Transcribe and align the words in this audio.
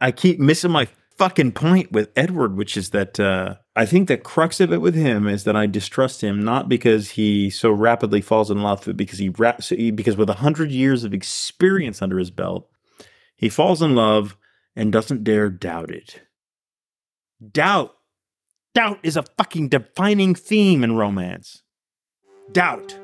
I 0.00 0.12
keep 0.12 0.38
missing 0.38 0.70
my 0.70 0.88
fucking 1.20 1.52
point 1.52 1.92
with 1.92 2.10
Edward, 2.16 2.56
which 2.56 2.78
is 2.78 2.90
that 2.90 3.20
uh, 3.20 3.56
I 3.76 3.84
think 3.84 4.08
the 4.08 4.16
crux 4.16 4.58
of 4.58 4.72
it 4.72 4.80
with 4.80 4.94
him 4.94 5.26
is 5.28 5.44
that 5.44 5.54
I 5.54 5.66
distrust 5.66 6.22
him 6.22 6.42
not 6.42 6.66
because 6.66 7.10
he 7.10 7.50
so 7.50 7.70
rapidly 7.70 8.22
falls 8.22 8.50
in 8.50 8.62
love, 8.62 8.84
but 8.86 8.96
because 8.96 9.18
he, 9.18 9.30
he 9.68 9.90
because 9.90 10.16
with 10.16 10.30
a 10.30 10.34
hundred 10.34 10.70
years 10.70 11.04
of 11.04 11.12
experience 11.12 12.00
under 12.00 12.18
his 12.18 12.30
belt, 12.30 12.70
he 13.36 13.50
falls 13.50 13.82
in 13.82 13.94
love 13.94 14.36
and 14.74 14.90
doesn't 14.90 15.24
dare 15.24 15.50
doubt 15.50 15.90
it. 15.90 16.22
Doubt, 17.52 17.94
doubt 18.74 18.98
is 19.02 19.18
a 19.18 19.24
fucking 19.36 19.68
defining 19.68 20.34
theme 20.34 20.82
in 20.82 20.96
romance. 20.96 21.62
Doubt. 22.52 22.98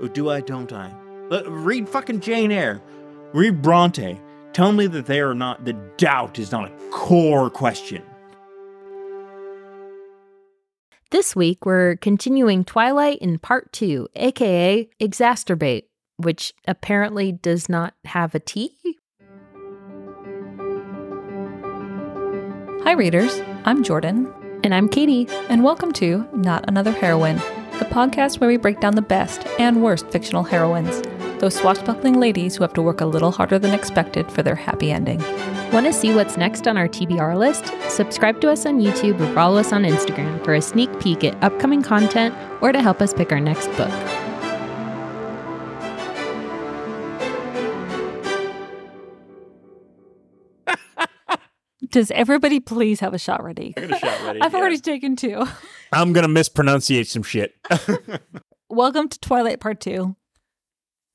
Oh, 0.00 0.08
do 0.08 0.28
I? 0.28 0.40
Don't 0.40 0.72
I? 0.72 0.92
Uh, 1.30 1.42
read 1.48 1.88
fucking 1.88 2.20
Jane 2.20 2.50
Eyre. 2.50 2.82
Read 3.32 3.62
Bronte. 3.62 4.20
Tell 4.52 4.72
me 4.72 4.86
that 4.88 5.06
they 5.06 5.20
are 5.20 5.34
not, 5.34 5.64
the 5.64 5.74
doubt 5.96 6.38
is 6.38 6.50
not 6.50 6.70
a 6.70 6.90
core 6.90 7.50
question. 7.50 8.02
This 11.10 11.34
week, 11.34 11.64
we're 11.64 11.96
continuing 11.96 12.64
Twilight 12.64 13.18
in 13.20 13.38
part 13.38 13.72
two, 13.72 14.08
aka 14.14 14.88
Exacerbate, 15.00 15.84
which 16.16 16.52
apparently 16.66 17.32
does 17.32 17.68
not 17.68 17.94
have 18.04 18.34
a 18.34 18.40
T. 18.40 18.74
Hi, 22.84 22.92
readers. 22.92 23.40
I'm 23.64 23.82
Jordan. 23.82 24.32
And 24.64 24.74
I'm 24.74 24.88
Katie. 24.88 25.28
And 25.48 25.62
welcome 25.62 25.92
to 25.94 26.26
Not 26.34 26.68
Another 26.68 26.92
Heroine, 26.92 27.36
the 27.78 27.86
podcast 27.86 28.40
where 28.40 28.48
we 28.48 28.56
break 28.56 28.80
down 28.80 28.94
the 28.94 29.02
best 29.02 29.46
and 29.58 29.82
worst 29.82 30.10
fictional 30.10 30.42
heroines 30.42 31.00
those 31.38 31.54
swashbuckling 31.54 32.18
ladies 32.18 32.56
who 32.56 32.64
have 32.64 32.72
to 32.74 32.82
work 32.82 33.00
a 33.00 33.06
little 33.06 33.30
harder 33.30 33.58
than 33.58 33.74
expected 33.74 34.30
for 34.30 34.42
their 34.42 34.54
happy 34.54 34.90
ending. 34.90 35.20
Want 35.72 35.86
to 35.86 35.92
see 35.92 36.14
what's 36.14 36.36
next 36.36 36.66
on 36.66 36.76
our 36.76 36.88
TBR 36.88 37.36
list? 37.36 37.72
Subscribe 37.90 38.40
to 38.40 38.50
us 38.50 38.66
on 38.66 38.80
YouTube 38.80 39.20
or 39.20 39.34
follow 39.34 39.58
us 39.58 39.72
on 39.72 39.82
Instagram 39.82 40.44
for 40.44 40.54
a 40.54 40.62
sneak 40.62 41.00
peek 41.00 41.24
at 41.24 41.42
upcoming 41.42 41.82
content 41.82 42.34
or 42.60 42.72
to 42.72 42.82
help 42.82 43.00
us 43.00 43.12
pick 43.14 43.32
our 43.32 43.40
next 43.40 43.68
book. 43.76 43.92
Does 51.90 52.10
everybody 52.10 52.60
please 52.60 53.00
have 53.00 53.14
a 53.14 53.18
shot 53.18 53.42
ready? 53.42 53.72
I 53.76 53.80
got 53.80 53.96
a 53.96 53.98
shot 53.98 54.26
ready. 54.26 54.40
I've 54.42 54.52
yeah. 54.52 54.58
already 54.58 54.78
taken 54.78 55.16
two. 55.16 55.46
I'm 55.90 56.12
gonna 56.12 56.28
mispronunciate 56.28 57.06
some 57.06 57.22
shit. 57.22 57.54
Welcome 58.68 59.08
to 59.08 59.18
Twilight 59.18 59.60
Part 59.60 59.80
Two. 59.80 60.14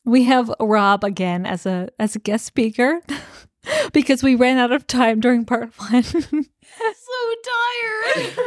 We 0.05 0.23
have 0.25 0.51
Rob 0.59 1.03
again 1.03 1.45
as 1.45 1.65
a 1.65 1.89
as 1.99 2.15
a 2.15 2.19
guest 2.19 2.45
speaker 2.45 3.01
because 3.93 4.21
we 4.21 4.35
ran 4.35 4.57
out 4.57 4.71
of 4.71 4.85
time 4.87 5.19
during 5.19 5.45
part 5.45 5.71
one. 5.77 6.03
so 6.03 6.21
tired. 7.45 8.37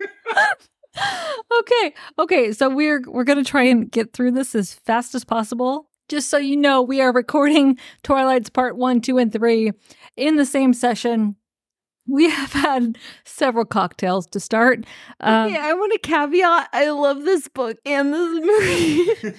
okay, 1.60 1.94
okay. 2.18 2.52
So 2.52 2.68
we're 2.68 3.02
we're 3.06 3.24
gonna 3.24 3.44
try 3.44 3.64
and 3.64 3.90
get 3.90 4.12
through 4.12 4.32
this 4.32 4.54
as 4.54 4.74
fast 4.74 5.14
as 5.14 5.24
possible. 5.24 5.88
Just 6.08 6.30
so 6.30 6.36
you 6.36 6.56
know, 6.56 6.82
we 6.82 7.00
are 7.00 7.12
recording 7.12 7.78
Twilight's 8.04 8.50
part 8.50 8.76
one, 8.76 9.00
two, 9.00 9.18
and 9.18 9.32
three 9.32 9.72
in 10.16 10.36
the 10.36 10.46
same 10.46 10.72
session. 10.72 11.36
We 12.08 12.30
have 12.30 12.52
had 12.52 12.98
several 13.24 13.64
cocktails 13.64 14.28
to 14.28 14.38
start. 14.38 14.84
Um, 15.18 15.48
okay, 15.48 15.58
I 15.60 15.72
want 15.72 15.92
to 15.94 15.98
caveat. 15.98 16.68
I 16.72 16.90
love 16.90 17.24
this 17.24 17.48
book 17.48 17.78
and 17.84 18.14
this 18.14 18.44
movie. 18.44 19.38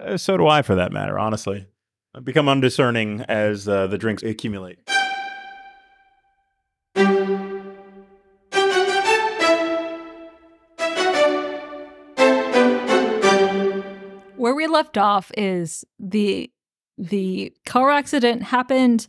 Uh, 0.00 0.16
so 0.16 0.36
do 0.36 0.46
I, 0.46 0.62
for 0.62 0.74
that 0.74 0.92
matter. 0.92 1.18
Honestly, 1.18 1.66
I've 2.14 2.24
become 2.24 2.48
undiscerning 2.48 3.22
as 3.22 3.68
uh, 3.68 3.86
the 3.86 3.98
drinks 3.98 4.22
accumulate. 4.22 4.78
where 14.44 14.54
we 14.54 14.66
left 14.66 14.98
off 14.98 15.32
is 15.38 15.86
the 15.98 16.50
the 16.98 17.50
car 17.64 17.90
accident 17.90 18.42
happened. 18.42 19.06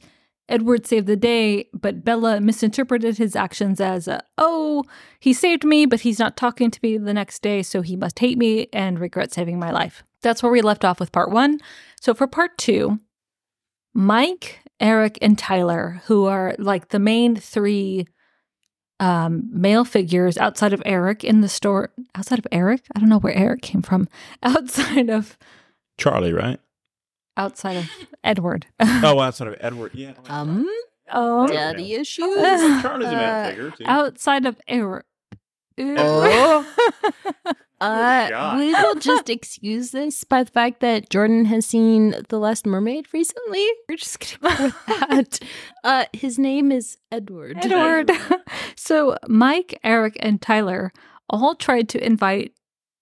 Edward 0.48 0.88
saved 0.88 1.08
the 1.08 1.18
day, 1.18 1.68
but 1.74 2.06
Bella 2.06 2.40
misinterpreted 2.40 3.18
his 3.18 3.36
actions 3.36 3.82
as, 3.82 4.08
a, 4.08 4.22
"Oh, 4.38 4.86
he 5.20 5.34
saved 5.34 5.66
me, 5.66 5.86
but 5.86 6.02
he's 6.02 6.20
not 6.20 6.38
talking 6.38 6.72
to 6.72 6.80
me 6.82 6.98
the 6.98 7.14
next 7.14 7.42
day, 7.42 7.64
so 7.64 7.82
he 7.82 7.98
must 7.98 8.20
hate 8.20 8.38
me 8.38 8.68
and 8.72 8.98
regret 8.98 9.34
saving 9.34 9.60
my 9.60 9.72
life." 9.72 10.04
That's 10.26 10.44
where 10.44 10.52
we 10.52 10.62
left 10.62 10.84
off 10.84 11.00
with 11.00 11.12
part 11.12 11.30
one. 11.32 11.60
So 12.02 12.14
for 12.14 12.28
part 12.28 12.58
two, 12.58 13.00
Mike, 13.94 14.60
Eric, 14.80 15.18
and 15.22 15.38
Tyler, 15.38 16.02
who 16.08 16.26
are 16.26 16.56
like 16.60 16.90
the 16.90 17.00
main 17.00 17.36
three 17.36 18.08
um, 19.00 19.44
male 19.52 19.86
figures 19.86 20.38
outside 20.38 20.74
of 20.74 20.82
Eric 20.86 21.24
in 21.24 21.42
the 21.42 21.48
store. 21.50 21.92
Outside 22.16 22.40
of 22.40 22.48
Eric, 22.52 22.82
I 22.96 23.00
don't 23.00 23.10
know 23.10 23.20
where 23.20 23.34
Eric 23.34 23.62
came 23.62 23.82
from. 23.82 24.08
Outside 24.44 25.10
of 25.10 25.38
Charlie, 25.98 26.34
right? 26.34 26.60
outside 27.38 27.76
of 27.76 27.90
Edward. 28.24 28.66
oh, 28.80 29.20
outside 29.20 29.48
of 29.50 29.56
Edward. 29.60 29.92
Yeah. 29.94 30.14
um, 30.30 30.66
oh, 31.12 31.46
daddy 31.48 31.94
issues. 31.94 32.34
Charlie's 32.82 33.10
a 33.10 33.12
male 33.12 33.30
Uh, 33.46 33.50
figure 33.50 33.72
too. 33.72 33.84
outside 33.86 34.46
of 34.46 34.58
Eric. 34.68 35.06
Oh. 35.78 36.74
Uh, 37.82 38.56
we 38.58 38.74
will 38.74 38.96
just 39.00 39.30
excuse 39.30 39.92
this 39.92 40.24
by 40.24 40.44
the 40.44 40.52
fact 40.52 40.80
that 40.80 41.10
Jordan 41.10 41.46
has 41.46 41.66
seen 41.66 42.16
The 42.30 42.40
Last 42.40 42.66
Mermaid 42.66 43.08
recently. 43.14 43.68
We're 43.90 43.98
just 43.98 44.40
gonna 44.40 44.56
go 44.58 44.64
with 44.66 44.86
that. 44.88 45.40
Uh, 45.84 46.06
his 46.14 46.40
name 46.40 46.72
is 46.72 46.98
Edward. 47.12 47.58
Edward. 47.64 48.12
so 48.76 49.18
Mike, 49.28 49.78
Eric, 49.84 50.18
and 50.20 50.42
Tyler 50.42 50.94
all 51.30 51.56
tried 51.56 51.90
to 51.90 52.06
invite 52.06 52.54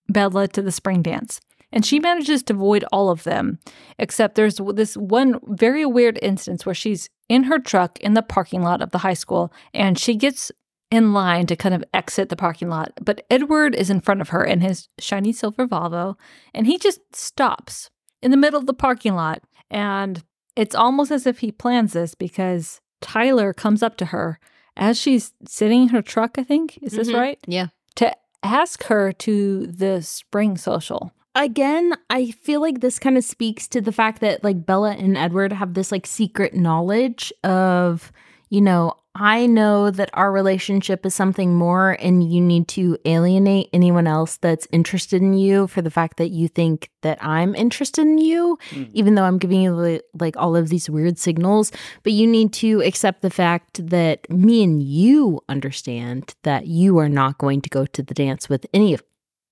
Bella 0.10 0.48
to 0.50 0.62
the 0.62 0.72
spring 0.72 1.02
dance. 1.02 1.40
And 1.72 1.84
she 1.86 2.00
manages 2.00 2.44
to 2.44 2.54
avoid 2.54 2.86
all 2.92 3.10
of 3.10 3.24
them, 3.24 3.58
except 3.98 4.36
there's 4.36 4.60
this 4.76 4.96
one 4.96 5.40
very 5.44 5.86
weird 5.86 6.20
instance 6.22 6.66
where 6.66 6.76
she's 6.76 7.10
in 7.30 7.44
her 7.44 7.58
truck 7.58 8.00
in 8.00 8.14
the 8.14 8.22
parking 8.22 8.62
lot 8.62 8.82
of 8.82 8.92
the 8.92 9.00
high 9.00 9.16
school 9.16 9.52
and 9.74 9.98
she 9.98 10.14
gets 10.16 10.52
in 10.94 11.12
line 11.12 11.48
to 11.48 11.56
kind 11.56 11.74
of 11.74 11.84
exit 11.94 12.30
the 12.30 12.36
parking 12.36 12.70
lot. 12.70 12.92
But 13.02 13.26
Edward 13.32 13.74
is 13.74 13.90
in 13.90 14.00
front 14.00 14.22
of 14.22 14.30
her 14.30 14.44
in 14.44 14.62
his 14.62 14.90
shiny 15.00 15.34
silver 15.34 15.68
Volvo 15.68 16.16
and 16.54 16.68
he 16.68 16.78
just 16.78 17.00
stops 17.16 17.90
in 18.22 18.30
the 18.30 18.38
middle 18.38 18.60
of 18.60 18.68
the 18.68 18.74
parking 18.76 19.16
lot. 19.16 19.42
And 19.72 20.24
it's 20.56 20.76
almost 20.76 21.12
as 21.12 21.26
if 21.26 21.40
he 21.40 21.52
plans 21.52 21.94
this 21.94 22.14
because 22.14 22.80
Tyler 23.02 23.54
comes 23.54 23.82
up 23.82 23.98
to 23.98 24.06
her 24.06 24.40
as 24.78 25.00
she's 25.00 25.34
sitting 25.48 25.84
in 25.84 25.90
her 25.90 26.04
truck, 26.04 26.38
I 26.38 26.44
think. 26.44 26.78
Is 26.84 26.94
this 26.94 27.10
Mhm. 27.10 27.20
right? 27.20 27.40
Yeah. 27.48 27.68
To 27.96 28.16
ask 28.44 28.84
her 28.84 29.12
to 29.14 29.66
the 29.66 30.02
spring 30.04 30.58
social. 30.58 31.12
Again, 31.36 31.94
I 32.12 32.30
feel 32.30 32.62
like 32.62 32.82
this 32.82 33.00
kind 33.00 33.18
of 33.18 33.24
speaks 33.24 33.68
to 33.70 33.82
the 33.82 33.92
fact 33.92 34.22
that 34.22 34.44
like 34.44 34.64
Bella 34.66 34.92
and 34.92 35.18
Edward 35.18 35.54
have 35.54 35.74
this 35.74 35.92
like 35.92 36.06
secret 36.06 36.54
knowledge 36.54 37.34
of, 37.44 38.12
you 38.52 38.62
know, 38.62 38.94
I 39.16 39.46
know 39.46 39.92
that 39.92 40.10
our 40.14 40.32
relationship 40.32 41.06
is 41.06 41.14
something 41.14 41.54
more 41.54 41.92
and 42.00 42.24
you 42.34 42.42
need 42.42 42.68
to 42.70 42.98
alienate 43.06 43.70
anyone 43.72 44.08
else 44.08 44.38
that's 44.38 44.68
interested 44.72 45.22
in 45.22 45.34
you 45.34 45.68
for 45.68 45.84
the 45.84 45.92
fact 45.92 46.18
that 46.18 46.30
you 46.30 46.48
think 46.48 46.90
that 47.04 47.24
I'm 47.24 47.54
interested 47.54 48.02
in 48.02 48.18
you, 48.18 48.58
Mm. 48.72 48.90
even 48.94 49.14
though 49.14 49.24
I'm 49.26 49.38
giving 49.38 49.62
you 49.62 50.02
like 50.20 50.36
all 50.36 50.56
of 50.56 50.70
these 50.70 50.90
weird 50.90 51.20
signals, 51.20 51.72
but 52.02 52.14
you 52.14 52.26
need 52.26 52.54
to 52.54 52.82
accept 52.82 53.22
the 53.22 53.30
fact 53.30 53.88
that 53.88 54.28
me 54.32 54.64
and 54.64 54.82
you 54.82 55.42
understand 55.48 56.34
that 56.42 56.66
you 56.66 56.98
are 56.98 57.10
not 57.10 57.38
going 57.38 57.62
to 57.62 57.70
go 57.70 57.86
to 57.86 58.02
the 58.02 58.16
dance 58.16 58.50
with 58.50 58.66
any 58.74 58.96
of 58.96 59.04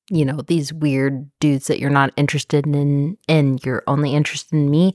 you 0.10 0.26
know 0.26 0.42
these 0.42 0.74
weird 0.74 1.30
dudes 1.40 1.68
that 1.68 1.80
you're 1.80 1.90
not 1.90 2.12
interested 2.18 2.66
in 2.66 3.18
and 3.30 3.64
you're 3.64 3.84
only 3.88 4.14
interested 4.14 4.54
in 4.54 4.70
me 4.70 4.94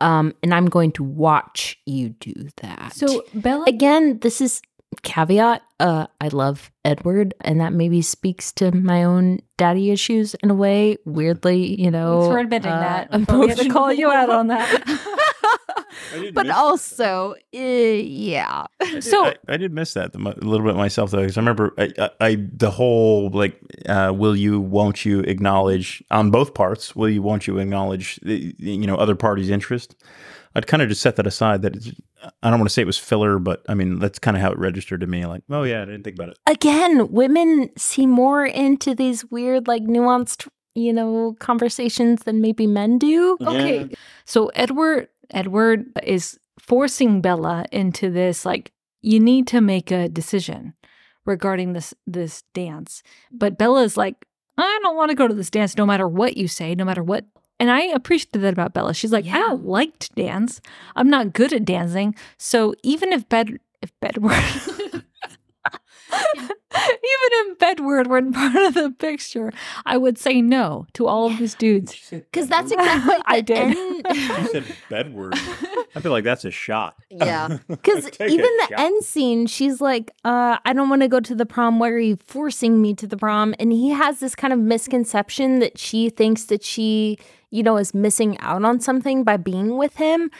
um 0.00 0.34
and 0.42 0.54
i'm 0.54 0.66
going 0.66 0.92
to 0.92 1.04
watch 1.04 1.78
you 1.86 2.10
do 2.10 2.48
that. 2.56 2.92
So 2.94 3.24
Bella 3.34 3.64
again 3.66 4.18
this 4.20 4.40
is 4.40 4.62
caveat 5.02 5.62
uh 5.80 6.06
i 6.20 6.28
love 6.28 6.70
edward 6.84 7.34
and 7.40 7.60
that 7.60 7.72
maybe 7.72 8.00
speaks 8.02 8.52
to 8.52 8.70
my 8.72 9.02
own 9.02 9.40
daddy 9.56 9.90
issues 9.90 10.34
in 10.34 10.50
a 10.50 10.54
way 10.54 10.96
weirdly 11.04 11.80
you 11.80 11.90
know 11.90 12.20
Thanks 12.20 12.34
for 12.34 12.38
admitting 12.38 12.72
uh, 12.72 12.80
that. 12.80 13.08
I'm 13.10 13.24
going 13.24 13.56
to 13.56 13.68
call 13.68 13.92
you 13.92 14.10
out 14.10 14.30
on 14.30 14.46
that. 14.48 15.26
but 16.34 16.48
also 16.50 17.34
uh, 17.54 17.58
yeah 17.58 18.66
so 18.80 19.00
so- 19.00 19.24
I, 19.26 19.34
I 19.48 19.56
did 19.56 19.72
miss 19.72 19.94
that 19.94 20.14
a 20.14 20.18
little 20.18 20.66
bit 20.66 20.76
myself 20.76 21.10
though 21.10 21.20
because 21.20 21.36
I 21.36 21.40
remember 21.40 21.74
I, 21.76 21.92
I, 21.98 22.10
I 22.20 22.36
the 22.52 22.70
whole 22.70 23.30
like 23.30 23.60
uh, 23.88 24.12
will 24.14 24.36
you 24.36 24.60
won't 24.60 25.04
you 25.04 25.20
acknowledge 25.20 26.02
on 26.10 26.30
both 26.30 26.54
parts 26.54 26.94
will 26.96 27.08
you 27.08 27.22
won't 27.22 27.46
you 27.46 27.58
acknowledge 27.58 28.16
the, 28.22 28.54
you 28.58 28.86
know 28.86 28.96
other 28.96 29.14
parties' 29.14 29.50
interest. 29.50 29.96
I'd 30.54 30.66
kind 30.66 30.82
of 30.82 30.88
just 30.88 31.00
set 31.00 31.16
that 31.16 31.26
aside. 31.26 31.62
That 31.62 31.76
it's, 31.76 31.92
I 32.42 32.50
don't 32.50 32.58
want 32.58 32.68
to 32.68 32.72
say 32.72 32.82
it 32.82 32.86
was 32.86 32.98
filler, 32.98 33.38
but 33.38 33.62
I 33.68 33.74
mean 33.74 33.98
that's 33.98 34.18
kind 34.18 34.36
of 34.36 34.42
how 34.42 34.50
it 34.50 34.58
registered 34.58 35.00
to 35.00 35.06
me. 35.06 35.26
Like 35.26 35.42
oh 35.50 35.62
yeah, 35.62 35.82
I 35.82 35.84
didn't 35.84 36.02
think 36.04 36.16
about 36.16 36.30
it. 36.30 36.38
again, 36.46 37.12
women 37.12 37.70
seem 37.76 38.10
more 38.10 38.44
into 38.44 38.94
these 38.94 39.24
weird, 39.30 39.68
like 39.68 39.82
nuanced, 39.82 40.48
you 40.74 40.92
know, 40.92 41.36
conversations 41.38 42.24
than 42.24 42.40
maybe 42.40 42.66
men 42.66 42.98
do. 42.98 43.36
Okay. 43.40 43.90
So 44.24 44.48
Edward 44.54 45.08
Edward 45.30 45.86
is 46.02 46.38
forcing 46.58 47.20
Bella 47.20 47.64
into 47.72 48.10
this 48.10 48.44
like 48.44 48.72
you 49.02 49.18
need 49.20 49.46
to 49.48 49.60
make 49.60 49.90
a 49.90 50.08
decision 50.08 50.74
regarding 51.24 51.72
this 51.72 51.94
this 52.06 52.42
dance. 52.54 53.02
But 53.30 53.58
Bella's 53.58 53.96
like, 53.96 54.26
I 54.58 54.78
don't 54.82 54.96
want 54.96 55.10
to 55.10 55.14
go 55.14 55.28
to 55.28 55.34
this 55.34 55.50
dance 55.50 55.76
no 55.76 55.86
matter 55.86 56.08
what 56.08 56.36
you 56.36 56.48
say, 56.48 56.74
no 56.74 56.84
matter 56.84 57.02
what. 57.02 57.24
And 57.60 57.70
I 57.70 57.82
appreciated 57.82 58.40
that 58.40 58.54
about 58.54 58.72
Bella. 58.74 58.94
She's 58.94 59.12
like, 59.12 59.24
I 59.26 59.28
Yeah. 59.28 59.34
don't 59.48 59.66
like 59.66 59.96
to 60.00 60.08
dance. 60.14 60.60
I'm 60.96 61.08
not 61.10 61.32
good 61.34 61.52
at 61.52 61.64
dancing. 61.64 62.14
So 62.38 62.74
even 62.82 63.12
if 63.12 63.28
bed 63.28 63.60
if 63.82 63.92
bedward 64.00 64.32
even 66.88 67.52
if 67.52 67.58
bedward 67.58 68.06
weren't 68.08 68.34
part 68.34 68.54
of 68.56 68.74
the 68.74 68.90
picture, 68.98 69.52
I 69.86 69.96
would 69.96 70.18
say 70.18 70.40
no 70.42 70.86
to 70.94 71.06
all 71.06 71.26
of 71.26 71.38
these 71.38 71.54
dudes. 71.54 71.94
Because 72.10 72.48
that's 72.48 72.72
exactly 72.72 73.08
what 73.08 73.22
I 73.26 73.40
did. 73.40 73.58
end- 73.58 74.06
You 74.14 74.46
said 74.48 74.64
bedward. 74.88 75.34
I 75.94 76.00
feel 76.00 76.12
like 76.12 76.24
that's 76.24 76.44
a 76.44 76.50
shot. 76.50 76.96
Yeah. 77.10 77.58
Because 77.68 78.08
even 78.20 78.38
the 78.44 78.66
shot. 78.70 78.80
end 78.80 79.04
scene, 79.04 79.46
she's 79.46 79.80
like, 79.80 80.10
uh, 80.24 80.58
I 80.64 80.72
don't 80.72 80.88
want 80.88 81.02
to 81.02 81.08
go 81.08 81.20
to 81.20 81.34
the 81.34 81.46
prom. 81.46 81.78
Why 81.78 81.88
are 81.90 81.98
you 81.98 82.16
forcing 82.24 82.80
me 82.80 82.94
to 82.94 83.06
the 83.06 83.16
prom? 83.16 83.54
And 83.58 83.72
he 83.72 83.90
has 83.90 84.20
this 84.20 84.34
kind 84.34 84.52
of 84.52 84.58
misconception 84.58 85.58
that 85.60 85.78
she 85.78 86.10
thinks 86.10 86.44
that 86.44 86.62
she, 86.64 87.18
you 87.50 87.62
know, 87.62 87.76
is 87.76 87.94
missing 87.94 88.38
out 88.40 88.64
on 88.64 88.80
something 88.80 89.24
by 89.24 89.36
being 89.36 89.76
with 89.76 89.96
him. 89.96 90.30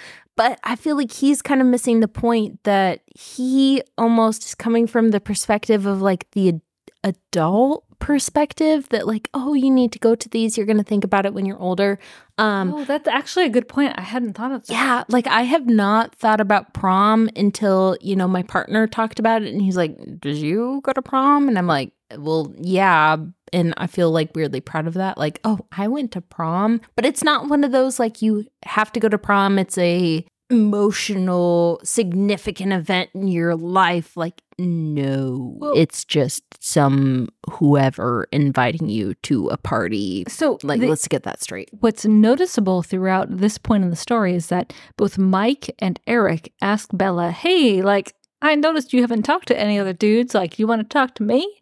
But 0.41 0.59
I 0.65 0.75
feel 0.75 0.97
like 0.97 1.13
he's 1.13 1.43
kind 1.43 1.61
of 1.61 1.67
missing 1.67 2.01
the 2.01 2.09
point 2.09 2.65
that 2.65 3.03
he 3.15 3.83
almost 3.99 4.43
is 4.47 4.55
coming 4.55 4.87
from 4.87 5.11
the 5.11 5.21
perspective 5.21 5.85
of 5.85 6.01
like 6.01 6.31
the 6.31 6.49
ad- 6.49 6.61
adult 7.05 7.85
perspective 7.99 8.89
that 8.89 9.07
like 9.07 9.29
oh 9.35 9.53
you 9.53 9.71
need 9.71 9.93
to 9.93 9.99
go 9.99 10.15
to 10.15 10.29
these 10.31 10.57
you're 10.57 10.65
going 10.65 10.79
to 10.79 10.83
think 10.83 11.05
about 11.05 11.27
it 11.27 11.35
when 11.35 11.45
you're 11.45 11.61
older 11.61 11.99
um 12.39 12.73
oh, 12.73 12.85
that's 12.87 13.07
actually 13.07 13.45
a 13.45 13.51
good 13.51 13.69
point. 13.69 13.93
I 13.99 14.01
hadn't 14.01 14.33
thought 14.33 14.53
of 14.53 14.67
that. 14.67 14.73
yeah, 14.73 15.05
like 15.09 15.27
I 15.27 15.43
have 15.43 15.67
not 15.67 16.15
thought 16.15 16.41
about 16.41 16.73
prom 16.73 17.29
until, 17.37 17.99
you 18.01 18.17
know, 18.17 18.27
my 18.27 18.43
partner 18.43 18.87
talked 18.87 19.19
about 19.19 19.43
it 19.43 19.53
and 19.53 19.61
he's 19.61 19.77
like, 19.77 19.99
Did 20.21 20.39
you 20.39 20.81
go 20.83 20.95
to 20.95 21.03
prom? 21.03 21.49
And 21.49 21.59
I'm 21.59 21.67
like, 21.67 21.93
Well, 22.17 22.55
yeah. 22.59 23.19
And 23.53 23.75
I 23.77 23.87
feel 23.87 24.11
like 24.11 24.35
weirdly 24.35 24.61
proud 24.61 24.87
of 24.87 24.95
that. 24.95 25.19
Like, 25.19 25.41
oh, 25.45 25.61
I 25.73 25.89
went 25.89 26.13
to 26.13 26.21
prom. 26.21 26.81
But 26.97 27.05
it's 27.07 27.25
not 27.25 27.49
one 27.49 27.65
of 27.65 27.73
those 27.73 27.99
like 27.99 28.23
you 28.23 28.47
have 28.65 28.93
to 28.93 29.01
go 29.01 29.09
to 29.09 29.19
prom. 29.19 29.59
It's 29.59 29.79
a 29.79 30.25
emotional, 30.51 31.81
significant 31.85 32.73
event 32.73 33.11
in 33.15 33.29
your 33.29 33.55
life. 33.55 34.17
Like, 34.17 34.43
no. 34.59 35.55
Well- 35.59 35.75
it's 35.77 36.05
just 36.05 36.43
some 36.61 37.29
whoever 37.51 38.27
inviting 38.33 38.89
you 38.89 39.15
to 39.23 39.49
a 39.49 39.57
party. 39.57 40.25
So 40.29 40.59
Like, 40.63 40.81
the- 40.81 40.89
let's 40.89 41.07
get 41.09 41.23
that 41.23 41.41
straight. 41.43 41.71
What's 41.81 42.05
noticeable 42.05 42.83
throughout 42.83 43.37
this 43.39 43.59
point 43.59 43.85
in 43.85 43.91
the 43.91 43.97
story 43.97 44.35
is 44.35 44.49
that 44.49 44.73
both 44.97 45.19
Mike 45.19 45.75
and 45.79 46.01
Eric 46.07 46.53
ask 46.61 46.89
Bella, 46.93 47.31
Hey, 47.31 47.83
like, 47.83 48.15
I 48.43 48.55
noticed 48.55 48.93
you 48.93 49.03
haven't 49.03 49.23
talked 49.23 49.49
to 49.49 49.59
any 49.59 49.79
other 49.79 49.93
dudes. 49.93 50.35
Like, 50.35 50.59
you 50.59 50.67
want 50.67 50.81
to 50.81 50.89
talk 50.93 51.15
to 51.17 51.23
me? 51.23 51.61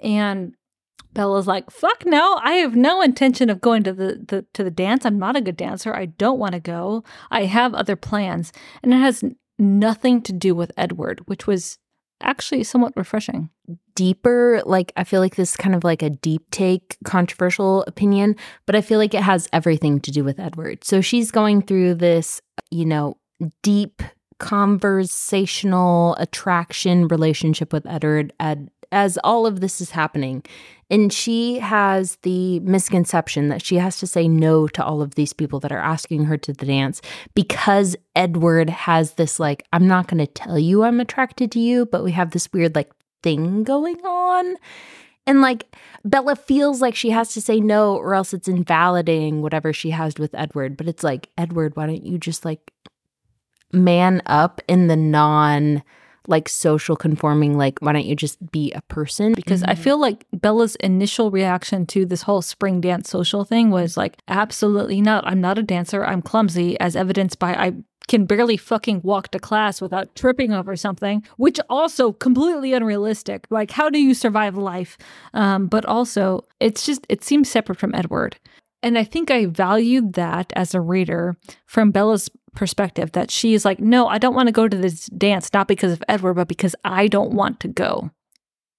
And 0.00 0.54
Bella's 1.14 1.46
like, 1.46 1.70
Fuck 1.70 2.04
no, 2.06 2.38
I 2.42 2.54
have 2.54 2.76
no 2.76 3.02
intention 3.02 3.50
of 3.50 3.60
going 3.60 3.82
to 3.84 3.92
the, 3.92 4.24
the 4.26 4.46
to 4.54 4.64
the 4.64 4.70
dance. 4.70 5.04
I'm 5.04 5.18
not 5.18 5.36
a 5.36 5.40
good 5.40 5.56
dancer. 5.56 5.94
I 5.94 6.06
don't 6.06 6.38
want 6.38 6.54
to 6.54 6.60
go. 6.60 7.04
I 7.30 7.44
have 7.44 7.74
other 7.74 7.96
plans. 7.96 8.52
And 8.82 8.92
it 8.92 8.98
has 8.98 9.22
nothing 9.58 10.22
to 10.22 10.32
do 10.32 10.54
with 10.54 10.72
Edward, 10.76 11.20
which 11.26 11.46
was 11.46 11.78
actually 12.22 12.64
somewhat 12.64 12.92
refreshing. 12.96 13.50
deeper 13.94 14.62
like 14.64 14.92
i 14.96 15.04
feel 15.04 15.20
like 15.20 15.36
this 15.36 15.50
is 15.50 15.56
kind 15.56 15.74
of 15.74 15.84
like 15.84 16.02
a 16.02 16.10
deep 16.10 16.42
take 16.50 16.96
controversial 17.04 17.82
opinion 17.86 18.36
but 18.64 18.74
i 18.76 18.80
feel 18.80 18.98
like 18.98 19.12
it 19.12 19.22
has 19.22 19.48
everything 19.52 20.00
to 20.00 20.10
do 20.10 20.24
with 20.24 20.38
edward 20.38 20.82
so 20.84 21.00
she's 21.00 21.30
going 21.30 21.60
through 21.60 21.94
this 21.94 22.40
you 22.70 22.86
know 22.86 23.16
deep 23.62 24.02
conversational 24.38 26.14
attraction 26.18 27.08
relationship 27.08 27.72
with 27.72 27.86
edward 27.86 28.32
ad, 28.40 28.70
as 28.92 29.18
all 29.24 29.46
of 29.46 29.60
this 29.60 29.80
is 29.80 29.90
happening. 29.90 30.44
And 30.90 31.10
she 31.10 31.58
has 31.58 32.16
the 32.16 32.60
misconception 32.60 33.48
that 33.48 33.64
she 33.64 33.76
has 33.76 33.98
to 33.98 34.06
say 34.06 34.28
no 34.28 34.68
to 34.68 34.84
all 34.84 35.00
of 35.00 35.14
these 35.14 35.32
people 35.32 35.58
that 35.60 35.72
are 35.72 35.78
asking 35.78 36.26
her 36.26 36.36
to 36.36 36.52
the 36.52 36.66
dance 36.66 37.00
because 37.34 37.96
Edward 38.14 38.68
has 38.68 39.14
this 39.14 39.40
like 39.40 39.66
I'm 39.72 39.88
not 39.88 40.06
going 40.06 40.18
to 40.18 40.26
tell 40.26 40.58
you 40.58 40.82
I'm 40.82 41.00
attracted 41.00 41.50
to 41.52 41.58
you 41.58 41.86
but 41.86 42.04
we 42.04 42.12
have 42.12 42.32
this 42.32 42.52
weird 42.52 42.74
like 42.74 42.92
thing 43.22 43.64
going 43.64 44.00
on. 44.04 44.56
And 45.26 45.40
like 45.40 45.74
Bella 46.04 46.36
feels 46.36 46.82
like 46.82 46.94
she 46.94 47.10
has 47.10 47.32
to 47.32 47.40
say 47.40 47.58
no 47.58 47.96
or 47.96 48.14
else 48.14 48.34
it's 48.34 48.48
invalidating 48.48 49.40
whatever 49.40 49.72
she 49.72 49.90
has 49.90 50.18
with 50.18 50.34
Edward. 50.34 50.76
But 50.76 50.88
it's 50.88 51.02
like 51.02 51.30
Edward 51.38 51.74
why 51.74 51.86
don't 51.86 52.04
you 52.04 52.18
just 52.18 52.44
like 52.44 52.70
man 53.72 54.20
up 54.26 54.60
in 54.68 54.88
the 54.88 54.96
non 54.96 55.82
like 56.28 56.48
social 56.48 56.96
conforming 56.96 57.56
like 57.56 57.78
why 57.80 57.92
don't 57.92 58.06
you 58.06 58.14
just 58.14 58.50
be 58.50 58.72
a 58.72 58.82
person 58.82 59.32
because 59.34 59.62
I 59.62 59.74
feel 59.74 59.98
like 59.98 60.26
Bella's 60.32 60.76
initial 60.76 61.30
reaction 61.30 61.86
to 61.86 62.06
this 62.06 62.22
whole 62.22 62.42
spring 62.42 62.80
dance 62.80 63.10
social 63.10 63.44
thing 63.44 63.70
was 63.70 63.96
like, 63.96 64.18
absolutely 64.28 65.00
not. 65.00 65.26
I'm 65.26 65.40
not 65.40 65.58
a 65.58 65.62
dancer. 65.62 66.04
I'm 66.04 66.22
clumsy, 66.22 66.78
as 66.80 66.96
evidenced 66.96 67.38
by 67.38 67.54
I 67.54 67.72
can 68.08 68.26
barely 68.26 68.56
fucking 68.56 69.00
walk 69.02 69.30
to 69.30 69.38
class 69.38 69.80
without 69.80 70.14
tripping 70.14 70.52
over 70.52 70.76
something, 70.76 71.22
which 71.36 71.60
also 71.70 72.12
completely 72.12 72.72
unrealistic. 72.72 73.46
Like, 73.50 73.70
how 73.70 73.88
do 73.88 73.98
you 73.98 74.14
survive 74.14 74.56
life? 74.56 74.98
Um, 75.34 75.66
but 75.66 75.84
also, 75.86 76.42
it's 76.60 76.84
just 76.84 77.06
it 77.08 77.22
seems 77.24 77.48
separate 77.50 77.78
from 77.78 77.94
Edward. 77.94 78.36
And 78.82 78.98
I 78.98 79.04
think 79.04 79.30
I 79.30 79.46
valued 79.46 80.14
that 80.14 80.52
as 80.56 80.74
a 80.74 80.80
reader 80.80 81.36
from 81.66 81.92
Bella's 81.92 82.28
perspective 82.54 83.12
that 83.12 83.30
she 83.30 83.54
is 83.54 83.64
like, 83.64 83.80
no, 83.80 84.08
I 84.08 84.18
don't 84.18 84.34
want 84.34 84.48
to 84.48 84.52
go 84.52 84.68
to 84.68 84.76
this 84.76 85.06
dance, 85.06 85.52
not 85.52 85.68
because 85.68 85.92
of 85.92 86.02
Edward, 86.08 86.34
but 86.34 86.48
because 86.48 86.74
I 86.84 87.08
don't 87.08 87.32
want 87.32 87.60
to 87.60 87.68
go. 87.68 88.10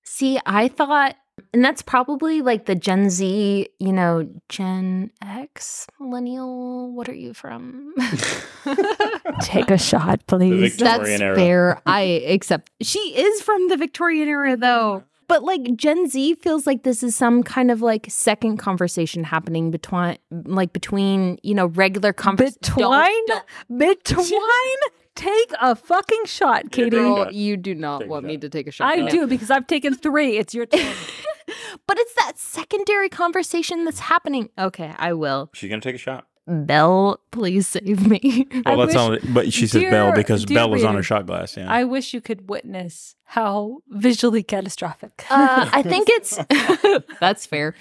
See, 0.04 0.40
I 0.46 0.68
thought, 0.68 1.16
and 1.54 1.64
that's 1.64 1.81
probably 1.81 2.42
like 2.42 2.66
the 2.66 2.75
Gen 2.75 3.10
Z, 3.10 3.68
you 3.80 3.94
know, 3.94 4.30
Gen 4.50 5.12
X, 5.22 5.88
millennial. 6.00 6.92
What 6.94 7.10
are 7.10 7.16
you 7.16 7.34
from? 7.34 7.94
Take 9.42 9.72
a 9.72 9.78
shot, 9.78 10.26
please. 10.28 10.78
That's 10.78 11.10
era. 11.10 11.36
fair. 11.36 11.81
I 11.86 12.02
accept. 12.02 12.69
She 12.81 13.00
is 13.00 13.42
from 13.42 13.69
the 13.69 13.78
Victorian 13.78 14.28
era, 14.28 14.56
though. 14.56 15.04
But 15.33 15.41
like 15.41 15.75
Gen 15.75 16.07
Z 16.07 16.35
feels 16.35 16.68
like 16.68 16.83
this 16.83 17.01
is 17.01 17.15
some 17.15 17.41
kind 17.41 17.71
of 17.71 17.81
like 17.81 18.06
second 18.07 18.57
conversation 18.57 19.24
happening 19.24 19.71
between, 19.71 20.19
like 20.30 20.74
between 20.74 21.39
you 21.41 21.56
know 21.56 21.65
regular 21.65 22.13
conversation. 22.13 22.59
Between? 22.62 23.25
Between? 23.75 24.77
Take 25.15 25.51
a 25.59 25.75
fucking 25.75 26.25
shot, 26.25 26.71
Katie. 26.71 26.91
Girl, 26.91 27.31
you 27.31 27.57
do 27.57 27.74
not 27.74 28.01
Take 28.01 28.09
want 28.09 28.27
me 28.27 28.38
to 28.38 28.47
take 28.47 28.68
a 28.68 28.71
shot. 28.71 28.85
I 28.85 28.97
right 28.97 29.06
now. 29.06 29.09
do 29.09 29.27
because 29.27 29.49
I've 29.49 29.66
taken 29.66 29.95
three. 29.95 30.37
It's 30.37 30.54
your 30.54 30.68
turn. 30.68 30.94
but 31.87 31.97
it's 31.97 32.13
that 32.16 32.37
secondary 32.37 33.09
conversation 33.09 33.85
that's 33.85 34.02
happening. 34.02 34.49
Okay, 34.59 34.94
I 34.99 35.13
will. 35.13 35.49
She's 35.56 35.69
gonna 35.69 35.81
take 35.81 35.95
a 35.95 35.99
shot. 35.99 36.28
Belle, 36.47 37.19
please 37.31 37.68
save 37.68 38.06
me. 38.07 38.47
I 38.66 38.76
Well, 38.76 38.85
that's 38.85 38.94
wish- 38.94 39.23
all. 39.26 39.33
But 39.33 39.54
she 39.54 39.66
says 39.68 39.81
Dear- 39.81 39.92
Bell 39.92 40.12
because 40.14 40.45
dear 40.45 40.56
Bell 40.56 40.69
was 40.69 40.83
on 40.83 40.95
her 40.95 41.04
shot 41.04 41.26
glass. 41.26 41.56
Yeah. 41.56 41.71
I 41.71 41.83
wish 41.85 42.14
you 42.14 42.19
could 42.21 42.50
witness 42.50 43.16
how 43.26 43.80
visually 43.90 44.44
catastrophic. 44.44 45.26
Uh, 45.30 45.69
I 45.71 45.81
think 45.83 46.07
it's 46.09 46.38
that's 47.19 47.45
fair. 47.45 47.76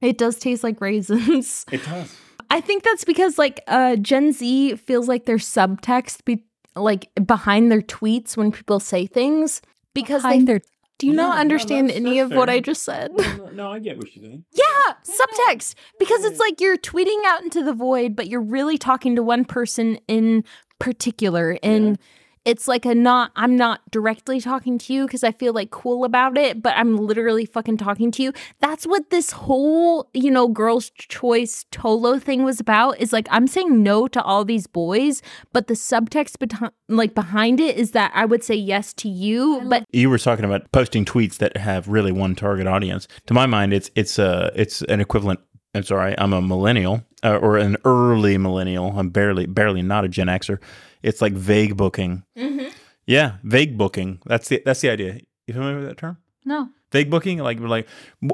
It 0.00 0.16
does 0.16 0.36
taste 0.38 0.64
like 0.64 0.80
raisins. 0.80 1.66
it 1.70 1.84
does. 1.84 2.16
I 2.48 2.60
think 2.60 2.82
that's 2.84 3.04
because 3.04 3.38
like 3.38 3.60
uh, 3.68 3.96
Gen 3.96 4.32
Z 4.32 4.76
feels 4.76 5.06
like 5.06 5.26
there's 5.26 5.46
subtext 5.46 6.24
be- 6.24 6.44
like 6.74 7.10
behind 7.26 7.70
their 7.70 7.82
tweets 7.82 8.36
when 8.36 8.50
people 8.50 8.80
say 8.80 9.06
things 9.06 9.60
because 9.94 10.22
Behind 10.22 10.42
they 10.48 10.52
their 10.54 10.60
do 11.00 11.06
you 11.06 11.12
Yeah, 11.14 11.16
not 11.22 11.38
understand 11.38 11.88
that's- 11.88 12.00
any 12.04 12.18
of 12.20 12.30
what. 12.30 12.48
I 12.50 12.60
just 12.60 12.82
said. 12.82 13.10
no, 13.54 13.72
I 13.72 13.78
get 13.78 13.96
what 13.96 14.08
she's 14.12 14.22
saying. 14.22 14.44
Yeah, 14.52 14.92
subtext. 15.02 15.74
Because 15.98 16.24
it's 16.24 16.38
like 16.38 16.60
you're 16.60 16.76
tweeting 16.76 17.18
out 17.26 17.42
into 17.42 17.64
the 17.64 17.72
void, 17.72 18.14
but 18.14 18.28
you're 18.28 18.40
really 18.42 18.76
talking 18.78 19.16
to 19.16 19.22
one 19.22 19.44
person 19.46 19.98
in 20.08 20.44
particular. 20.78 21.58
And 21.62 21.98
it's 22.44 22.66
like 22.66 22.86
a 22.86 22.94
not, 22.94 23.32
I'm 23.36 23.56
not 23.56 23.80
directly 23.90 24.40
talking 24.40 24.78
to 24.78 24.92
you 24.92 25.06
because 25.06 25.22
I 25.22 25.32
feel 25.32 25.52
like 25.52 25.70
cool 25.70 26.04
about 26.04 26.38
it, 26.38 26.62
but 26.62 26.74
I'm 26.76 26.96
literally 26.96 27.44
fucking 27.44 27.76
talking 27.76 28.10
to 28.12 28.22
you. 28.22 28.32
That's 28.60 28.86
what 28.86 29.10
this 29.10 29.30
whole, 29.32 30.08
you 30.14 30.30
know, 30.30 30.48
girls' 30.48 30.90
choice 30.90 31.66
Tolo 31.70 32.20
thing 32.20 32.42
was 32.42 32.58
about 32.58 32.98
is 32.98 33.12
like, 33.12 33.28
I'm 33.30 33.46
saying 33.46 33.82
no 33.82 34.08
to 34.08 34.22
all 34.22 34.44
these 34.44 34.66
boys, 34.66 35.22
but 35.52 35.66
the 35.66 35.74
subtext 35.74 36.38
behind, 36.38 36.72
like 36.88 37.14
behind 37.14 37.60
it 37.60 37.76
is 37.76 37.90
that 37.92 38.10
I 38.14 38.24
would 38.24 38.42
say 38.42 38.54
yes 38.54 38.94
to 38.94 39.08
you, 39.08 39.60
but 39.68 39.84
You 39.92 40.08
were 40.08 40.18
talking 40.18 40.44
about 40.44 40.70
posting 40.72 41.04
tweets 41.04 41.36
that 41.38 41.56
have 41.56 41.88
really 41.88 42.12
one 42.12 42.34
target 42.34 42.66
audience. 42.66 43.06
To 43.26 43.34
my 43.34 43.46
mind, 43.46 43.72
it's 43.74 43.90
it's 43.94 44.18
a 44.18 44.50
it's 44.54 44.82
an 44.82 45.00
equivalent. 45.00 45.40
I'm 45.74 45.82
sorry, 45.82 46.14
I'm 46.18 46.32
a 46.32 46.40
millennial 46.42 47.04
uh, 47.22 47.36
or 47.36 47.56
an 47.56 47.76
early 47.84 48.38
millennial. 48.38 48.98
I'm 48.98 49.10
barely 49.10 49.46
barely 49.46 49.82
not 49.82 50.04
a 50.04 50.08
Gen 50.08 50.28
Xer. 50.28 50.58
It's 51.02 51.22
like 51.22 51.32
vague 51.32 51.76
booking. 51.76 52.24
Mm-hmm. 52.36 52.68
Yeah, 53.06 53.36
vague 53.42 53.76
booking. 53.78 54.20
That's 54.26 54.48
the 54.48 54.62
that's 54.64 54.80
the 54.80 54.90
idea. 54.90 55.20
You 55.46 55.54
familiar 55.54 55.78
with 55.78 55.88
that 55.88 55.98
term? 55.98 56.18
no. 56.44 56.68
Vague 56.92 57.08
booking, 57.08 57.38
like 57.38 57.60
we're 57.60 57.68
like, 57.68 57.86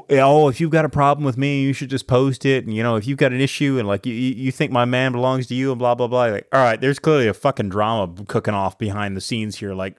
oh, 0.09 0.49
if 0.49 0.59
you've 0.59 0.71
got 0.71 0.83
a 0.83 0.89
problem 0.89 1.23
with 1.23 1.37
me, 1.37 1.61
you 1.61 1.73
should 1.73 1.91
just 1.91 2.07
post 2.07 2.43
it. 2.43 2.65
And 2.65 2.75
you 2.75 2.81
know, 2.81 2.95
if 2.95 3.05
you've 3.05 3.19
got 3.19 3.31
an 3.31 3.39
issue 3.39 3.77
and 3.77 3.87
like 3.87 4.07
you 4.07 4.15
you 4.15 4.33
you 4.33 4.51
think 4.51 4.71
my 4.71 4.83
man 4.83 5.11
belongs 5.11 5.45
to 5.47 5.53
you 5.53 5.69
and 5.71 5.77
blah 5.77 5.93
blah 5.93 6.07
blah. 6.07 6.25
Like, 6.25 6.47
all 6.51 6.63
right, 6.63 6.81
there's 6.81 6.97
clearly 6.97 7.27
a 7.27 7.35
fucking 7.35 7.69
drama 7.69 8.11
cooking 8.25 8.55
off 8.55 8.79
behind 8.79 9.15
the 9.15 9.21
scenes 9.21 9.57
here. 9.57 9.75
Like, 9.75 9.97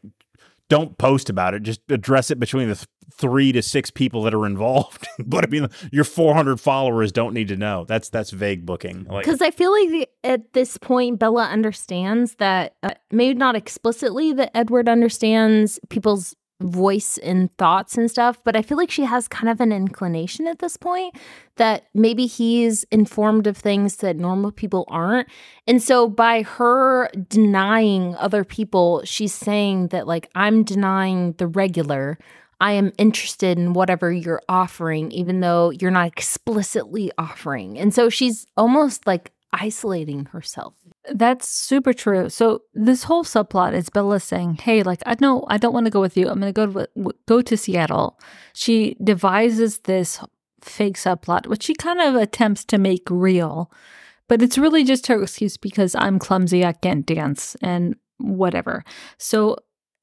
don't 0.69 0.99
post 0.99 1.31
about 1.31 1.55
it. 1.55 1.63
Just 1.63 1.81
address 1.91 2.31
it 2.31 2.39
between 2.39 2.69
the 2.69 2.75
th- 2.75 2.87
three 3.13 3.53
to 3.53 3.63
six 3.63 3.91
people 3.91 4.23
that 4.23 4.35
are 4.35 4.47
involved. 4.47 5.09
but 5.19 5.45
I 5.45 5.49
mean, 5.49 5.69
your 5.91 6.05
400 6.05 6.61
followers 6.61 7.11
don't 7.11 7.35
need 7.35 7.49
to 7.49 7.57
know. 7.57 7.85
That's 7.85 8.09
that's 8.09 8.31
vague 8.31 8.65
booking. 8.67 9.05
Like, 9.05 9.25
Because 9.25 9.41
I 9.41 9.51
feel 9.51 9.73
like 9.73 9.89
the, 9.89 10.09
at 10.25 10.53
this 10.53 10.79
point, 10.79 11.19
Bella 11.19 11.45
understands 11.45 12.37
that, 12.37 12.75
uh, 12.83 12.91
maybe 13.11 13.39
not 13.39 13.57
explicitly 13.57 14.33
that 14.35 14.57
Edward 14.57 14.89
understands 14.89 15.81
people's 15.89 16.37
voice 16.61 17.19
and 17.19 17.57
thoughts 17.57 17.97
and 17.97 18.11
stuff, 18.11 18.39
but 18.43 18.57
I 18.57 18.63
feel 18.63 18.77
like 18.77 18.91
she 18.91 19.05
has 19.05 19.29
kind 19.29 19.49
of 19.49 19.61
an 19.61 19.71
inclination 19.71 20.47
at 20.47 20.59
this 20.59 20.77
point 20.77 21.15
that 21.57 21.85
maybe 21.95 22.27
he's 22.27 22.85
informed 22.91 23.47
of 23.47 23.57
things 23.57 23.97
that 23.97 24.17
normal 24.17 24.51
people 24.51 24.85
aren't. 24.89 25.29
And 25.67 25.83
so 25.83 26.09
by 26.09 26.43
her 26.43 27.11
denying 27.29 28.17
other 28.17 28.45
people, 28.45 29.03
she's 29.05 29.35
saying 29.35 29.89
that, 29.89 30.07
like, 30.07 30.31
I'm 30.35 30.65
denying 30.65 31.33
the 31.39 31.47
regular. 31.47 32.19
I 32.61 32.73
am 32.73 32.93
interested 32.99 33.57
in 33.57 33.73
whatever 33.73 34.11
you're 34.11 34.43
offering, 34.49 35.13
even 35.13 35.41
though 35.41 35.71
you're 35.71 35.93
not 35.93 36.09
explicitly 36.09 37.13
offering. 37.17 37.79
And 37.79 37.95
so 37.95 38.09
she's 38.09 38.47
almost 38.57 39.07
like 39.07 39.31
isolating 39.53 40.25
herself. 40.27 40.75
That's 41.13 41.49
super 41.49 41.93
true. 41.93 42.29
So 42.29 42.63
this 42.75 43.05
whole 43.05 43.25
subplot 43.25 43.75
is 43.75 43.91
Bella 43.91 44.21
saying, 44.21 44.57
"Hey, 44.57 44.83
like 44.83 45.03
I 45.07 45.17
know 45.21 45.45
I 45.49 45.57
don't 45.57 45.73
want 45.73 45.87
to 45.87 45.91
go 45.91 46.01
with 46.01 46.17
you. 46.17 46.29
I'm 46.29 46.41
going 46.41 46.53
to 46.53 46.67
go 46.67 46.73
to 46.73 47.13
go 47.27 47.43
to 47.43 47.57
Seattle." 47.57 48.19
She 48.53 48.97
devises 49.03 49.81
this 49.81 50.21
fake 50.61 50.97
subplot, 50.97 51.47
which 51.47 51.63
she 51.63 51.75
kind 51.75 52.01
of 52.01 52.15
attempts 52.15 52.65
to 52.67 52.79
make 52.79 53.09
real, 53.11 53.71
but 54.29 54.43
it's 54.43 54.59
really 54.59 54.85
just 54.85 55.07
her 55.07 55.23
excuse 55.23 55.57
because 55.57 55.95
I'm 55.95 56.19
clumsy, 56.19 56.65
I 56.65 56.73
can't 56.73 57.07
dance, 57.07 57.57
and 57.63 57.97
whatever. 58.19 58.85
So 59.19 59.57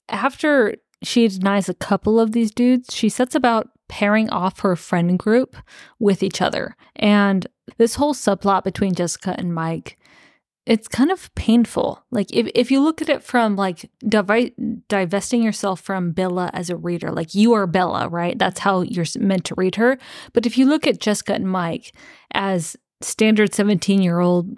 after 0.10 0.76
she 1.04 1.28
denies 1.28 1.70
a 1.70 1.74
couple 1.74 2.20
of 2.20 2.32
these 2.32 2.52
dudes, 2.52 2.94
she 2.94 3.10
sets 3.10 3.36
about 3.36 3.70
pairing 3.88 4.30
off 4.30 4.62
her 4.62 4.76
friend 4.76 5.20
group 5.20 5.56
with 6.00 6.24
each 6.24 6.42
other. 6.42 6.76
And 6.96 7.46
this 7.78 7.96
whole 7.96 8.14
subplot 8.14 8.64
between 8.64 8.96
Jessica 8.96 9.36
and 9.38 9.54
Mike, 9.54 9.98
it's 10.66 10.88
kind 10.88 11.12
of 11.12 11.34
painful. 11.36 12.04
Like 12.12 12.34
if, 12.34 12.50
if 12.56 12.72
you 12.72 12.82
look 12.82 13.02
at 13.02 13.10
it 13.10 13.24
from 13.24 13.56
like 13.56 13.90
divi- 14.08 14.56
divesting 14.88 15.44
yourself 15.44 15.80
from 15.80 16.12
Bella 16.12 16.50
as 16.54 16.70
a 16.70 16.76
reader, 16.76 17.12
like 17.12 17.36
you 17.36 17.54
are 17.54 17.68
Bella, 17.68 18.08
right? 18.10 18.38
That's 18.38 18.60
how 18.60 18.82
you're 18.82 19.06
meant 19.20 19.46
to 19.46 19.56
read 19.56 19.76
her. 19.76 19.98
But 20.34 20.46
if 20.46 20.58
you 20.58 20.66
look 20.66 20.88
at 20.88 21.00
Jessica 21.00 21.34
and 21.34 21.50
Mike 21.50 21.94
as 22.34 22.76
standard 23.02 23.54
17 23.54 24.02
year 24.02 24.20
old 24.20 24.58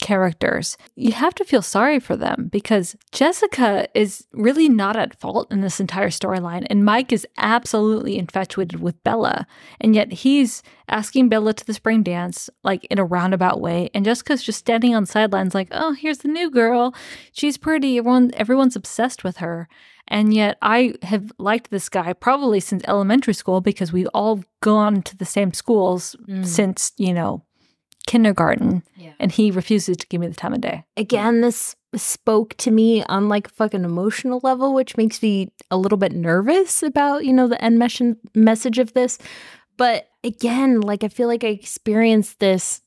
characters, 0.00 0.76
you 0.96 1.12
have 1.12 1.34
to 1.36 1.44
feel 1.44 1.62
sorry 1.62 1.98
for 2.00 2.16
them 2.16 2.48
because 2.52 2.96
Jessica 3.12 3.88
is 3.94 4.26
really 4.32 4.68
not 4.68 4.96
at 4.96 5.18
fault 5.18 5.50
in 5.50 5.60
this 5.60 5.80
entire 5.80 6.10
storyline. 6.10 6.66
And 6.70 6.84
Mike 6.84 7.12
is 7.12 7.26
absolutely 7.38 8.18
infatuated 8.18 8.80
with 8.80 9.02
Bella. 9.04 9.46
And 9.80 9.94
yet 9.94 10.12
he's 10.12 10.62
asking 10.88 11.28
Bella 11.28 11.54
to 11.54 11.66
the 11.66 11.74
spring 11.74 12.02
dance, 12.02 12.50
like 12.62 12.84
in 12.86 12.98
a 12.98 13.04
roundabout 13.04 13.60
way. 13.60 13.90
And 13.94 14.04
Jessica's 14.04 14.42
just 14.42 14.58
standing 14.58 14.94
on 14.94 15.04
the 15.04 15.10
sidelines, 15.10 15.54
like, 15.54 15.68
oh, 15.72 15.92
here's 15.92 16.18
the 16.18 16.28
new 16.28 16.50
girl. 16.50 16.94
She's 17.32 17.56
pretty. 17.56 17.98
Everyone, 17.98 18.30
everyone's 18.34 18.76
obsessed 18.76 19.24
with 19.24 19.38
her. 19.38 19.68
And 20.06 20.34
yet 20.34 20.58
I 20.60 20.94
have 21.02 21.32
liked 21.38 21.70
this 21.70 21.88
guy 21.88 22.12
probably 22.12 22.60
since 22.60 22.82
elementary 22.86 23.32
school 23.32 23.62
because 23.62 23.90
we've 23.92 24.08
all 24.12 24.44
gone 24.60 25.00
to 25.02 25.16
the 25.16 25.24
same 25.24 25.54
schools 25.54 26.14
Mm. 26.28 26.44
since, 26.46 26.92
you 26.98 27.14
know, 27.14 27.42
kindergarten 28.06 28.82
Yeah. 28.96 29.12
and 29.18 29.32
he 29.32 29.50
refuses 29.50 29.96
to 29.98 30.06
give 30.06 30.20
me 30.20 30.26
the 30.26 30.34
time 30.34 30.52
of 30.52 30.60
day. 30.60 30.84
Again, 30.96 31.40
this 31.40 31.74
spoke 31.94 32.54
to 32.58 32.70
me 32.70 33.02
on 33.04 33.28
like 33.28 33.46
a 33.46 33.50
fucking 33.50 33.84
emotional 33.84 34.40
level, 34.42 34.74
which 34.74 34.96
makes 34.96 35.22
me 35.22 35.52
a 35.70 35.76
little 35.76 35.98
bit 35.98 36.12
nervous 36.12 36.82
about, 36.82 37.24
you 37.24 37.32
know, 37.32 37.46
the 37.48 37.62
end 37.64 37.78
mes- 37.78 38.16
message 38.34 38.78
of 38.78 38.92
this. 38.94 39.18
But 39.76 40.08
again, 40.22 40.80
like 40.80 41.02
I 41.04 41.08
feel 41.08 41.28
like 41.28 41.44
I 41.44 41.48
experienced 41.48 42.40
this 42.40 42.80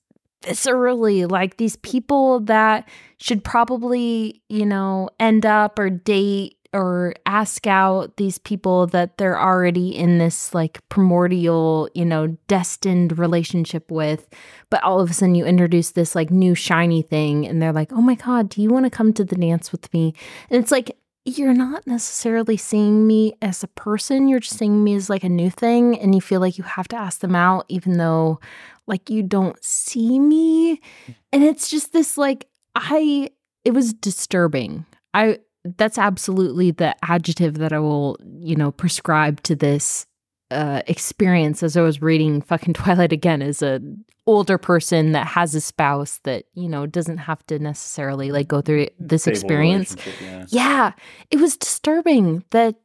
viscerally, 0.43 1.29
like 1.29 1.57
these 1.57 1.75
people 1.77 2.39
that 2.41 2.87
should 3.17 3.43
probably, 3.43 4.41
you 4.49 4.65
know, 4.65 5.09
end 5.19 5.45
up 5.45 5.79
or 5.79 5.89
date 5.89 6.56
or 6.73 7.13
ask 7.25 7.67
out 7.67 8.17
these 8.17 8.37
people 8.37 8.87
that 8.87 9.17
they're 9.17 9.39
already 9.39 9.95
in 9.95 10.17
this 10.17 10.53
like 10.53 10.87
primordial, 10.89 11.89
you 11.93 12.05
know, 12.05 12.37
destined 12.47 13.17
relationship 13.17 13.89
with. 13.91 14.27
But 14.69 14.83
all 14.83 14.99
of 14.99 15.09
a 15.09 15.13
sudden 15.13 15.35
you 15.35 15.45
introduce 15.45 15.91
this 15.91 16.15
like 16.15 16.31
new 16.31 16.55
shiny 16.55 17.01
thing 17.01 17.47
and 17.47 17.61
they're 17.61 17.73
like, 17.73 17.91
oh 17.93 18.01
my 18.01 18.15
God, 18.15 18.49
do 18.49 18.61
you 18.61 18.69
want 18.69 18.85
to 18.85 18.89
come 18.89 19.13
to 19.13 19.23
the 19.23 19.35
dance 19.35 19.71
with 19.71 19.91
me? 19.93 20.13
And 20.49 20.61
it's 20.61 20.71
like, 20.71 20.97
you're 21.25 21.53
not 21.53 21.85
necessarily 21.85 22.55
seeing 22.55 23.05
me 23.05 23.33
as 23.41 23.61
a 23.61 23.67
person. 23.67 24.29
You're 24.29 24.39
just 24.39 24.57
seeing 24.57 24.83
me 24.83 24.95
as 24.95 25.09
like 25.09 25.25
a 25.25 25.29
new 25.29 25.49
thing. 25.49 25.99
And 25.99 26.15
you 26.15 26.21
feel 26.21 26.39
like 26.39 26.57
you 26.57 26.63
have 26.63 26.87
to 26.89 26.95
ask 26.95 27.19
them 27.19 27.35
out, 27.35 27.65
even 27.67 27.97
though 27.97 28.39
like 28.87 29.09
you 29.09 29.23
don't 29.23 29.61
see 29.61 30.19
me. 30.19 30.81
Hmm. 31.05 31.11
And 31.33 31.43
it's 31.43 31.69
just 31.69 31.91
this 31.91 32.17
like, 32.17 32.47
I, 32.75 33.29
it 33.65 33.71
was 33.71 33.93
disturbing. 33.93 34.85
I, 35.13 35.39
that's 35.77 35.97
absolutely 35.97 36.71
the 36.71 36.95
adjective 37.03 37.55
that 37.55 37.73
I 37.73 37.79
will, 37.79 38.17
you 38.39 38.55
know, 38.55 38.71
prescribe 38.71 39.41
to 39.43 39.55
this 39.55 40.05
uh, 40.51 40.81
experience 40.87 41.63
as 41.63 41.75
I 41.75 41.81
was 41.81 42.01
reading 42.01 42.41
fucking 42.41 42.73
Twilight 42.75 43.11
again 43.11 43.41
as 43.41 43.61
a 43.61 43.81
older 44.25 44.57
person 44.57 45.13
that 45.13 45.25
has 45.25 45.55
a 45.55 45.61
spouse 45.61 46.19
that 46.23 46.43
you 46.53 46.67
know 46.67 46.85
doesn't 46.85 47.17
have 47.17 47.45
to 47.47 47.57
necessarily 47.59 48.29
like 48.29 48.45
go 48.47 48.61
through 48.61 48.87
this 48.99 49.23
stable 49.23 49.35
experience. 49.37 49.95
Yeah. 50.21 50.45
Yeah, 50.49 50.91
it 51.31 51.39
was 51.39 51.57
disturbing 51.57 52.43
that 52.51 52.75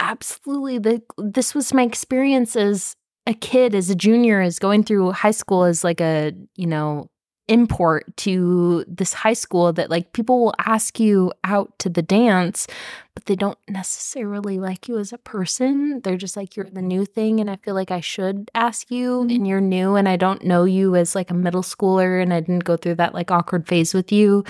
absolutely 0.00 0.78
that 0.78 1.02
this 1.18 1.54
was 1.54 1.72
my 1.72 1.82
experience 1.82 2.56
as 2.56 2.96
a 3.26 3.34
kid, 3.34 3.74
as 3.74 3.90
a 3.90 3.94
junior, 3.94 4.40
as 4.40 4.58
going 4.58 4.84
through 4.84 5.12
high 5.12 5.30
school 5.30 5.64
as 5.64 5.84
like 5.84 6.00
a, 6.00 6.32
you 6.56 6.66
know, 6.66 7.08
import 7.48 8.16
to 8.16 8.84
this 8.88 9.12
high 9.12 9.34
school 9.34 9.72
that 9.72 9.90
like 9.90 10.12
people 10.12 10.42
will 10.42 10.54
ask 10.58 10.98
you 10.98 11.32
out 11.44 11.78
to 11.78 11.88
the 11.88 12.02
dance, 12.02 12.66
but 13.14 13.26
they 13.26 13.36
don't 13.36 13.58
necessarily 13.68 14.58
like 14.58 14.88
you 14.88 14.98
as 14.98 15.12
a 15.12 15.18
person. 15.18 16.00
They're 16.02 16.16
just 16.16 16.36
like, 16.36 16.56
you're 16.56 16.70
the 16.70 16.82
new 16.82 17.04
thing. 17.04 17.40
And 17.40 17.50
I 17.50 17.56
feel 17.56 17.74
like 17.74 17.90
I 17.90 18.00
should 18.00 18.50
ask 18.54 18.90
you, 18.90 19.20
mm-hmm. 19.20 19.30
and 19.30 19.46
you're 19.46 19.60
new, 19.60 19.94
and 19.94 20.08
I 20.08 20.16
don't 20.16 20.44
know 20.44 20.64
you 20.64 20.96
as 20.96 21.14
like 21.14 21.30
a 21.30 21.34
middle 21.34 21.62
schooler, 21.62 22.22
and 22.22 22.32
I 22.32 22.40
didn't 22.40 22.64
go 22.64 22.76
through 22.76 22.96
that 22.96 23.14
like 23.14 23.30
awkward 23.30 23.68
phase 23.68 23.92
with 23.92 24.10
you. 24.10 24.44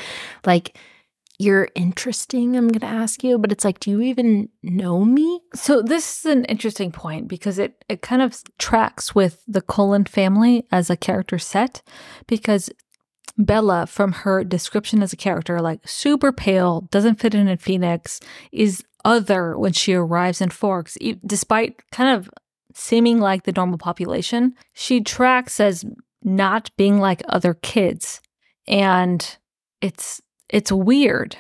Like, 0.47 0.79
you're 1.39 1.69
interesting, 1.75 2.57
I'm 2.57 2.69
going 2.69 2.81
to 2.81 2.87
ask 2.87 3.25
you, 3.25 3.39
but 3.39 3.51
it's 3.51 3.65
like, 3.65 3.81
do 3.81 3.91
you 3.91 4.01
even 4.03 4.51
know 4.63 5.05
me? 5.05 5.41
So 5.53 5.83
this 5.83 6.21
is 6.21 6.27
an 6.27 6.45
interesting 6.45 6.93
point 6.93 7.27
because 7.27 7.59
it, 7.59 7.85
it 7.89 8.03
kind 8.03 8.23
of 8.23 8.41
tracks 8.59 9.15
with 9.15 9.43
the 9.49 9.61
Cullen 9.61 10.05
family 10.05 10.67
as 10.71 10.91
a 10.91 10.97
character 10.97 11.39
set 11.39 11.83
because 12.29 12.71
Bella, 13.37 13.87
from 13.87 14.13
her 14.13 14.45
description 14.45 15.03
as 15.03 15.13
a 15.13 15.17
character, 15.17 15.61
like 15.61 15.87
super 15.87 16.33
pale, 16.33 16.83
doesn't 16.91 17.21
fit 17.21 17.35
in 17.35 17.49
in 17.49 17.59
Phoenix, 17.59 18.21
is 18.53 18.85
other 19.05 19.59
when 19.59 19.73
she 19.73 19.95
arrives 19.95 20.41
in 20.41 20.51
Forks, 20.51 20.97
despite 21.27 21.81
kind 21.91 22.17
of 22.17 22.31
seeming 22.75 23.19
like 23.19 23.45
the 23.45 23.53
normal 23.53 23.79
population. 23.79 24.55
She 24.73 25.01
tracks 25.01 25.61
as 25.61 25.85
not 26.23 26.71
being 26.77 26.99
like 26.99 27.23
other 27.29 27.55
kids, 27.55 28.21
and 28.67 29.37
it's 29.81 30.21
it's 30.49 30.73
weird, 30.73 31.37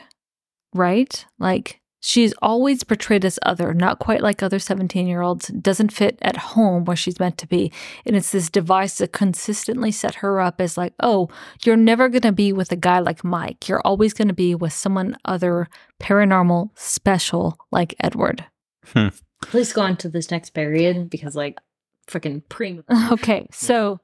right? 0.75 1.25
Like 1.39 1.81
she's 2.05 2.35
always 2.43 2.85
portrayed 2.85 3.25
as 3.25 3.39
other, 3.43 3.73
not 3.73 3.99
quite 3.99 4.21
like 4.21 4.43
other 4.43 4.59
17 4.59 5.07
year 5.07 5.23
olds, 5.23 5.49
doesn't 5.49 5.91
fit 5.91 6.19
at 6.21 6.37
home 6.37 6.85
where 6.85 6.97
she's 6.97 7.19
meant 7.19 7.39
to 7.39 7.47
be. 7.47 7.73
And 8.05 8.15
it's 8.15 8.31
this 8.31 8.51
device 8.51 8.99
that 8.99 9.13
consistently 9.13 9.91
set 9.91 10.17
her 10.17 10.39
up 10.39 10.61
as 10.61 10.77
like, 10.77 10.93
oh, 11.01 11.31
you're 11.65 11.77
never 11.77 12.11
going 12.11 12.23
to 12.23 12.33
be 12.33 12.53
with 12.53 12.71
a 12.71 12.77
guy 12.77 12.99
like 12.99 13.25
Mike. 13.25 13.69
You're 13.69 13.81
always 13.87 14.13
going 14.13 14.29
to 14.29 14.35
be 14.35 14.55
with 14.55 14.75
someone 14.75 15.17
other 15.25 15.67
paranormal, 15.99 16.71
special 16.75 17.59
like 17.73 17.95
Edward. 18.01 18.45
Hmm. 18.89 19.09
Please 19.41 19.73
go 19.73 19.81
on 19.81 19.97
to 19.99 20.11
this 20.11 20.31
next 20.31 20.51
period 20.51 21.09
because, 21.09 21.35
like, 21.35 21.59
freaking 22.07 22.43
prima. 22.51 22.83
Okay, 23.13 23.47
so 23.51 24.01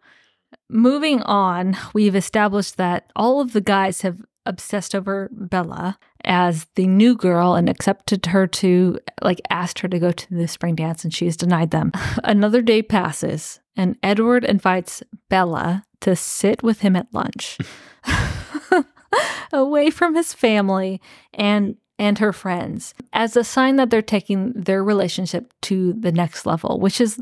moving 0.71 1.21
on, 1.23 1.76
we've 1.92 2.16
established 2.16 2.78
that 2.78 3.11
all 3.14 3.42
of 3.42 3.52
the 3.52 3.61
guys 3.61 4.00
have 4.00 4.23
obsessed 4.47 4.95
over 4.95 5.28
Bella 5.33 5.99
as 6.24 6.66
the 6.74 6.86
new 6.86 7.16
girl 7.16 7.54
and 7.54 7.68
accepted 7.68 8.26
her 8.26 8.46
to, 8.46 8.98
like, 9.22 9.40
asked 9.50 9.80
her 9.80 9.88
to 9.88 9.98
go 9.98 10.12
to 10.12 10.34
the 10.34 10.48
spring 10.48 10.74
dance 10.74 11.04
and 11.04 11.14
she's 11.14 11.36
denied 11.36 11.70
them. 11.70 11.92
Another 12.24 12.62
day 12.62 12.82
passes 12.82 13.60
and 13.76 13.96
Edward 14.02 14.44
invites 14.44 15.02
Bella 15.28 15.84
to 16.00 16.16
sit 16.16 16.62
with 16.62 16.80
him 16.80 16.96
at 16.96 17.12
lunch 17.12 17.58
away 19.52 19.90
from 19.90 20.14
his 20.14 20.32
family 20.32 21.00
and 21.34 21.76
and 21.98 22.18
her 22.18 22.32
friends 22.32 22.94
as 23.12 23.36
a 23.36 23.44
sign 23.44 23.76
that 23.76 23.90
they're 23.90 24.00
taking 24.00 24.52
their 24.54 24.82
relationship 24.82 25.52
to 25.60 25.92
the 25.92 26.12
next 26.12 26.46
level, 26.46 26.80
which 26.80 27.00
is 27.00 27.18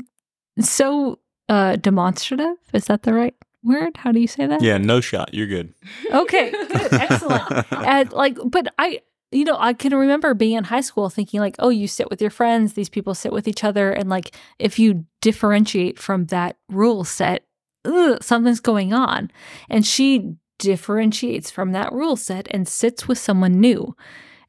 so 0.59 1.19
uh 1.49 1.75
demonstrative. 1.77 2.55
Is 2.73 2.85
that 2.85 3.03
the 3.03 3.13
right 3.13 3.35
word? 3.63 3.97
How 3.97 4.11
do 4.11 4.19
you 4.19 4.27
say 4.27 4.45
that? 4.45 4.61
Yeah, 4.61 4.77
no 4.77 5.01
shot. 5.01 5.33
You're 5.33 5.47
good. 5.47 5.73
Okay, 6.11 6.51
good, 6.67 6.93
excellent. 6.93 7.71
And 7.71 8.11
like, 8.11 8.37
but 8.45 8.73
I 8.77 9.01
you 9.31 9.45
know, 9.45 9.57
I 9.59 9.73
can 9.73 9.95
remember 9.95 10.33
being 10.33 10.57
in 10.57 10.63
high 10.63 10.81
school 10.81 11.09
thinking, 11.09 11.39
like, 11.39 11.55
oh, 11.59 11.69
you 11.69 11.87
sit 11.87 12.09
with 12.09 12.21
your 12.21 12.31
friends, 12.31 12.73
these 12.73 12.89
people 12.89 13.13
sit 13.13 13.31
with 13.31 13.47
each 13.47 13.63
other. 13.63 13.91
And 13.91 14.09
like, 14.09 14.35
if 14.57 14.79
you 14.79 15.05
differentiate 15.21 15.99
from 15.99 16.25
that 16.25 16.57
rule 16.67 17.03
set, 17.03 17.45
ugh, 17.85 18.23
something's 18.23 18.59
going 18.59 18.91
on. 18.91 19.29
And 19.69 19.85
she 19.85 20.35
differentiates 20.57 21.51
from 21.51 21.73
that 21.73 21.93
rule 21.93 22.15
set 22.15 22.47
and 22.51 22.67
sits 22.67 23.07
with 23.07 23.17
someone 23.17 23.59
new. 23.59 23.95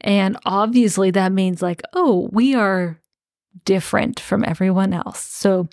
And 0.00 0.38
obviously, 0.46 1.10
that 1.10 1.30
means 1.32 1.60
like, 1.60 1.82
oh, 1.92 2.30
we 2.32 2.54
are 2.54 2.98
different 3.64 4.18
from 4.18 4.44
everyone 4.46 4.94
else. 4.94 5.20
So, 5.20 5.68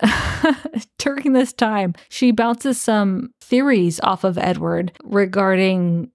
during 0.98 1.32
this 1.32 1.52
time, 1.52 1.94
she 2.08 2.30
bounces 2.30 2.80
some 2.80 3.32
theories 3.40 4.00
off 4.00 4.24
of 4.24 4.38
Edward 4.38 4.92
regarding 5.04 6.10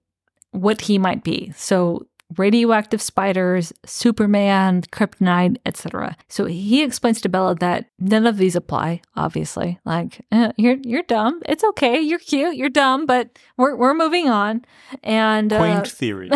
what 0.52 0.82
he 0.82 0.98
might 0.98 1.22
be. 1.24 1.52
So 1.56 2.06
radioactive 2.36 3.02
spiders, 3.02 3.72
Superman, 3.84 4.82
kryptonite, 4.92 5.56
etc. 5.66 6.16
So 6.28 6.44
he 6.46 6.82
explains 6.82 7.20
to 7.22 7.28
Bella 7.28 7.54
that 7.56 7.86
none 7.98 8.26
of 8.26 8.36
these 8.36 8.56
apply, 8.56 9.02
obviously. 9.16 9.78
Like, 9.84 10.20
eh, 10.30 10.52
you're 10.56 10.76
you're 10.82 11.02
dumb. 11.02 11.40
It's 11.46 11.64
okay. 11.64 12.00
You're 12.00 12.18
cute. 12.18 12.56
You're 12.56 12.68
dumb, 12.68 13.06
but 13.06 13.38
we're 13.56 13.76
we're 13.76 13.94
moving 13.94 14.28
on. 14.28 14.64
And 15.02 15.50
Quaint 15.50 15.78
uh, 15.78 15.90
theory. 15.90 16.30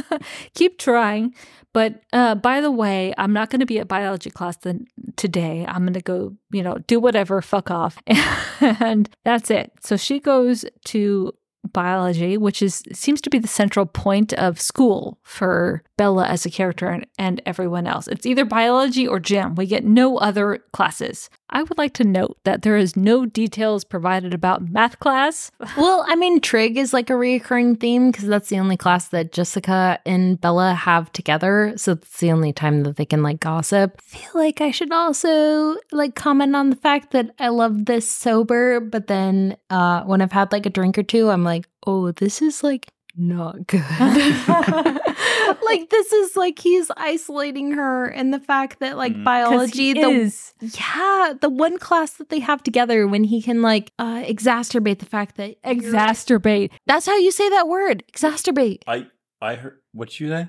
keep 0.54 0.78
trying. 0.78 1.34
But 1.78 2.02
uh, 2.12 2.34
by 2.34 2.60
the 2.60 2.72
way, 2.72 3.14
I'm 3.18 3.32
not 3.32 3.50
going 3.50 3.60
to 3.60 3.66
be 3.66 3.78
at 3.78 3.86
biology 3.86 4.30
class 4.30 4.56
the, 4.56 4.84
today. 5.14 5.64
I'm 5.68 5.84
going 5.84 5.92
to 5.92 6.00
go, 6.00 6.34
you 6.50 6.60
know, 6.60 6.78
do 6.88 6.98
whatever, 6.98 7.40
fuck 7.40 7.70
off. 7.70 8.02
and 8.60 9.08
that's 9.24 9.48
it. 9.48 9.70
So 9.80 9.96
she 9.96 10.18
goes 10.18 10.64
to 10.86 11.32
biology, 11.72 12.36
which 12.36 12.62
is 12.62 12.82
seems 12.92 13.20
to 13.20 13.30
be 13.30 13.38
the 13.38 13.46
central 13.46 13.86
point 13.86 14.32
of 14.32 14.60
school 14.60 15.20
for 15.22 15.84
Bella 15.98 16.24
as 16.24 16.46
a 16.46 16.50
character 16.50 16.88
and, 16.88 17.06
and 17.18 17.42
everyone 17.44 17.86
else. 17.86 18.08
It's 18.08 18.24
either 18.24 18.46
biology 18.46 19.06
or 19.06 19.20
gym. 19.20 19.54
We 19.54 19.66
get 19.66 19.84
no 19.84 20.16
other 20.16 20.60
classes. 20.72 21.28
I 21.50 21.62
would 21.62 21.76
like 21.76 21.92
to 21.94 22.04
note 22.04 22.38
that 22.44 22.62
there 22.62 22.76
is 22.76 22.96
no 22.96 23.26
details 23.26 23.84
provided 23.84 24.32
about 24.32 24.70
math 24.70 24.98
class. 25.00 25.50
Well, 25.76 26.04
I 26.08 26.16
mean, 26.16 26.40
trig 26.40 26.76
is 26.76 26.92
like 26.92 27.10
a 27.10 27.12
reoccurring 27.12 27.78
theme 27.78 28.10
because 28.10 28.26
that's 28.26 28.48
the 28.48 28.58
only 28.58 28.76
class 28.76 29.08
that 29.08 29.32
Jessica 29.32 30.00
and 30.06 30.40
Bella 30.40 30.74
have 30.74 31.12
together. 31.12 31.74
So 31.76 31.92
it's 31.92 32.18
the 32.18 32.32
only 32.32 32.52
time 32.52 32.82
that 32.82 32.96
they 32.96 33.04
can 33.04 33.22
like 33.22 33.40
gossip. 33.40 33.94
I 33.98 34.02
feel 34.02 34.30
like 34.34 34.60
I 34.60 34.70
should 34.70 34.92
also 34.92 35.76
like 35.92 36.14
comment 36.14 36.56
on 36.56 36.70
the 36.70 36.76
fact 36.76 37.12
that 37.12 37.34
I 37.38 37.48
love 37.48 37.84
this 37.84 38.08
sober, 38.08 38.80
but 38.80 39.08
then 39.08 39.56
uh, 39.70 40.02
when 40.04 40.20
I've 40.20 40.32
had 40.32 40.52
like 40.52 40.66
a 40.66 40.70
drink 40.70 40.98
or 40.98 41.02
two, 41.02 41.30
I'm 41.30 41.44
like, 41.44 41.68
oh, 41.86 42.12
this 42.12 42.40
is 42.42 42.62
like 42.62 42.88
not 43.18 43.66
good. 43.66 43.80
like 45.62 45.90
this 45.90 46.12
is 46.12 46.36
like 46.36 46.58
he's 46.58 46.90
isolating 46.96 47.72
her 47.72 48.06
and 48.06 48.32
the 48.32 48.38
fact 48.40 48.80
that 48.80 48.96
like. 48.96 49.12
'Cause 49.14 49.24
biology 49.24 49.92
the 49.92 50.00
is. 50.08 50.54
yeah, 50.60 51.32
the 51.40 51.48
one 51.48 51.78
class 51.78 52.12
that 52.12 52.28
they 52.28 52.38
have 52.40 52.62
together 52.62 53.06
when 53.08 53.24
he 53.24 53.42
can 53.42 53.60
like 53.62 53.92
uh 53.98 54.22
exacerbate 54.22 54.98
the 55.00 55.06
fact 55.06 55.36
that 55.36 55.60
Exacerbate. 55.62 56.70
That's 56.86 57.06
how 57.06 57.16
you 57.16 57.30
say 57.30 57.48
that 57.50 57.68
word. 57.68 58.04
Exacerbate. 58.12 58.82
I 58.86 59.06
I 59.42 59.54
heard 59.56 59.78
what 59.92 60.18
you 60.20 60.28
say? 60.28 60.48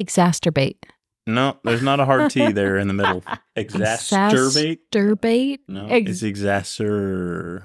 Exacerbate. 0.00 0.76
No, 1.26 1.56
there's 1.62 1.82
not 1.82 2.00
a 2.00 2.04
hard 2.04 2.30
T 2.30 2.50
there 2.52 2.78
in 2.78 2.88
the 2.88 2.94
middle. 2.94 3.22
Exacerbate? 3.56 4.78
Exacerbate. 4.92 5.58
No, 5.68 5.86
Ex- 5.86 6.22
it's 6.22 6.22
exacer. 6.22 7.62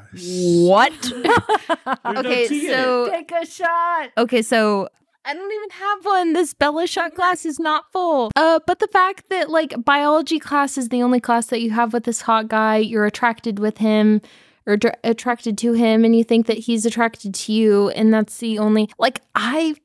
What? 0.68 0.94
There's 1.02 2.16
no 2.16 2.20
okay, 2.20 2.48
T 2.48 2.68
in 2.68 2.72
it. 2.74 2.76
so 2.76 3.10
Take 3.10 3.32
a 3.32 3.46
shot. 3.46 4.10
okay, 4.18 4.42
so 4.42 4.90
I 5.26 5.34
don't 5.34 5.52
even 5.52 5.70
have 5.72 6.06
one. 6.06 6.34
This 6.34 6.54
Bella 6.54 6.88
shot 6.88 7.16
class 7.16 7.46
is 7.46 7.60
not 7.60 7.92
full. 7.92 8.32
Uh, 8.36 8.60
but 8.68 8.80
the 8.80 8.88
fact 8.88 9.30
that 9.30 9.50
like 9.50 9.74
biology 9.84 10.40
class 10.40 10.78
is 10.78 10.90
the 10.90 11.02
only 11.02 11.20
class 11.20 11.48
that 11.48 11.62
you 11.62 11.72
have 11.72 11.94
with 11.94 12.04
this 12.04 12.22
hot 12.22 12.48
guy, 12.48 12.78
you're 12.78 13.06
attracted 13.06 13.60
with 13.60 13.80
him 13.80 14.22
or 14.66 14.78
dr- 14.78 14.96
attracted 15.04 15.58
to 15.60 15.74
him, 15.74 16.04
and 16.06 16.16
you 16.16 16.24
think 16.24 16.46
that 16.48 16.58
he's 16.60 16.86
attracted 16.86 17.34
to 17.34 17.54
you, 17.54 17.90
and 17.90 18.14
that's 18.14 18.38
the 18.38 18.60
only 18.60 18.90
like 19.00 19.22
I 19.34 19.76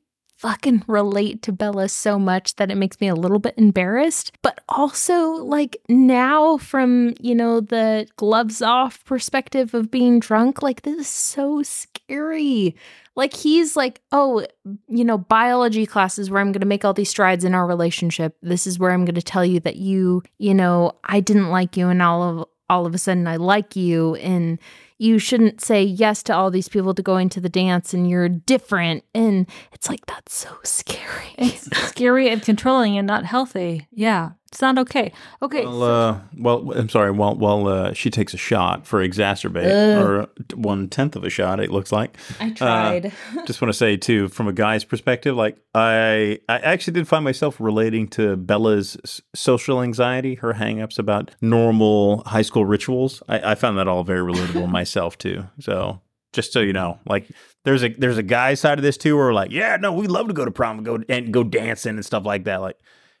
fucking 0.43 0.83
relate 0.87 1.41
to 1.41 1.53
Bella 1.53 1.87
so 1.87 2.19
much 2.19 2.57
that 2.57 2.69
it 2.69 2.75
makes 2.75 2.99
me 2.99 3.07
a 3.07 3.15
little 3.15 3.39
bit 3.39 3.53
embarrassed. 3.55 4.33
But 4.41 4.59
also, 4.67 5.21
like, 5.35 5.77
now 5.87 6.57
from, 6.57 7.13
you 7.21 7.33
know, 7.33 7.61
the 7.61 8.07
gloves 8.17 8.61
off 8.61 9.05
perspective 9.05 9.73
of 9.73 9.89
being 9.89 10.19
drunk, 10.19 10.61
like, 10.61 10.81
this 10.81 10.99
is 10.99 11.07
so 11.07 11.63
scary. 11.63 12.75
Like, 13.15 13.33
he's 13.33 13.77
like, 13.77 14.01
oh, 14.11 14.45
you 14.89 15.05
know, 15.05 15.17
biology 15.17 15.85
classes 15.85 16.29
where 16.29 16.41
I'm 16.41 16.51
going 16.51 16.59
to 16.59 16.67
make 16.67 16.83
all 16.83 16.93
these 16.93 17.09
strides 17.09 17.45
in 17.45 17.55
our 17.55 17.65
relationship. 17.65 18.35
This 18.41 18.67
is 18.67 18.77
where 18.77 18.91
I'm 18.91 19.05
going 19.05 19.15
to 19.15 19.21
tell 19.21 19.45
you 19.45 19.61
that 19.61 19.77
you, 19.77 20.23
you 20.39 20.53
know, 20.53 20.91
I 21.05 21.21
didn't 21.21 21.51
like 21.51 21.77
you 21.77 21.87
and 21.87 22.01
all 22.01 22.21
of, 22.21 22.47
all 22.69 22.85
of 22.85 22.93
a 22.93 22.97
sudden 22.97 23.27
I 23.27 23.37
like 23.37 23.77
you. 23.77 24.15
And, 24.15 24.59
you 24.97 25.19
shouldn't 25.19 25.61
say 25.61 25.83
yes 25.83 26.23
to 26.23 26.33
all 26.35 26.51
these 26.51 26.69
people 26.69 26.93
to 26.93 27.01
go 27.01 27.17
into 27.17 27.39
the 27.39 27.49
dance 27.49 27.93
and 27.93 28.09
you're 28.09 28.29
different. 28.29 29.03
And 29.13 29.47
it's 29.71 29.89
like, 29.89 30.05
that's 30.05 30.35
so 30.35 30.49
scary. 30.63 31.35
It's 31.37 31.65
scary 31.89 32.29
and 32.29 32.41
controlling 32.41 32.97
and 32.97 33.07
not 33.07 33.25
healthy. 33.25 33.87
Yeah, 33.91 34.31
it's 34.47 34.61
not 34.61 34.77
okay. 34.77 35.11
Okay, 35.41 35.65
Well, 35.65 35.83
uh, 35.83 36.19
well, 36.37 36.71
I'm 36.73 36.87
sorry. 36.87 37.09
Well, 37.09 37.35
well, 37.35 37.67
uh, 37.67 37.93
she 37.93 38.11
takes 38.11 38.35
a 38.35 38.37
shot 38.37 38.85
for 38.85 39.05
exacerbate, 39.05 39.65
Ugh. 39.65 40.05
or 40.05 40.29
one 40.55 40.89
tenth 40.89 41.15
of 41.15 41.23
a 41.23 41.29
shot. 41.31 41.59
It 41.59 41.71
looks 41.71 41.91
like. 41.91 42.15
I 42.39 42.51
tried. 42.51 43.11
Just 43.47 43.61
want 43.63 43.69
to 43.69 43.77
say 43.77 43.97
too, 43.97 44.27
from 44.29 44.47
a 44.47 44.53
guy's 44.53 44.83
perspective, 44.83 45.35
like 45.35 45.57
I, 45.73 46.39
I 46.47 46.59
actually 46.59 46.93
did 46.93 47.07
find 47.07 47.23
myself 47.23 47.59
relating 47.59 48.07
to 48.09 48.35
Bella's 48.35 49.21
social 49.33 49.81
anxiety, 49.81 50.35
her 50.35 50.53
hangups 50.53 50.99
about 50.99 51.31
normal 51.41 52.21
high 52.27 52.43
school 52.43 52.63
rituals. 52.63 53.23
I, 53.27 53.51
I 53.53 53.55
found 53.55 53.79
that 53.79 53.87
all 53.87 54.03
very 54.03 54.21
relatable 54.21 54.69
myself 54.83 55.17
too. 55.17 55.45
So 55.59 56.01
just 56.33 56.51
so 56.51 56.59
you 56.59 56.73
know, 56.73 56.99
like 57.07 57.29
there's 57.63 57.83
a 57.83 57.89
there's 57.89 58.17
a 58.17 58.23
guy 58.23 58.53
side 58.55 58.77
of 58.77 58.83
this 58.83 58.97
too, 58.97 59.15
where 59.15 59.31
like, 59.31 59.51
yeah, 59.51 59.77
no, 59.77 59.93
we 59.93 60.07
love 60.07 60.27
to 60.27 60.33
go 60.33 60.43
to 60.43 60.51
prom 60.51 60.77
and 60.77 60.85
go 60.85 60.99
and 61.07 61.31
go 61.31 61.43
dancing 61.43 61.95
and 61.95 62.05
stuff 62.05 62.25
like 62.25 62.43
that. 62.43 62.59
Like, 62.61 62.77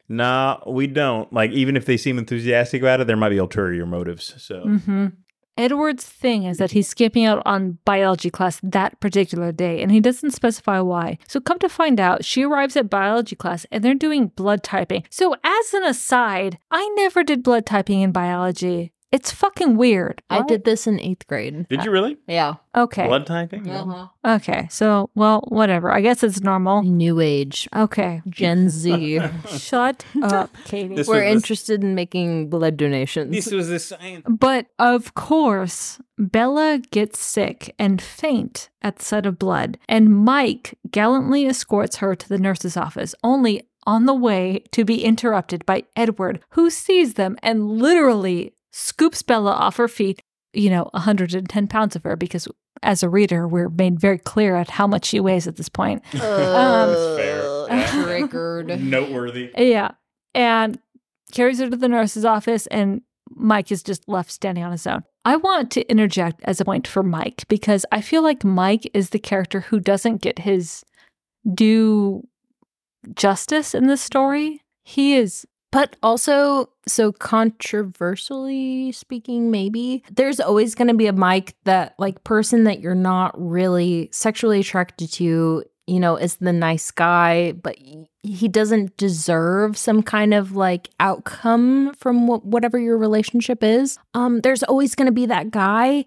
nah, 0.09 0.59
we 0.67 0.87
don't. 0.87 1.31
Like, 1.31 1.51
even 1.51 1.77
if 1.77 1.85
they 1.85 1.95
seem 1.95 2.17
enthusiastic 2.17 2.81
about 2.81 2.99
it, 2.99 3.07
there 3.07 3.15
might 3.15 3.29
be 3.29 3.37
ulterior 3.37 3.85
motives. 3.85 4.33
So 4.43 4.65
mm-hmm. 4.65 5.07
Edward's 5.55 6.05
thing 6.05 6.45
is 6.45 6.57
that 6.57 6.71
he's 6.71 6.87
skipping 6.87 7.25
out 7.25 7.41
on 7.45 7.77
biology 7.85 8.31
class 8.31 8.59
that 8.63 8.99
particular 8.99 9.51
day, 9.51 9.83
and 9.83 9.91
he 9.91 9.99
doesn't 9.99 10.31
specify 10.31 10.79
why. 10.79 11.19
So, 11.27 11.39
come 11.39 11.59
to 11.59 11.69
find 11.69 11.99
out, 11.99 12.25
she 12.25 12.43
arrives 12.43 12.75
at 12.75 12.89
biology 12.89 13.35
class 13.35 13.65
and 13.71 13.83
they're 13.83 13.93
doing 13.93 14.27
blood 14.27 14.63
typing. 14.63 15.03
So, 15.11 15.35
as 15.43 15.73
an 15.75 15.83
aside, 15.83 16.57
I 16.71 16.89
never 16.97 17.23
did 17.23 17.43
blood 17.43 17.67
typing 17.67 18.01
in 18.01 18.11
biology. 18.11 18.92
It's 19.13 19.31
fucking 19.31 19.77
weird. 19.77 20.23
I 20.29 20.41
did 20.41 20.65
this 20.65 20.87
in 20.87 20.99
eighth 20.99 21.27
grade. 21.27 21.67
did 21.69 21.83
you 21.85 21.91
really 21.91 22.17
Yeah. 22.27 22.55
Okay. 22.75 23.05
blood 23.07 23.27
typing? 23.27 23.69
Uh-huh. 23.69 24.07
Okay. 24.25 24.67
So, 24.71 25.11
well, 25.13 25.45
whatever. 25.49 25.91
I 25.91 26.01
guess 26.01 26.23
it's 26.23 26.41
normal. 26.41 26.81
New 26.81 27.19
age. 27.19 27.69
Okay. 27.75 28.23
Gen 28.27 28.69
Z. 28.69 29.19
Shut 29.57 30.03
up, 30.23 30.49
Katie. 30.65 30.95
This 30.95 31.07
We're 31.07 31.17
was 31.17 31.23
the- 31.25 31.29
interested 31.29 31.83
in 31.83 31.93
making 31.93 32.49
blood 32.49 32.75
donations. 32.75 33.31
This 33.31 33.51
was 33.51 33.69
the 33.69 33.77
science. 33.79 34.25
But 34.27 34.65
of 34.79 35.13
course, 35.13 36.01
Bella 36.17 36.81
gets 36.89 37.19
sick 37.19 37.75
and 37.77 38.01
faint 38.01 38.69
at 38.81 38.95
the 38.97 39.05
sight 39.05 39.27
of 39.27 39.37
blood, 39.37 39.77
and 39.87 40.09
Mike 40.25 40.75
gallantly 40.89 41.45
escorts 41.45 41.97
her 41.97 42.15
to 42.15 42.27
the 42.27 42.39
nurse's 42.39 42.75
office, 42.75 43.13
only 43.23 43.61
on 43.85 44.05
the 44.05 44.13
way 44.15 44.63
to 44.71 44.83
be 44.85 45.03
interrupted 45.03 45.65
by 45.67 45.83
Edward, 45.95 46.39
who 46.51 46.69
sees 46.71 47.13
them 47.15 47.37
and 47.43 47.69
literally 47.77 48.53
scoops 48.73 49.21
Bella 49.23 49.51
off 49.51 49.77
her 49.77 49.87
feet, 49.87 50.21
you 50.51 50.69
know, 50.69 50.89
110 50.91 51.67
pounds 51.67 51.95
of 51.95 52.03
her, 52.03 52.17
because 52.17 52.47
as 52.81 53.03
a 53.03 53.09
reader, 53.09 53.47
we're 53.47 53.69
made 53.69 53.99
very 53.99 54.17
clear 54.17 54.55
at 54.57 54.69
how 54.69 54.87
much 54.87 55.05
she 55.05 55.19
weighs 55.19 55.47
at 55.47 55.55
this 55.55 55.69
point. 55.69 56.03
Uh, 56.15 57.15
fair. 57.15 57.67
Yeah. 57.69 58.03
Triggered. 58.03 58.67
Noteworthy. 58.83 59.51
Yeah. 59.57 59.91
And 60.35 60.79
carries 61.31 61.59
her 61.59 61.69
to 61.69 61.77
the 61.77 61.87
nurse's 61.87 62.25
office, 62.25 62.67
and 62.67 63.01
Mike 63.29 63.71
is 63.71 63.83
just 63.83 64.07
left 64.09 64.31
standing 64.31 64.63
on 64.63 64.71
his 64.71 64.85
own. 64.85 65.03
I 65.25 65.37
want 65.37 65.71
to 65.71 65.89
interject 65.89 66.41
as 66.43 66.59
a 66.59 66.65
point 66.65 66.87
for 66.87 67.01
Mike 67.03 67.45
because 67.47 67.85
I 67.91 68.01
feel 68.01 68.21
like 68.21 68.43
Mike 68.43 68.89
is 68.93 69.11
the 69.11 69.19
character 69.19 69.61
who 69.61 69.79
doesn't 69.79 70.21
get 70.21 70.39
his 70.39 70.83
due 71.53 72.27
justice 73.15 73.73
in 73.73 73.87
this 73.87 74.01
story. 74.01 74.61
He 74.83 75.15
is 75.15 75.47
But 75.73 75.95
also, 76.03 76.69
so 76.85 77.11
controversially 77.11 78.91
speaking, 78.91 79.49
maybe 79.49 80.03
there's 80.11 80.39
always 80.39 80.75
going 80.75 80.89
to 80.89 80.93
be 80.93 81.07
a 81.07 81.13
Mike 81.13 81.55
that, 81.63 81.95
like, 81.97 82.23
person 82.23 82.65
that 82.65 82.79
you're 82.79 82.93
not 82.93 83.33
really 83.35 84.07
sexually 84.11 84.59
attracted 84.59 85.11
to, 85.13 85.63
you 85.87 85.99
know, 85.99 86.15
is 86.15 86.35
the 86.35 86.53
nice 86.53 86.91
guy, 86.91 87.53
but 87.53 87.75
he 88.21 88.47
doesn't 88.47 88.95
deserve 88.97 89.75
some 89.75 90.03
kind 90.03 90.35
of 90.35 90.55
like 90.55 90.91
outcome 90.99 91.95
from 91.95 92.27
wh- 92.27 92.45
whatever 92.45 92.77
your 92.77 92.99
relationship 92.99 93.63
is. 93.63 93.97
Um, 94.13 94.41
there's 94.41 94.61
always 94.61 94.93
going 94.93 95.07
to 95.07 95.11
be 95.11 95.25
that 95.25 95.49
guy. 95.49 96.05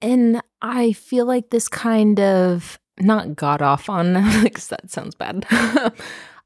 And 0.00 0.40
I 0.62 0.92
feel 0.94 1.26
like 1.26 1.50
this 1.50 1.68
kind 1.68 2.18
of 2.18 2.80
not 2.98 3.36
got 3.36 3.60
off 3.60 3.90
on 3.90 4.14
because 4.42 4.68
that 4.68 4.90
sounds 4.90 5.14
bad. 5.14 5.44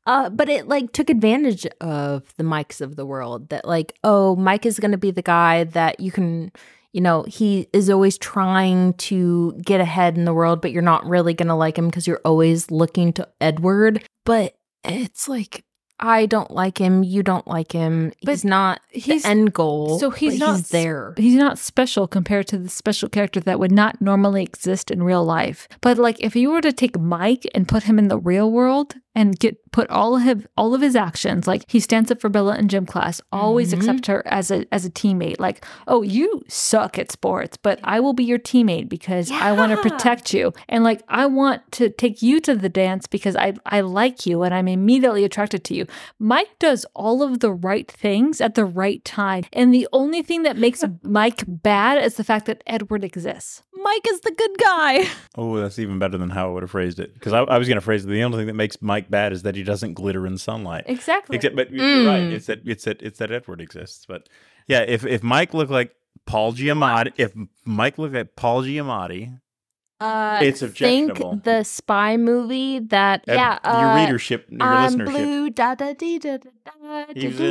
Uh, 0.06 0.30
but 0.30 0.48
it 0.48 0.68
like 0.68 0.92
took 0.92 1.10
advantage 1.10 1.66
of 1.80 2.22
the 2.36 2.44
mics 2.44 2.80
of 2.80 2.96
the 2.96 3.04
world 3.04 3.48
that 3.48 3.66
like, 3.66 3.98
oh, 4.04 4.36
Mike 4.36 4.64
is 4.64 4.78
going 4.78 4.92
to 4.92 4.98
be 4.98 5.10
the 5.10 5.22
guy 5.22 5.64
that 5.64 5.98
you 5.98 6.12
can, 6.12 6.52
you 6.92 7.00
know, 7.00 7.24
he 7.24 7.68
is 7.72 7.90
always 7.90 8.16
trying 8.16 8.94
to 8.94 9.52
get 9.62 9.80
ahead 9.80 10.16
in 10.16 10.24
the 10.24 10.34
world, 10.34 10.60
but 10.60 10.70
you're 10.70 10.82
not 10.82 11.04
really 11.06 11.34
going 11.34 11.48
to 11.48 11.54
like 11.54 11.76
him 11.76 11.86
because 11.88 12.06
you're 12.06 12.20
always 12.24 12.70
looking 12.70 13.12
to 13.14 13.28
Edward. 13.40 14.04
But 14.24 14.56
it's 14.84 15.28
like, 15.28 15.64
I 15.98 16.26
don't 16.26 16.50
like 16.50 16.78
him. 16.78 17.02
You 17.02 17.22
don't 17.22 17.46
like 17.46 17.72
him. 17.72 18.12
But 18.22 18.32
he's 18.32 18.44
not 18.44 18.80
he's- 18.90 19.22
the 19.22 19.28
end 19.28 19.54
goal. 19.54 19.98
so 19.98 20.10
he's 20.10 20.38
not 20.38 20.56
he's 20.56 20.68
there. 20.68 21.14
He's 21.16 21.34
not 21.34 21.58
special 21.58 22.06
compared 22.06 22.46
to 22.48 22.58
the 22.58 22.68
special 22.68 23.08
character 23.08 23.40
that 23.40 23.58
would 23.58 23.72
not 23.72 24.00
normally 24.00 24.42
exist 24.42 24.90
in 24.90 25.02
real 25.02 25.24
life. 25.24 25.68
But 25.80 25.98
like 25.98 26.20
if 26.20 26.36
you 26.36 26.50
were 26.50 26.60
to 26.60 26.72
take 26.72 26.98
Mike 26.98 27.46
and 27.54 27.66
put 27.66 27.84
him 27.84 27.98
in 27.98 28.08
the 28.08 28.18
real 28.18 28.50
world 28.50 28.94
and 29.16 29.36
get 29.40 29.56
put 29.72 29.90
all 29.90 30.16
of 30.16 30.22
his, 30.22 30.46
all 30.56 30.74
of 30.74 30.80
his 30.80 30.94
actions, 30.94 31.46
like 31.48 31.64
he 31.68 31.80
stands 31.80 32.10
up 32.10 32.20
for 32.20 32.28
Bella 32.28 32.56
in 32.56 32.68
gym 32.68 32.86
class, 32.86 33.20
always 33.32 33.72
Mhm. 33.74 33.78
accept 33.78 34.06
her 34.06 34.22
as 34.26 34.50
a 34.52 34.64
as 34.72 34.84
a 34.84 34.90
teammate. 34.90 35.40
Like, 35.40 35.64
oh, 35.88 36.02
you 36.02 36.42
suck 36.48 36.98
at 36.98 37.10
sports, 37.10 37.56
but 37.56 37.80
I 37.82 37.98
will 38.00 38.12
be 38.12 38.22
your 38.24 38.38
teammate 38.38 38.88
because 38.88 39.30
I 39.32 39.52
want 39.52 39.72
to 39.72 39.78
protect 39.90 40.32
you. 40.32 40.52
And 40.68 40.84
like 40.84 41.02
I 41.08 41.26
want 41.26 41.60
to 41.72 41.90
take 41.90 42.22
you 42.22 42.40
to 42.40 42.54
the 42.54 42.68
dance 42.68 43.06
because 43.08 43.34
I 43.36 43.54
I 43.66 43.80
like 43.80 44.24
you 44.26 44.42
and 44.44 44.54
I'm 44.54 44.68
immediately 44.68 45.24
attracted 45.24 45.64
to 45.64 45.74
you. 45.74 45.86
Mike 46.18 46.58
does 46.58 46.86
all 46.94 47.22
of 47.22 47.40
the 47.40 47.52
right 47.52 47.90
things 47.90 48.40
at 48.40 48.54
the 48.54 48.64
right 48.64 49.04
time. 49.04 49.44
And 49.52 49.74
the 49.74 49.88
only 49.92 50.22
thing 50.22 50.42
that 50.44 50.56
makes 50.56 50.84
Mike 51.02 51.42
bad 51.46 52.02
is 52.04 52.14
the 52.14 52.24
fact 52.24 52.46
that 52.46 52.62
Edward 52.66 53.02
exists. 53.04 53.62
Mike 53.82 54.06
is 54.08 54.20
the 54.20 54.32
good 54.32 54.58
guy. 54.58 55.06
Oh, 55.38 55.56
that's 55.60 55.78
even 55.78 55.98
better 56.00 56.18
than 56.18 56.30
how 56.30 56.48
I 56.48 56.52
would 56.52 56.62
have 56.64 56.70
phrased 56.72 56.98
it. 56.98 57.14
Because 57.14 57.32
I, 57.32 57.40
I 57.42 57.58
was 57.58 57.68
going 57.68 57.76
to 57.76 57.80
phrase 57.82 58.04
it. 58.04 58.08
The 58.08 58.24
only 58.24 58.38
thing 58.38 58.48
that 58.48 58.54
makes 58.54 58.80
Mike 58.82 59.05
bad 59.10 59.32
is 59.32 59.42
that 59.42 59.54
he 59.56 59.62
doesn't 59.62 59.94
glitter 59.94 60.26
in 60.26 60.38
sunlight. 60.38 60.84
Exactly. 60.86 61.36
Except, 61.36 61.56
but 61.56 61.70
you're 61.70 62.06
right. 62.06 62.22
Mm. 62.22 62.32
It's 62.32 62.46
that 62.46 62.60
it's 62.64 62.84
that 62.84 63.02
it's 63.02 63.18
that 63.18 63.30
Edward 63.32 63.60
exists. 63.60 64.06
But 64.06 64.28
yeah, 64.66 64.80
if 64.80 65.04
if 65.06 65.22
Mike 65.22 65.54
looked 65.54 65.70
like 65.70 65.94
Paul 66.26 66.52
Giamatti, 66.52 67.12
if 67.16 67.32
Mike 67.64 67.98
looked 67.98 68.14
like 68.14 68.36
Paul 68.36 68.62
Giamatti, 68.62 69.38
Uh, 69.98 70.40
It's 70.42 70.60
think 70.60 71.16
the 71.44 71.62
spy 71.64 72.18
movie 72.18 72.80
that 72.80 73.24
uh, 73.28 73.32
yeah 73.32 73.58
your 73.64 73.90
uh, 73.92 73.96
readership, 74.04 74.44
your 74.50 74.60
I'm 74.62 74.92
listenership. 74.92 75.06
blue 75.06 75.50
da 75.50 75.74
da 75.74 75.94
dee 75.94 76.18
da 76.18 76.36
da 76.36 76.50
He 77.14 77.28
was. 77.28 77.36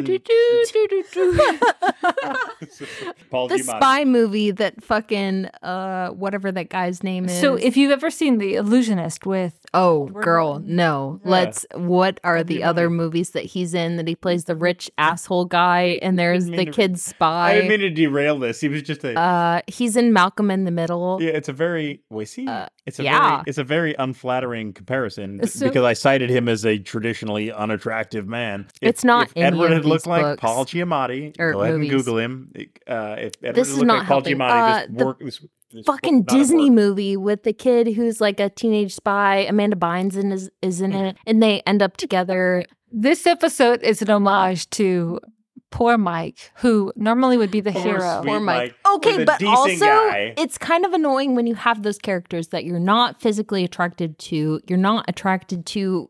Paul 3.29 3.47
the 3.47 3.55
Giamatti. 3.55 3.61
spy 3.63 4.05
movie 4.05 4.51
that 4.51 4.83
fucking 4.83 5.45
uh 5.63 6.09
whatever 6.09 6.51
that 6.51 6.69
guy's 6.69 7.03
name 7.03 7.25
is. 7.25 7.39
so 7.39 7.55
if 7.55 7.75
you've 7.77 7.91
ever 7.91 8.09
seen 8.09 8.37
The 8.37 8.55
Illusionist 8.55 9.25
with 9.25 9.53
oh 9.73 10.07
girl 10.07 10.59
no 10.63 11.19
Yeah. 11.23 11.31
let's 11.31 11.65
what 11.75 12.19
are 12.23 12.43
the 12.43 12.63
other 12.63 12.89
movies 12.89 13.31
that 13.31 13.45
he's 13.45 13.73
in 13.73 13.97
that 13.97 14.07
he 14.07 14.15
plays 14.15 14.45
the 14.45 14.55
rich 14.55 14.89
asshole 14.97 15.45
guy 15.45 15.99
and 16.01 16.17
there's 16.17 16.47
mean 16.49 16.57
the 16.57 16.65
to- 16.65 16.71
kid 16.71 16.99
I 17.21 17.53
didn't 17.55 17.69
mean 17.69 17.79
to 17.81 17.89
derail 17.89 18.39
this. 18.39 18.61
He 18.61 18.67
was 18.69 18.81
just 18.83 19.03
a. 19.03 19.17
uh 19.19 19.61
he's 19.67 19.95
in 19.95 20.13
Malcolm 20.13 20.49
in 20.51 20.63
the 20.65 20.71
Middle. 20.71 21.19
yeah, 21.21 21.31
it's 21.31 21.49
a 21.49 21.53
very. 21.53 22.01
Wait, 22.09 22.25
see, 22.29 22.47
Uh, 22.47 22.67
it's 22.85 22.99
a 22.99 23.03
yeah. 23.03 23.29
very, 23.29 23.43
it's 23.47 23.57
a 23.57 23.63
very 23.63 23.95
unflattering 23.97 24.73
comparison 24.73 25.45
So- 25.47 25.67
because 25.67 25.83
I 25.83 25.93
cited 25.93 26.29
him 26.29 26.47
as 26.47 26.65
a 26.65 26.77
traditionally 26.77 27.51
unattractive 27.51 28.27
man. 28.27 28.67
It's 28.81 29.03
not 29.03 29.27
If 29.35 29.43
Edward 29.43 29.71
of 29.71 29.77
had 29.77 29.85
looked 29.85 30.03
these 30.03 30.07
like 30.09 30.21
books. 30.23 30.41
Paul 30.41 30.65
Giamatti, 30.65 31.33
Or 31.39 31.53
go 31.53 31.61
ahead 31.61 31.73
movies. 31.75 31.89
and 31.91 31.99
Google 31.99 32.17
him. 32.19 32.51
Uh, 32.87 33.15
if 33.17 33.33
Edward 33.41 33.55
This 33.55 33.67
had 33.67 33.71
is 33.73 33.77
looked 33.77 33.87
not 33.87 33.97
like 33.99 34.07
Paul 34.07 34.15
helping. 34.23 34.37
Giamatti, 34.37 34.51
Uh, 34.51 34.79
this 34.87 34.97
the 34.97 35.05
work, 35.05 35.19
this, 35.19 35.45
this 35.71 35.85
fucking 35.85 36.17
would 36.17 36.27
Disney 36.27 36.69
movie 36.69 37.17
with 37.17 37.43
the 37.43 37.53
kid 37.53 37.87
who's 37.95 38.21
like 38.21 38.39
a 38.39 38.49
teenage 38.49 38.93
spy. 38.95 39.37
Amanda 39.49 39.75
Bynes 39.75 40.15
in 40.15 40.31
is, 40.31 40.49
is 40.61 40.79
in 40.81 40.93
it, 40.93 41.17
and 41.25 41.41
they 41.41 41.61
end 41.61 41.81
up 41.81 41.97
together. 41.97 42.65
this 42.91 43.25
episode 43.27 43.81
is 43.81 44.01
an 44.01 44.09
homage 44.09 44.69
to 44.69 45.19
poor 45.75 45.97
Mike, 45.97 46.51
who 46.55 46.93
normally 46.95 47.35
would 47.35 47.51
be 47.51 47.59
the 47.59 47.73
Poor 47.73 47.81
hero. 47.81 48.21
sweet 48.21 48.29
Poor 48.29 48.39
Mike. 48.39 48.75
Mike. 48.85 48.95
Okay, 48.95 49.25
but 49.25 49.43
also 49.43 49.85
guy. 49.85 50.33
it's 50.37 50.57
kind 50.57 50.85
of 50.85 50.93
annoying 50.93 51.35
when 51.35 51.47
you 51.47 51.55
have 51.55 51.83
those 51.83 51.97
characters 51.97 52.47
that 52.47 52.63
you're 52.63 52.79
not 52.79 53.19
physically 53.19 53.65
attracted 53.65 54.17
to, 54.17 54.61
you're 54.67 54.77
not 54.77 55.03
attracted 55.09 55.65
to 55.65 56.07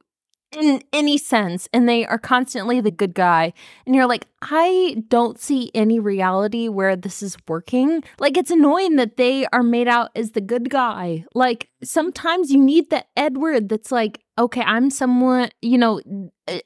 in 0.55 0.81
any 0.93 1.17
sense, 1.17 1.67
and 1.73 1.89
they 1.89 2.05
are 2.05 2.19
constantly 2.19 2.79
the 2.79 2.91
good 2.91 3.13
guy. 3.13 3.53
And 3.85 3.95
you're 3.95 4.05
like, 4.05 4.27
I 4.41 5.03
don't 5.09 5.39
see 5.39 5.71
any 5.73 5.99
reality 5.99 6.69
where 6.69 6.95
this 6.95 7.21
is 7.21 7.35
working. 7.47 8.03
Like, 8.19 8.37
it's 8.37 8.51
annoying 8.51 8.95
that 8.97 9.17
they 9.17 9.47
are 9.51 9.63
made 9.63 9.87
out 9.87 10.11
as 10.15 10.31
the 10.31 10.41
good 10.41 10.69
guy. 10.69 11.25
Like, 11.33 11.69
sometimes 11.83 12.51
you 12.51 12.61
need 12.61 12.89
the 12.89 13.03
Edward 13.17 13.67
that's 13.67 13.91
like, 13.91 14.21
okay, 14.37 14.61
I'm 14.61 14.89
someone, 14.89 15.49
you 15.61 15.77
know, 15.77 15.99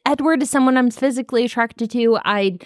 Edward 0.06 0.44
is 0.44 0.50
someone 0.50 0.78
I'm 0.78 0.92
physically 0.92 1.46
attracted 1.46 1.90
to. 1.92 2.20
I 2.24 2.60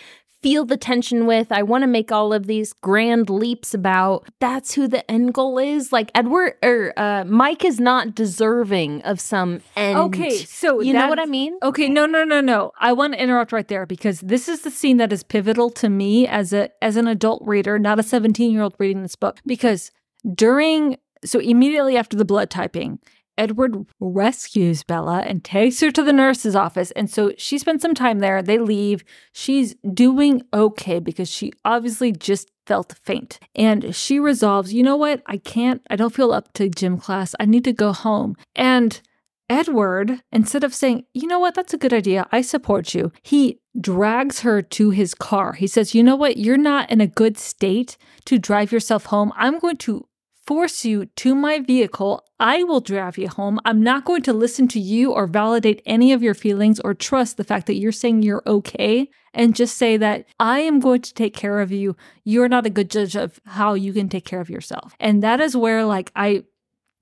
feel 0.43 0.65
the 0.65 0.77
tension 0.77 1.25
with. 1.25 1.51
I 1.51 1.63
want 1.63 1.81
to 1.83 1.87
make 1.87 2.11
all 2.11 2.33
of 2.33 2.45
these 2.45 2.73
grand 2.73 3.29
leaps 3.29 3.73
about. 3.73 4.27
That's 4.39 4.73
who 4.73 4.87
the 4.87 5.09
end 5.09 5.33
goal 5.33 5.57
is. 5.57 5.91
Like 5.91 6.11
Edward 6.13 6.55
or 6.61 6.93
uh, 6.97 7.23
Mike 7.25 7.65
is 7.65 7.79
not 7.79 8.13
deserving 8.13 9.01
of 9.03 9.19
some 9.19 9.61
end. 9.75 9.97
Okay, 9.97 10.37
so 10.37 10.81
you 10.81 10.93
know 10.93 11.07
what 11.07 11.19
I 11.19 11.25
mean? 11.25 11.57
Okay, 11.63 11.87
no, 11.89 12.05
no, 12.05 12.23
no, 12.23 12.41
no. 12.41 12.73
I 12.79 12.93
want 12.93 13.13
to 13.13 13.21
interrupt 13.21 13.51
right 13.53 13.67
there 13.67 13.85
because 13.85 14.19
this 14.19 14.49
is 14.49 14.61
the 14.61 14.71
scene 14.71 14.97
that 14.97 15.13
is 15.13 15.23
pivotal 15.23 15.69
to 15.71 15.89
me 15.89 16.27
as 16.27 16.53
a 16.53 16.69
as 16.83 16.97
an 16.97 17.07
adult 17.07 17.41
reader, 17.45 17.79
not 17.79 17.97
a 17.97 18.03
17-year-old 18.03 18.75
reading 18.77 19.01
this 19.01 19.15
book. 19.15 19.39
Because 19.45 19.91
during 20.35 20.97
so 21.25 21.39
immediately 21.39 21.97
after 21.97 22.17
the 22.17 22.25
blood 22.25 22.49
typing, 22.49 22.99
Edward 23.37 23.85
rescues 23.99 24.83
Bella 24.83 25.23
and 25.25 25.43
takes 25.43 25.79
her 25.81 25.91
to 25.91 26.03
the 26.03 26.13
nurse's 26.13 26.55
office. 26.55 26.91
And 26.91 27.09
so 27.09 27.31
she 27.37 27.57
spends 27.57 27.81
some 27.81 27.95
time 27.95 28.19
there. 28.19 28.41
They 28.41 28.57
leave. 28.57 29.03
She's 29.31 29.75
doing 29.93 30.43
okay 30.53 30.99
because 30.99 31.29
she 31.29 31.53
obviously 31.65 32.11
just 32.11 32.51
felt 32.65 32.93
faint. 33.03 33.39
And 33.55 33.95
she 33.95 34.19
resolves, 34.19 34.73
you 34.73 34.83
know 34.83 34.95
what? 34.95 35.21
I 35.25 35.37
can't, 35.37 35.81
I 35.89 35.95
don't 35.95 36.13
feel 36.13 36.31
up 36.31 36.53
to 36.53 36.69
gym 36.69 36.97
class. 36.97 37.35
I 37.39 37.45
need 37.45 37.63
to 37.65 37.73
go 37.73 37.91
home. 37.91 38.35
And 38.55 39.01
Edward, 39.49 40.21
instead 40.31 40.63
of 40.63 40.73
saying, 40.73 41.05
you 41.13 41.27
know 41.27 41.39
what, 41.39 41.53
that's 41.53 41.73
a 41.73 41.77
good 41.77 41.93
idea, 41.93 42.25
I 42.31 42.41
support 42.41 42.93
you, 42.95 43.11
he 43.21 43.59
drags 43.79 44.39
her 44.39 44.61
to 44.61 44.89
his 44.91 45.13
car. 45.13 45.53
He 45.53 45.67
says, 45.67 45.93
you 45.93 46.01
know 46.01 46.15
what, 46.15 46.37
you're 46.37 46.57
not 46.57 46.89
in 46.89 47.01
a 47.01 47.07
good 47.07 47.37
state 47.37 47.97
to 48.25 48.39
drive 48.39 48.71
yourself 48.71 49.07
home. 49.07 49.33
I'm 49.35 49.59
going 49.59 49.77
to 49.77 50.07
force 50.45 50.85
you 50.85 51.05
to 51.05 51.35
my 51.35 51.59
vehicle. 51.59 52.25
I 52.39 52.63
will 52.63 52.81
drive 52.81 53.17
you 53.17 53.29
home. 53.29 53.59
I'm 53.65 53.81
not 53.81 54.05
going 54.05 54.23
to 54.23 54.33
listen 54.33 54.67
to 54.69 54.79
you 54.79 55.11
or 55.11 55.27
validate 55.27 55.81
any 55.85 56.11
of 56.11 56.21
your 56.21 56.33
feelings 56.33 56.79
or 56.79 56.93
trust 56.93 57.37
the 57.37 57.43
fact 57.43 57.67
that 57.67 57.75
you're 57.75 57.91
saying 57.91 58.21
you're 58.21 58.43
okay 58.45 59.09
and 59.33 59.55
just 59.55 59.77
say 59.77 59.97
that 59.97 60.25
I 60.39 60.59
am 60.59 60.79
going 60.79 61.01
to 61.01 61.13
take 61.13 61.35
care 61.35 61.59
of 61.59 61.71
you. 61.71 61.95
You're 62.23 62.49
not 62.49 62.65
a 62.65 62.69
good 62.69 62.89
judge 62.89 63.15
of 63.15 63.39
how 63.45 63.73
you 63.73 63.93
can 63.93 64.09
take 64.09 64.25
care 64.25 64.41
of 64.41 64.49
yourself. 64.49 64.95
And 64.99 65.23
that 65.23 65.39
is 65.39 65.55
where 65.55 65.85
like 65.85 66.11
I 66.15 66.43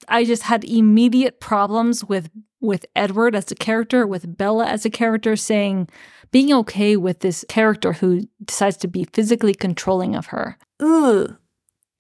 I 0.08 0.24
just 0.24 0.44
had 0.44 0.64
immediate 0.64 1.40
problems 1.40 2.04
with 2.06 2.30
with 2.60 2.86
Edward 2.96 3.36
as 3.36 3.52
a 3.52 3.56
character, 3.56 4.06
with 4.06 4.38
Bella 4.38 4.68
as 4.68 4.86
a 4.86 4.90
character 4.90 5.36
saying 5.36 5.90
being 6.32 6.54
okay 6.54 6.96
with 6.96 7.20
this 7.20 7.44
character 7.50 7.94
who 7.94 8.28
decides 8.46 8.78
to 8.78 8.88
be 8.88 9.04
physically 9.06 9.54
controlling 9.54 10.16
of 10.16 10.28
her. 10.28 10.58
Ugh. 10.80 11.36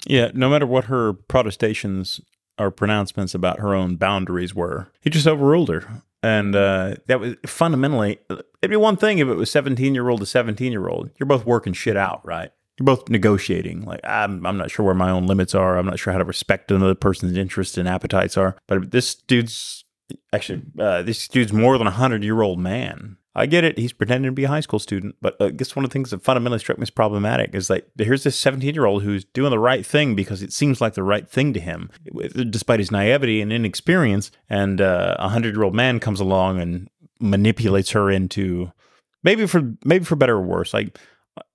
Yeah, 0.07 0.31
no 0.33 0.49
matter 0.49 0.65
what 0.65 0.85
her 0.85 1.13
protestations 1.13 2.21
or 2.57 2.71
pronouncements 2.71 3.33
about 3.33 3.59
her 3.59 3.73
own 3.73 3.95
boundaries 3.95 4.53
were, 4.55 4.91
he 5.01 5.09
just 5.09 5.27
overruled 5.27 5.69
her. 5.69 6.03
And 6.23 6.55
uh, 6.55 6.95
that 7.07 7.19
was 7.19 7.35
fundamentally, 7.45 8.19
it'd 8.29 8.69
be 8.69 8.75
one 8.75 8.97
thing 8.97 9.19
if 9.19 9.27
it 9.27 9.35
was 9.35 9.49
17 9.51 9.95
year 9.95 10.09
old 10.09 10.19
to 10.19 10.25
17 10.25 10.71
year 10.71 10.87
old. 10.87 11.09
You're 11.19 11.27
both 11.27 11.45
working 11.45 11.73
shit 11.73 11.97
out, 11.97 12.25
right? 12.25 12.51
You're 12.79 12.85
both 12.85 13.09
negotiating. 13.09 13.85
Like, 13.85 14.01
I'm, 14.03 14.45
I'm 14.45 14.57
not 14.57 14.71
sure 14.71 14.85
where 14.85 14.95
my 14.95 15.09
own 15.09 15.25
limits 15.25 15.55
are. 15.55 15.77
I'm 15.77 15.85
not 15.85 15.99
sure 15.99 16.13
how 16.13 16.19
to 16.19 16.25
respect 16.25 16.71
another 16.71 16.95
person's 16.95 17.37
interests 17.37 17.77
and 17.77 17.87
appetites 17.87 18.37
are. 18.37 18.55
But 18.67 18.91
this 18.91 19.15
dude's 19.15 19.83
actually, 20.31 20.61
uh, 20.79 21.01
this 21.01 21.27
dude's 21.27 21.53
more 21.53 21.77
than 21.77 21.87
a 21.87 21.91
100 21.91 22.23
year 22.23 22.41
old 22.41 22.59
man. 22.59 23.17
I 23.33 23.45
get 23.45 23.63
it. 23.63 23.77
He's 23.77 23.93
pretending 23.93 24.29
to 24.29 24.35
be 24.35 24.43
a 24.43 24.49
high 24.49 24.59
school 24.59 24.79
student, 24.79 25.15
but 25.21 25.39
uh, 25.39 25.45
I 25.45 25.49
guess 25.51 25.75
one 25.75 25.85
of 25.85 25.89
the 25.89 25.93
things 25.93 26.11
that 26.11 26.21
fundamentally 26.21 26.59
struck 26.59 26.77
me 26.77 26.83
as 26.83 26.89
problematic 26.89 27.55
is 27.55 27.69
like 27.69 27.87
here's 27.97 28.23
this 28.23 28.37
17 28.37 28.73
year 28.73 28.85
old 28.85 29.03
who's 29.03 29.23
doing 29.23 29.51
the 29.51 29.59
right 29.59 29.85
thing 29.85 30.15
because 30.15 30.43
it 30.43 30.51
seems 30.51 30.81
like 30.81 30.95
the 30.95 31.03
right 31.03 31.29
thing 31.29 31.53
to 31.53 31.59
him, 31.59 31.89
despite 32.49 32.79
his 32.79 32.91
naivety 32.91 33.41
and 33.41 33.53
inexperience. 33.53 34.31
And 34.49 34.81
uh, 34.81 35.15
a 35.17 35.29
hundred 35.29 35.55
year 35.55 35.63
old 35.63 35.75
man 35.75 35.99
comes 35.99 36.19
along 36.19 36.59
and 36.59 36.89
manipulates 37.21 37.91
her 37.91 38.11
into 38.11 38.71
maybe 39.23 39.45
for 39.47 39.75
maybe 39.85 40.03
for 40.03 40.15
better 40.17 40.35
or 40.35 40.41
worse. 40.41 40.73
Like 40.73 40.99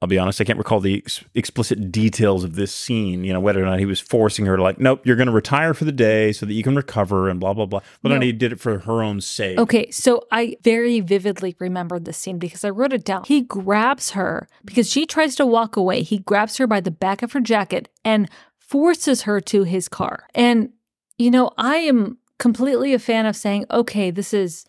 I'll 0.01 0.09
be 0.09 0.19
honest, 0.19 0.41
I 0.41 0.45
can't 0.45 0.59
recall 0.59 0.81
the 0.81 0.97
ex- 0.97 1.23
explicit 1.35 1.93
details 1.93 2.45
of 2.45 2.55
this 2.55 2.75
scene. 2.75 3.25
You 3.25 3.33
know 3.35 3.41
whether 3.41 3.63
or 3.63 3.67
not 3.67 3.79
he 3.79 3.85
was 3.85 4.01
forcing 4.01 4.47
her 4.47 4.57
to 4.57 4.63
like, 4.63 4.79
nope, 4.81 5.03
you're 5.05 5.17
going 5.17 5.27
to 5.27 5.33
retire 5.33 5.75
for 5.75 5.85
the 5.85 5.93
day 5.93 6.33
so 6.33 6.47
that 6.47 6.55
you 6.55 6.63
can 6.63 6.75
recover 6.75 7.29
and 7.29 7.39
blah 7.39 7.53
blah 7.53 7.67
blah. 7.67 7.81
But 8.03 8.09
then 8.09 8.21
No. 8.21 8.27
he 8.27 8.33
did 8.33 8.53
it 8.53 8.61
for 8.61 8.79
her 8.79 9.03
own 9.03 9.21
sake. 9.21 9.59
Okay, 9.59 9.91
so 9.91 10.23
I 10.33 10.57
very 10.63 11.01
vividly 11.01 11.57
remembered 11.59 12.07
this 12.07 12.17
scene 12.17 12.39
because 12.39 12.65
I 12.65 12.71
wrote 12.71 12.95
it 12.95 13.05
down. 13.05 13.25
He 13.27 13.43
grabs 13.43 14.11
her 14.13 14.49
because 14.65 14.91
she 14.91 15.05
tries 15.05 15.35
to 15.37 15.47
walk 15.47 15.77
away. 15.77 16.03
He 16.03 16.19
grabs 16.19 16.57
her 16.57 16.67
by 16.67 16.81
the 16.81 16.91
back 16.91 17.23
of 17.23 17.33
her 17.33 17.41
jacket 17.41 17.91
and 18.05 18.31
forces 18.59 19.23
her 19.23 19.41
to 19.43 19.65
his 19.65 19.89
car. 19.89 20.27
And, 20.35 20.71
you 21.19 21.31
know, 21.31 21.51
I 21.59 21.77
am 21.77 22.19
completely 22.39 22.95
a 22.95 22.99
fan 22.99 23.27
of 23.27 23.37
saying, 23.37 23.67
okay, 23.71 24.11
this 24.11 24.33
is 24.35 24.65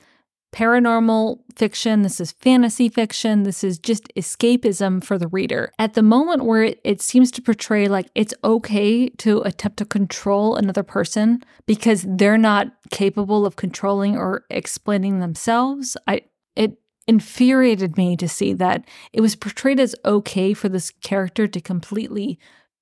paranormal 0.54 1.40
fiction, 1.56 2.02
this 2.02 2.20
is 2.20 2.32
fantasy 2.32 2.90
fiction, 2.90 3.44
this 3.44 3.64
is 3.64 3.78
just 3.80 4.08
escapism 4.16 5.04
for 5.04 5.18
the 5.18 5.28
reader. 5.28 5.72
At 5.78 5.94
the 5.94 6.02
moment 6.02 6.46
where 6.46 6.64
it, 6.64 6.82
it 6.84 7.02
seems 7.02 7.32
to 7.32 7.42
portray 7.42 7.88
like 7.88 8.10
it's 8.16 8.34
okay 8.44 9.10
to 9.10 9.42
attempt 9.42 9.78
to 9.78 9.86
control 9.86 10.56
another 10.56 10.84
person 10.84 11.44
because 11.66 12.06
they're 12.08 12.38
not 12.38 12.72
capable 12.92 13.46
of 13.46 13.56
controlling 13.56 14.18
or 14.18 14.46
explaining 14.50 15.20
themselves, 15.20 15.98
I 16.08 16.22
it 16.56 16.80
infuriated 17.08 17.98
me 17.98 18.18
to 18.18 18.28
see 18.28 18.54
that 18.54 18.84
it 19.14 19.22
was 19.22 19.36
portrayed 19.36 19.80
as 19.80 19.96
okay 20.04 20.54
for 20.54 20.70
this 20.70 20.92
character 20.92 21.48
to 21.48 21.62
completely 21.62 22.40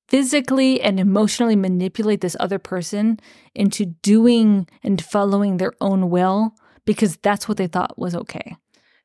physically 0.08 0.82
and 0.82 1.00
emotionally 1.00 1.56
manipulate 1.56 2.22
this 2.22 2.38
other 2.40 2.60
person 2.60 3.20
into 3.54 3.86
doing 3.86 4.68
and 4.84 5.04
following 5.04 5.58
their 5.58 5.74
own 5.82 6.10
will 6.10 6.56
because 6.86 7.18
that's 7.18 7.48
what 7.48 7.58
they 7.58 7.68
thought 7.68 7.98
was 7.98 8.16
okay. 8.16 8.56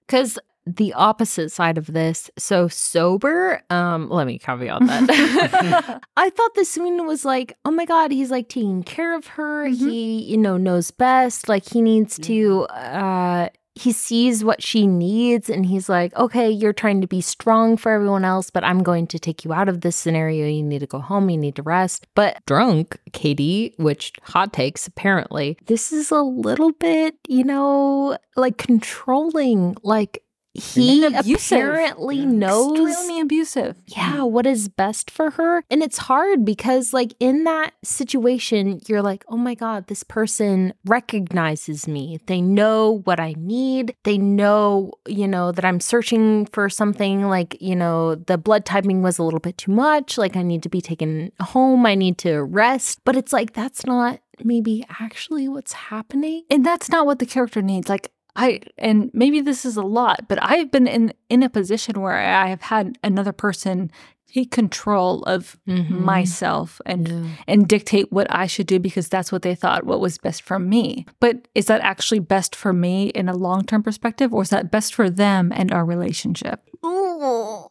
Because 0.06 0.38
the 0.66 0.92
opposite 0.92 1.50
side 1.50 1.78
of 1.78 1.86
this, 1.86 2.30
so 2.36 2.68
sober, 2.68 3.62
um, 3.70 4.08
let 4.10 4.26
me 4.26 4.38
caveat 4.38 4.80
that. 4.86 6.00
I 6.16 6.30
thought 6.30 6.54
the 6.54 6.64
scene 6.64 7.06
was 7.06 7.24
like, 7.24 7.56
oh 7.64 7.70
my 7.70 7.84
God, 7.84 8.10
he's 8.12 8.30
like 8.30 8.48
taking 8.48 8.82
care 8.82 9.16
of 9.16 9.26
her. 9.28 9.66
Mhm. 9.66 9.76
He, 9.76 10.22
you 10.24 10.36
know, 10.36 10.56
knows 10.56 10.90
best. 10.90 11.48
Like 11.48 11.68
he 11.68 11.80
needs 11.80 12.18
to, 12.20 12.64
uh, 12.64 13.48
he 13.80 13.92
sees 13.92 14.44
what 14.44 14.62
she 14.62 14.86
needs 14.86 15.48
and 15.48 15.64
he's 15.64 15.88
like, 15.88 16.14
okay, 16.14 16.50
you're 16.50 16.74
trying 16.74 17.00
to 17.00 17.06
be 17.06 17.22
strong 17.22 17.78
for 17.78 17.90
everyone 17.92 18.26
else, 18.26 18.50
but 18.50 18.62
I'm 18.62 18.82
going 18.82 19.06
to 19.06 19.18
take 19.18 19.42
you 19.42 19.54
out 19.54 19.70
of 19.70 19.80
this 19.80 19.96
scenario. 19.96 20.46
You 20.46 20.62
need 20.62 20.80
to 20.80 20.86
go 20.86 20.98
home. 20.98 21.30
You 21.30 21.38
need 21.38 21.56
to 21.56 21.62
rest. 21.62 22.06
But 22.14 22.44
drunk, 22.44 22.98
Katie, 23.14 23.74
which 23.78 24.12
hot 24.22 24.52
takes 24.52 24.86
apparently, 24.86 25.56
this 25.64 25.92
is 25.92 26.10
a 26.10 26.20
little 26.20 26.72
bit, 26.72 27.14
you 27.26 27.42
know, 27.42 28.18
like 28.36 28.58
controlling. 28.58 29.76
Like 29.82 30.22
he 30.60 31.04
apparently 31.04 32.24
knows 32.26 32.78
Extremely 32.78 33.20
abusive. 33.20 33.76
yeah, 33.86 34.22
what 34.22 34.46
is 34.46 34.68
best 34.68 35.10
for 35.10 35.30
her. 35.30 35.64
And 35.70 35.82
it's 35.82 35.98
hard 35.98 36.44
because, 36.44 36.92
like, 36.92 37.14
in 37.20 37.44
that 37.44 37.72
situation, 37.82 38.80
you're 38.86 39.02
like, 39.02 39.24
oh 39.28 39.36
my 39.36 39.54
God, 39.54 39.86
this 39.86 40.02
person 40.02 40.72
recognizes 40.84 41.88
me. 41.88 42.20
They 42.26 42.40
know 42.40 43.00
what 43.04 43.20
I 43.20 43.34
need. 43.36 43.94
They 44.04 44.18
know, 44.18 44.92
you 45.06 45.26
know, 45.28 45.52
that 45.52 45.64
I'm 45.64 45.80
searching 45.80 46.46
for 46.46 46.68
something 46.68 47.28
like, 47.28 47.56
you 47.60 47.76
know, 47.76 48.14
the 48.14 48.38
blood 48.38 48.64
typing 48.64 49.02
was 49.02 49.18
a 49.18 49.22
little 49.22 49.40
bit 49.40 49.58
too 49.58 49.72
much. 49.72 50.16
Like, 50.18 50.36
I 50.36 50.42
need 50.42 50.62
to 50.62 50.68
be 50.68 50.80
taken 50.80 51.32
home. 51.40 51.86
I 51.86 51.94
need 51.94 52.18
to 52.18 52.42
rest. 52.42 53.00
But 53.04 53.16
it's 53.16 53.32
like, 53.32 53.52
that's 53.52 53.84
not 53.86 54.20
maybe 54.44 54.84
actually 55.00 55.48
what's 55.48 55.72
happening. 55.72 56.44
And 56.50 56.64
that's 56.64 56.88
not 56.88 57.06
what 57.06 57.18
the 57.18 57.26
character 57.26 57.60
needs. 57.62 57.88
Like 57.88 58.10
I 58.36 58.60
and 58.78 59.10
maybe 59.12 59.40
this 59.40 59.64
is 59.64 59.76
a 59.76 59.82
lot, 59.82 60.26
but 60.28 60.38
I've 60.42 60.70
been 60.70 60.86
in 60.86 61.12
in 61.28 61.42
a 61.42 61.48
position 61.50 62.00
where 62.00 62.16
I 62.16 62.48
have 62.48 62.62
had 62.62 62.96
another 63.04 63.32
person 63.32 63.90
take 64.32 64.52
control 64.52 65.22
of 65.24 65.56
Mhm. 65.68 65.90
myself 65.90 66.80
and 66.86 67.08
Yeah. 67.08 67.24
and 67.48 67.66
dictate 67.66 68.12
what 68.12 68.28
I 68.30 68.46
should 68.46 68.68
do 68.68 68.78
because 68.78 69.08
that's 69.08 69.32
what 69.32 69.42
they 69.42 69.56
thought 69.56 69.84
what 69.84 69.98
was 70.00 70.18
best 70.18 70.42
for 70.42 70.58
me. 70.60 71.04
But 71.18 71.48
is 71.56 71.66
that 71.66 71.80
actually 71.80 72.20
best 72.20 72.54
for 72.54 72.72
me 72.72 73.08
in 73.08 73.28
a 73.28 73.34
long-term 73.36 73.82
perspective 73.82 74.32
or 74.32 74.42
is 74.42 74.50
that 74.50 74.70
best 74.70 74.94
for 74.94 75.10
them 75.10 75.50
and 75.54 75.72
our 75.72 75.84
relationship? 75.84 76.60
Ooh. 76.86 77.66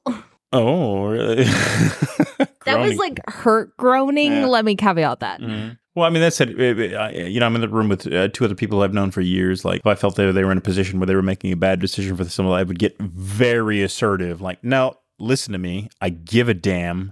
Oh, 0.52 1.06
really? 1.06 1.46
That 2.66 2.80
was 2.82 2.98
like 2.98 3.20
hurt 3.28 3.76
groaning. 3.78 4.32
Yeah. 4.34 4.46
Let 4.46 4.64
me 4.66 4.76
caveat 4.76 5.22
that. 5.22 5.40
Mhm. 5.42 5.79
Well, 5.96 6.06
I 6.06 6.10
mean, 6.10 6.22
it- 6.24 6.42
I- 6.96 7.12
You 7.12 7.40
know, 7.40 7.46
I'm 7.46 7.56
in 7.56 7.62
the 7.62 7.68
room 7.68 7.90
with 7.90 8.06
uh, 8.12 8.28
two 8.30 8.46
other 8.46 8.56
people 8.56 8.82
I've 8.82 8.94
known 8.94 9.12
for 9.12 9.22
years. 9.22 9.66
Like, 9.66 9.80
if 9.82 9.88
I 9.88 9.96
felt 9.96 10.16
they, 10.16 10.32
they 10.32 10.44
were 10.44 10.52
in 10.52 10.58
a 10.58 10.62
position 10.62 11.00
where 11.00 11.08
they 11.08 11.16
were 11.16 11.22
making 11.22 11.52
a 11.52 11.58
bad 11.58 11.80
decision 11.80 12.16
for 12.16 12.24
someone, 12.26 12.58
I 12.60 12.64
would 12.64 12.80
get 12.80 12.96
very 13.00 13.82
assertive. 13.82 14.40
Like, 14.42 14.64
no, 14.64 14.96
listen 15.20 15.52
to 15.54 15.60
me. 15.60 15.90
I 16.02 16.10
give 16.10 16.48
a 16.50 16.54
damn. 16.54 17.12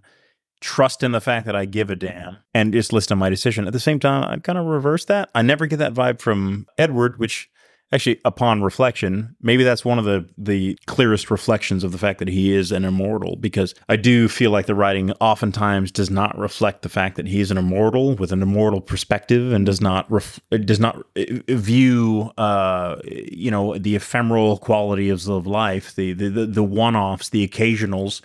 Trust 0.60 1.04
in 1.04 1.12
the 1.12 1.22
fact 1.22 1.46
that 1.46 1.56
I 1.56 1.66
give 1.66 1.92
a 1.92 1.96
damn 1.96 2.38
and 2.52 2.74
just 2.74 2.92
listen 2.92 3.10
to 3.10 3.16
my 3.16 3.30
decision. 3.30 3.68
At 3.68 3.74
the 3.74 3.80
same 3.80 4.00
time, 4.00 4.24
I 4.24 4.38
kind 4.38 4.58
of 4.58 4.66
reverse 4.66 5.06
that. 5.06 5.30
I 5.36 5.44
never 5.44 5.68
get 5.68 5.78
that 5.78 5.94
vibe 5.94 6.20
from 6.20 6.66
Edward, 6.80 7.20
which 7.20 7.48
actually, 7.92 8.20
upon 8.26 8.62
reflection, 8.62 9.36
maybe 9.42 9.64
that's 9.64 9.86
one 9.86 10.00
of 10.00 10.06
the 10.06 10.28
the 10.38 10.78
clearest 10.86 11.32
reflections 11.32 11.84
of 11.84 11.92
the 11.92 11.98
fact 11.98 12.20
that 12.20 12.28
he 12.28 12.54
is 12.54 12.72
an 12.72 12.86
immortal. 12.86 13.36
Because 13.36 13.74
I 13.90 13.96
do 13.96 14.28
feel 14.28 14.52
like 14.52 14.66
the 14.66 14.76
writing 14.76 15.12
oftentimes 15.14 15.92
does 15.92 16.10
not 16.10 16.38
reflect 16.38 16.82
the 16.82 16.90
fact 16.90 17.16
that 17.16 17.28
he 17.28 17.40
is 17.40 17.52
an 17.52 17.58
immortal 17.58 18.16
with 18.16 18.32
an 18.32 18.42
immortal 18.42 18.82
perspective, 18.82 19.54
and 19.54 19.66
does 19.66 19.82
not 19.82 20.10
ref- 20.12 20.40
does 20.66 20.80
not 20.80 21.04
view 21.16 22.32
uh, 22.38 22.98
you 23.06 23.52
know 23.52 23.78
the 23.78 23.96
ephemeral 23.96 24.58
qualities 24.58 25.28
of 25.28 25.48
life, 25.48 25.96
the 25.96 26.14
the 26.14 26.30
the, 26.30 26.46
the 26.46 26.64
one 26.64 26.96
offs, 26.96 27.30
the 27.30 27.48
occasionals 27.48 28.22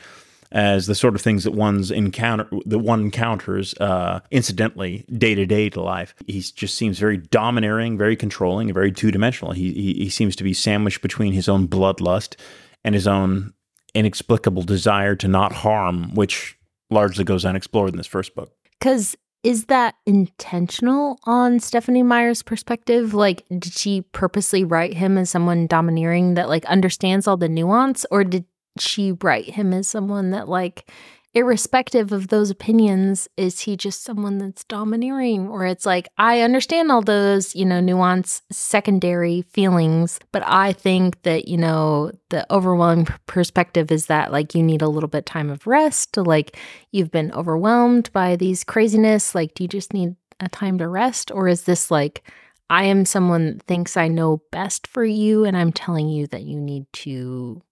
as 0.52 0.86
the 0.86 0.94
sort 0.94 1.14
of 1.14 1.20
things 1.20 1.44
that 1.44 1.52
one's 1.52 1.90
encounter 1.90 2.46
that 2.66 2.78
one 2.78 3.00
encounters 3.00 3.74
uh, 3.80 4.20
incidentally 4.30 5.04
day 5.16 5.34
to 5.34 5.46
day 5.46 5.68
to 5.70 5.80
life. 5.80 6.14
He 6.26 6.40
just 6.40 6.76
seems 6.76 6.98
very 6.98 7.16
domineering, 7.16 7.98
very 7.98 8.14
controlling, 8.14 8.72
very 8.72 8.92
two 8.92 9.10
dimensional. 9.10 9.52
He, 9.52 9.72
he 9.72 9.94
he 9.94 10.10
seems 10.10 10.36
to 10.36 10.44
be 10.44 10.52
sandwiched 10.52 11.02
between 11.02 11.32
his 11.32 11.48
own 11.48 11.66
bloodlust 11.66 12.36
and 12.84 12.94
his 12.94 13.06
own 13.06 13.54
inexplicable 13.94 14.62
desire 14.62 15.16
to 15.16 15.28
not 15.28 15.52
harm, 15.52 16.14
which 16.14 16.56
largely 16.90 17.24
goes 17.24 17.44
unexplored 17.44 17.90
in 17.90 17.96
this 17.96 18.06
first 18.06 18.34
book. 18.34 18.52
Because 18.78 19.16
is 19.42 19.64
that 19.66 19.96
intentional 20.06 21.18
on 21.24 21.58
Stephenie 21.58 22.02
Meyer's 22.02 22.42
perspective? 22.42 23.12
Like, 23.12 23.44
did 23.48 23.72
she 23.72 24.02
purposely 24.12 24.62
write 24.64 24.94
him 24.94 25.18
as 25.18 25.30
someone 25.30 25.66
domineering 25.66 26.34
that 26.34 26.48
like 26.48 26.64
understands 26.66 27.26
all 27.26 27.36
the 27.36 27.48
nuance, 27.48 28.06
or 28.10 28.22
did 28.22 28.44
she 28.78 29.12
write 29.12 29.50
him 29.50 29.72
as 29.72 29.88
someone 29.88 30.30
that 30.30 30.48
like, 30.48 30.90
irrespective 31.35 32.12
of 32.12 32.28
those 32.28 32.50
opinions, 32.50 33.26
is 33.37 33.61
he 33.61 33.76
just 33.76 34.02
someone 34.02 34.38
that's 34.38 34.64
domineering? 34.64 35.48
Or 35.48 35.64
it's 35.64 35.87
like, 35.87 36.08
I 36.18 36.42
understand 36.42 36.92
all 36.92 37.02
those, 37.02 37.54
you 37.54 37.64
know, 37.64 37.80
nuance 37.80 38.42
secondary 38.50 39.42
feelings, 39.42 40.20
but 40.30 40.42
I 40.46 40.72
think 40.72 41.22
that, 41.22 41.48
you 41.48 41.56
know, 41.56 42.12
the 42.28 42.46
overwhelming 42.52 43.08
perspective 43.26 43.90
is 43.90 44.06
that 44.06 44.32
like 44.32 44.54
you 44.54 44.62
need 44.62 44.82
a 44.82 44.88
little 44.88 45.08
bit 45.08 45.26
time 45.26 45.50
of 45.50 45.66
rest 45.66 46.12
to 46.14 46.22
like 46.22 46.58
you've 46.90 47.11
been 47.11 47.32
overwhelmed 47.32 48.11
by 48.12 48.37
these 48.37 48.64
craziness 48.64 49.35
like 49.35 49.54
do 49.54 49.64
you 49.64 49.68
just 49.68 49.92
need 49.92 50.16
a 50.40 50.48
time 50.48 50.78
to 50.78 50.88
rest 50.88 51.30
or 51.30 51.46
is 51.46 51.64
this 51.64 51.90
like 51.90 52.22
i 52.70 52.85
am 52.85 53.04
someone 53.04 53.58
that 53.58 53.62
thinks 53.64 53.96
i 53.96 54.08
know 54.08 54.42
best 54.50 54.87
for 54.87 55.04
you 55.04 55.44
and 55.44 55.56
i'm 55.56 55.72
telling 55.72 56.08
you 56.08 56.26
that 56.26 56.42
you 56.42 56.58
need 56.58 56.87
to 56.92 57.62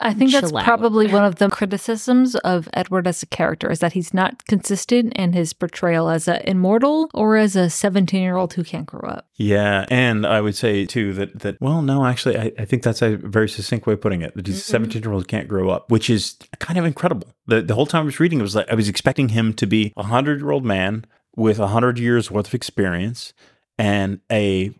I 0.00 0.14
think 0.14 0.30
that's 0.32 0.50
Chill 0.50 0.58
out. 0.58 0.64
probably 0.64 1.08
one 1.08 1.24
of 1.24 1.36
the 1.36 1.48
criticisms 1.48 2.34
of 2.36 2.68
Edward 2.72 3.06
as 3.08 3.22
a 3.22 3.26
character 3.26 3.70
is 3.70 3.80
that 3.80 3.94
he's 3.94 4.14
not 4.14 4.44
consistent 4.46 5.12
in 5.14 5.32
his 5.32 5.52
portrayal 5.52 6.08
as 6.08 6.28
an 6.28 6.40
immortal 6.44 7.10
or 7.14 7.36
as 7.36 7.56
a 7.56 7.68
17 7.68 8.22
year 8.22 8.36
old 8.36 8.52
who 8.54 8.62
can't 8.62 8.86
grow 8.86 9.08
up. 9.08 9.26
Yeah, 9.34 9.86
and 9.90 10.24
I 10.26 10.40
would 10.40 10.54
say 10.54 10.86
too 10.86 11.12
that 11.14 11.40
that 11.40 11.60
well, 11.60 11.82
no, 11.82 12.04
actually, 12.06 12.38
I, 12.38 12.52
I 12.58 12.64
think 12.64 12.82
that's 12.82 13.02
a 13.02 13.16
very 13.16 13.48
succinct 13.48 13.86
way 13.86 13.94
of 13.94 14.00
putting 14.00 14.22
it. 14.22 14.34
That 14.36 14.44
these 14.44 14.60
Mhm. 14.62 14.70
seventeen 14.70 15.02
year 15.02 15.12
olds 15.12 15.26
can't 15.26 15.48
grow 15.48 15.68
up, 15.70 15.90
which 15.90 16.08
is 16.08 16.36
kind 16.60 16.78
of 16.78 16.84
incredible. 16.84 17.28
The 17.46 17.62
the 17.62 17.74
whole 17.74 17.86
time 17.86 18.02
I 18.02 18.04
was 18.04 18.20
reading, 18.20 18.38
it 18.38 18.42
was 18.42 18.54
like 18.54 18.70
I 18.70 18.74
was 18.74 18.88
expecting 18.88 19.30
him 19.30 19.52
to 19.54 19.66
be 19.66 19.92
a 19.96 20.04
hundred 20.04 20.40
year 20.40 20.50
old 20.52 20.64
man 20.64 21.04
with 21.36 21.58
a 21.58 21.68
hundred 21.68 21.98
years 21.98 22.30
worth 22.30 22.46
of 22.48 22.54
experience 22.54 23.32
and 23.78 24.20
a 24.30 24.72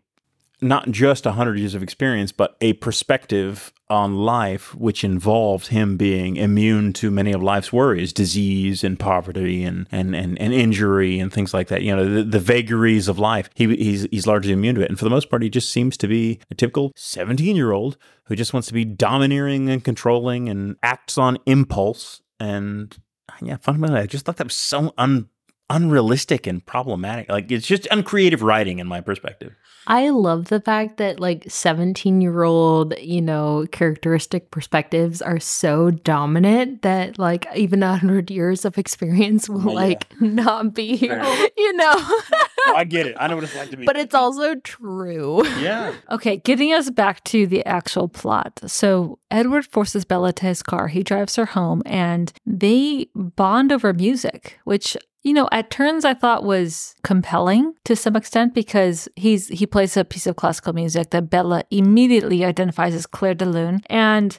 not 0.60 0.90
just 0.90 1.26
a 1.26 1.32
hundred 1.32 1.58
years 1.58 1.74
of 1.74 1.82
experience, 1.82 2.32
but 2.32 2.56
a 2.60 2.72
perspective 2.74 3.72
on 3.90 4.16
life 4.16 4.74
which 4.74 5.02
involved 5.02 5.68
him 5.68 5.96
being 5.96 6.36
immune 6.36 6.92
to 6.92 7.10
many 7.10 7.32
of 7.32 7.42
life's 7.42 7.72
worries, 7.72 8.12
disease 8.12 8.84
and 8.84 8.98
poverty 8.98 9.64
and 9.64 9.86
and 9.90 10.14
and, 10.14 10.38
and 10.38 10.52
injury 10.52 11.18
and 11.18 11.32
things 11.32 11.54
like 11.54 11.68
that. 11.68 11.82
You 11.82 11.94
know, 11.96 12.14
the, 12.14 12.22
the 12.22 12.40
vagaries 12.40 13.08
of 13.08 13.18
life. 13.18 13.48
He 13.54 13.74
he's 13.76 14.06
he's 14.10 14.26
largely 14.26 14.52
immune 14.52 14.74
to 14.74 14.82
it, 14.82 14.88
and 14.88 14.98
for 14.98 15.04
the 15.04 15.10
most 15.10 15.30
part, 15.30 15.42
he 15.42 15.48
just 15.48 15.70
seems 15.70 15.96
to 15.98 16.08
be 16.08 16.40
a 16.50 16.54
typical 16.54 16.92
seventeen 16.96 17.56
year 17.56 17.72
old 17.72 17.96
who 18.24 18.36
just 18.36 18.52
wants 18.52 18.68
to 18.68 18.74
be 18.74 18.84
domineering 18.84 19.70
and 19.70 19.82
controlling 19.84 20.48
and 20.48 20.76
acts 20.82 21.16
on 21.16 21.38
impulse. 21.46 22.20
And 22.40 22.96
yeah, 23.40 23.56
fundamentally, 23.56 24.00
I 24.00 24.06
just 24.06 24.26
thought 24.26 24.36
that 24.36 24.46
was 24.46 24.56
so 24.56 24.92
un 24.98 25.28
unrealistic 25.70 26.46
and 26.46 26.64
problematic. 26.64 27.28
Like 27.28 27.50
it's 27.50 27.66
just 27.66 27.86
uncreative 27.90 28.42
writing 28.42 28.78
in 28.78 28.86
my 28.86 29.00
perspective. 29.00 29.54
I 29.88 30.11
love 30.11 30.44
the 30.46 30.61
fact 30.61 30.98
that 30.98 31.18
like 31.18 31.44
17 31.48 32.20
year 32.20 32.42
old 32.44 32.94
you 33.01 33.20
know 33.20 33.66
characteristic 33.72 34.51
perspectives 34.53 35.20
are 35.20 35.40
so 35.40 35.90
dominant 35.90 36.83
that 36.83 37.18
like 37.18 37.46
even 37.57 37.83
a 37.83 37.88
100 37.88 38.31
years 38.31 38.64
of 38.64 38.79
experience 38.79 39.48
will 39.48 39.68
oh, 39.70 39.72
Yeah. 39.72 39.74
like 39.88 40.20
not 40.20 40.74
be 40.74 40.85
you 41.57 41.72
know 41.77 41.94
Oh, 42.66 42.74
I 42.77 42.85
get 42.85 43.07
it. 43.07 43.16
I 43.18 43.29
know 43.29 43.37
what 43.37 43.44
it's 43.44 43.57
like 43.57 43.70
to 43.70 43.77
be. 43.79 43.87
but 43.87 43.96
it's 43.96 44.14
also 44.14 44.55
true. 44.57 45.46
yeah. 45.59 45.94
Okay, 46.11 46.37
getting 46.38 46.72
us 46.74 46.90
back 46.90 47.24
to 47.24 47.46
the 47.46 47.64
actual 47.64 48.09
plot. 48.09 48.61
So 48.66 49.18
Edward 49.31 49.64
forces 49.64 50.05
Bella 50.05 50.33
to 50.35 50.44
his 50.46 50.62
car. 50.62 50.88
He 50.88 51.03
drives 51.03 51.37
her 51.37 51.46
home 51.46 51.83
and 51.87 52.31
they 52.44 53.09
bond 53.14 53.72
over 53.72 53.94
music, 53.94 54.59
which 54.64 54.96
you 55.22 55.33
know, 55.33 55.48
at 55.50 55.70
turns 55.70 56.04
I 56.04 56.14
thought 56.14 56.44
was 56.44 56.94
compelling 57.02 57.74
to 57.85 57.96
some 57.96 58.16
extent 58.16 58.54
because 58.54 59.09
he's 59.16 59.48
he 59.48 59.66
plays 59.66 59.96
a 59.96 60.04
piece 60.04 60.26
of 60.26 60.37
classical 60.37 60.72
music 60.72 61.11
that 61.11 61.31
Bella 61.31 61.64
immediately 61.70 62.44
identifies 62.44 62.94
as 62.94 63.07
Clair 63.07 63.35
de 63.35 63.44
Lune 63.44 63.83
and 63.87 64.38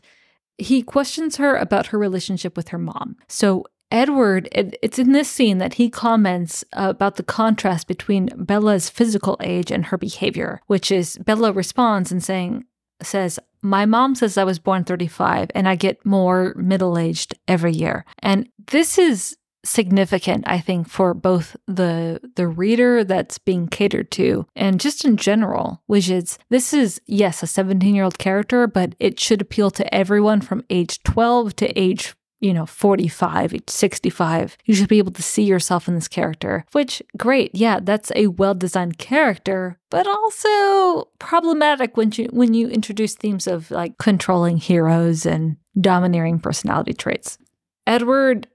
he 0.58 0.82
questions 0.84 1.38
her 1.38 1.56
about 1.56 1.88
her 1.88 1.98
relationship 1.98 2.58
with 2.58 2.70
her 2.70 2.78
mom. 2.78 3.16
So 3.28 3.66
Edward, 3.92 4.48
it, 4.52 4.78
it's 4.84 5.00
in 5.00 5.14
this 5.14 5.30
scene 5.30 5.58
that 5.58 5.76
he 5.76 5.90
comments 5.90 6.64
about 6.74 7.16
the 7.16 7.24
contrast 7.24 7.88
between 7.88 8.30
Bella's 8.38 8.90
physical 8.90 9.36
age 9.42 9.72
and 9.72 9.86
her 9.86 9.98
behavior, 9.98 10.62
which 10.68 10.92
is 10.92 11.18
Bella 11.18 11.52
responds 11.52 12.12
and 12.12 12.24
saying, 12.24 12.66
says, 13.02 13.40
My 13.62 13.86
mom 13.86 14.14
says 14.14 14.38
I 14.38 14.44
was 14.44 14.60
born 14.60 14.84
35 14.84 15.50
and 15.56 15.68
I 15.68 15.76
get 15.76 16.06
more 16.06 16.54
middle 16.56 17.00
aged 17.00 17.36
every 17.48 17.74
year. 17.74 18.06
And 18.20 18.50
this 18.68 19.00
is 19.00 19.38
significant 19.64 20.44
i 20.48 20.60
think 20.60 20.88
for 20.88 21.14
both 21.14 21.56
the 21.68 22.20
the 22.36 22.48
reader 22.48 23.04
that's 23.04 23.38
being 23.38 23.68
catered 23.68 24.10
to 24.10 24.46
and 24.56 24.80
just 24.80 25.04
in 25.04 25.18
general 25.18 25.82
which 25.88 26.10
is 26.10 26.38
this 26.50 26.74
is 26.74 27.02
yes 27.06 27.44
a 27.44 27.48
17 27.48 27.94
year 27.94 28.04
old 28.04 28.18
character 28.18 28.68
but 28.68 28.96
it 29.00 29.20
should 29.20 29.42
appeal 29.42 29.70
to 29.70 29.94
everyone 29.94 30.42
from 30.42 30.64
age 30.70 31.02
12 31.04 31.56
to 31.58 31.80
age 31.80 32.16
you 32.40 32.54
know 32.54 32.66
45 32.66 33.54
age 33.54 33.70
65 33.70 34.58
you 34.66 34.74
should 34.74 34.88
be 34.88 34.98
able 34.98 35.12
to 35.12 35.22
see 35.22 35.44
yourself 35.44 35.90
in 35.90 35.96
this 35.96 36.08
character 36.08 36.66
which 36.72 37.02
great 37.18 37.54
yeah 37.54 37.80
that's 37.82 38.14
a 38.16 38.28
well 38.28 38.56
designed 38.56 38.98
character 38.98 39.78
but 39.90 40.08
also 40.08 41.10
problematic 41.20 41.98
when 41.98 42.12
you 42.14 42.30
when 42.32 42.54
you 42.54 42.70
introduce 42.70 43.16
themes 43.16 43.46
of 43.48 43.72
like 43.72 43.98
controlling 43.98 44.58
heroes 44.58 45.26
and 45.26 45.58
domineering 45.80 46.40
personality 46.40 46.94
traits. 46.94 47.38
Edward 47.88 48.48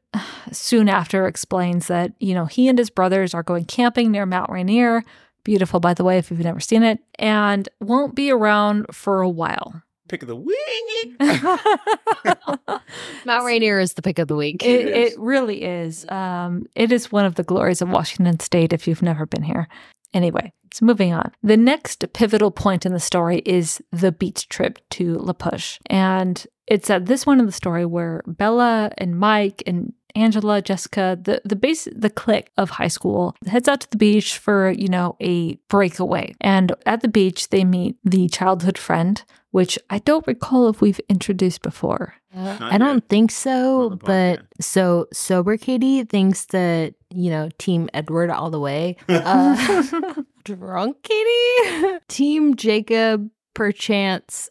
soon 0.53 0.89
after 0.89 1.27
explains 1.27 1.87
that, 1.89 2.13
you 2.19 2.35
know, 2.35 2.47
he 2.47 2.69
and 2.69 2.79
his 2.79 2.91
brothers 2.91 3.35
are 3.35 3.43
going 3.43 3.65
camping 3.65 4.11
near 4.11 4.27
Mount 4.27 4.51
Rainier. 4.51 5.05
Beautiful, 5.45 5.81
by 5.81 5.95
the 5.95 6.05
way, 6.05 6.19
if 6.19 6.31
you've 6.31 6.41
never 6.41 6.61
seen 6.61 6.83
it, 6.83 7.01
and 7.19 7.69
won't 7.81 8.15
be 8.15 8.31
around 8.31 8.87
for 8.93 9.21
a 9.21 9.29
while. 9.29 9.83
Pick 10.09 10.23
of 10.23 10.29
the 10.29 10.37
week. 10.37 11.19
Mount 13.25 13.45
Rainier 13.45 13.79
is 13.79 13.95
the 13.95 14.03
pick 14.03 14.19
of 14.19 14.29
the 14.29 14.37
week. 14.37 14.63
It, 14.63 14.87
is. 14.87 15.13
it 15.13 15.19
really 15.19 15.63
is. 15.63 16.09
Um, 16.11 16.67
it 16.75 16.93
is 16.93 17.11
one 17.11 17.25
of 17.25 17.37
the 17.37 17.43
glories 17.43 17.81
of 17.81 17.89
Washington 17.89 18.39
State 18.41 18.73
if 18.73 18.87
you've 18.87 19.03
never 19.03 19.27
been 19.27 19.43
here. 19.43 19.69
Anyway, 20.13 20.53
so 20.73 20.87
moving 20.87 21.13
on. 21.13 21.33
The 21.43 21.57
next 21.57 22.05
pivotal 22.13 22.51
point 22.51 22.87
in 22.87 22.93
the 22.93 23.01
story 23.01 23.43
is 23.45 23.83
the 23.91 24.13
beach 24.13 24.49
trip 24.49 24.79
to 24.91 25.15
La 25.15 25.33
Push. 25.33 25.79
And 25.87 26.47
it's 26.67 26.91
at 26.91 27.07
this 27.07 27.27
one 27.27 27.41
in 27.41 27.47
the 27.47 27.53
story 27.53 27.85
where 27.85 28.23
Bella 28.27 28.93
and 28.97 29.19
Mike 29.19 29.63
and 29.67 29.93
Angela, 30.15 30.63
Jessica, 30.63 31.19
the 31.21 31.41
the 31.45 31.57
base 31.57 31.89
the 31.95 32.11
clique 32.11 32.51
of 32.57 32.71
high 32.71 32.89
school 32.89 33.35
heads 33.47 33.69
out 33.69 33.81
to 33.83 33.91
the 33.91 33.97
beach 33.97 34.39
for, 34.39 34.71
you 34.71 34.89
know, 34.89 35.17
a 35.21 35.55
breakaway. 35.69 36.35
And 36.41 36.73
at 36.87 37.01
the 37.01 37.09
beach 37.09 37.49
they 37.51 37.65
meet 37.65 37.97
the 38.05 38.29
childhood 38.29 38.79
friend, 38.79 39.23
which 39.51 39.79
I 39.91 39.99
don't 39.99 40.27
recall 40.27 40.69
if 40.69 40.81
we've 40.81 41.01
introduced 41.09 41.63
before. 41.63 42.15
Uh, 42.37 42.57
I 42.61 42.79
don't 42.79 42.97
yet. 42.97 43.09
think 43.09 43.31
so, 43.31 43.91
but 44.05 44.41
podcast. 44.41 44.47
so 44.61 45.07
sober 45.13 45.57
Katie 45.57 46.03
thinks 46.05 46.47
that 46.47 46.95
you 47.11 47.31
know 47.31 47.49
Team 47.59 47.89
Edward 47.95 48.31
all 48.31 48.51
the 48.51 48.61
way. 48.61 48.97
Uh, 49.09 49.83
drunk 50.45 51.03
Katie, 51.03 51.99
Team 52.09 52.57
Jacob 52.57 53.31
perchance 53.55 54.51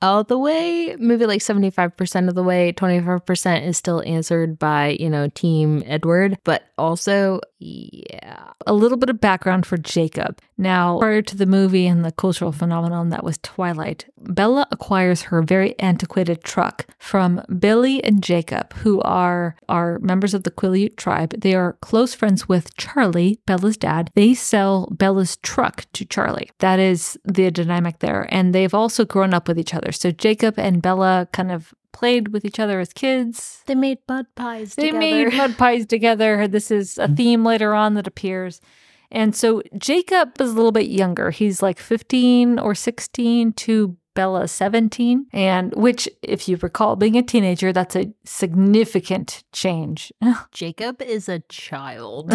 all 0.00 0.24
the 0.24 0.38
way, 0.38 0.96
maybe 0.98 1.26
like 1.26 1.42
seventy 1.42 1.70
five 1.70 1.96
percent 1.96 2.28
of 2.28 2.34
the 2.34 2.42
way. 2.42 2.72
Twenty 2.72 3.00
five 3.00 3.24
percent 3.26 3.64
is 3.64 3.76
still 3.76 4.02
answered 4.06 4.58
by 4.58 4.96
you 5.00 5.10
know 5.10 5.28
Team 5.28 5.82
Edward, 5.86 6.38
but 6.44 6.64
also 6.76 7.40
yeah, 7.60 8.52
a 8.66 8.72
little 8.72 8.98
bit 8.98 9.10
of 9.10 9.20
background 9.20 9.66
for 9.66 9.76
Jacob. 9.76 10.40
Now, 10.56 10.98
prior 10.98 11.22
to 11.22 11.36
the 11.36 11.46
movie 11.46 11.86
and 11.86 12.04
the 12.04 12.12
cultural 12.12 12.52
phenomenon 12.52 13.08
that 13.10 13.24
was 13.24 13.38
Twilight, 13.38 14.06
Bella 14.16 14.66
acquires 14.70 15.22
her 15.22 15.42
very 15.42 15.78
antiquated 15.80 16.44
truck 16.44 16.86
from 16.98 17.42
Billy 17.58 18.02
and 18.04 18.22
Jacob, 18.22 18.72
who 18.74 19.00
are 19.02 19.56
are 19.68 19.98
members 19.98 20.34
of 20.34 20.44
the 20.44 20.50
Quileute 20.50 20.96
tribe. 20.96 21.34
They 21.40 21.54
are 21.54 21.74
close 21.80 22.14
friends 22.14 22.48
with 22.48 22.76
Charlie, 22.76 23.40
Bella's 23.44 23.76
dad. 23.76 24.10
They 24.14 24.34
sell 24.34 24.88
Bella's 24.92 25.36
truck 25.38 25.86
to 25.94 26.04
Charlie. 26.04 26.50
That 26.58 26.78
is 26.78 27.18
the 27.24 27.50
dynamic 27.50 27.98
there, 27.98 28.28
and 28.30 28.54
they've 28.54 28.74
also 28.74 29.04
grown 29.04 29.34
up 29.34 29.48
with 29.48 29.58
each 29.58 29.74
other. 29.74 29.90
So 29.90 30.12
Jacob 30.12 30.58
and 30.58 30.80
Bella 30.80 31.28
kind 31.32 31.50
of 31.50 31.74
played 31.92 32.28
with 32.28 32.44
each 32.44 32.58
other 32.58 32.80
as 32.80 32.92
kids. 32.92 33.62
they 33.66 33.74
made 33.74 33.98
bud 34.06 34.26
pies. 34.34 34.74
They 34.74 34.86
together. 34.86 34.98
made 34.98 35.34
mud 35.34 35.58
pies 35.58 35.86
together. 35.86 36.48
This 36.48 36.70
is 36.70 36.98
a 36.98 37.08
mm. 37.08 37.16
theme 37.16 37.44
later 37.44 37.74
on 37.74 37.94
that 37.94 38.06
appears. 38.06 38.60
And 39.10 39.34
so 39.34 39.62
Jacob 39.76 40.40
is 40.40 40.50
a 40.50 40.54
little 40.54 40.72
bit 40.72 40.88
younger. 40.88 41.30
He's 41.30 41.62
like 41.62 41.78
15 41.78 42.58
or 42.58 42.74
16 42.74 43.52
to 43.54 43.96
Bella 44.14 44.48
17. 44.48 45.26
And 45.32 45.72
which, 45.76 46.08
if 46.22 46.48
you 46.48 46.58
recall, 46.60 46.96
being 46.96 47.16
a 47.16 47.22
teenager, 47.22 47.72
that's 47.72 47.96
a 47.96 48.12
significant 48.24 49.44
change. 49.52 50.12
Jacob 50.52 51.00
is 51.00 51.28
a 51.28 51.38
child. 51.48 52.32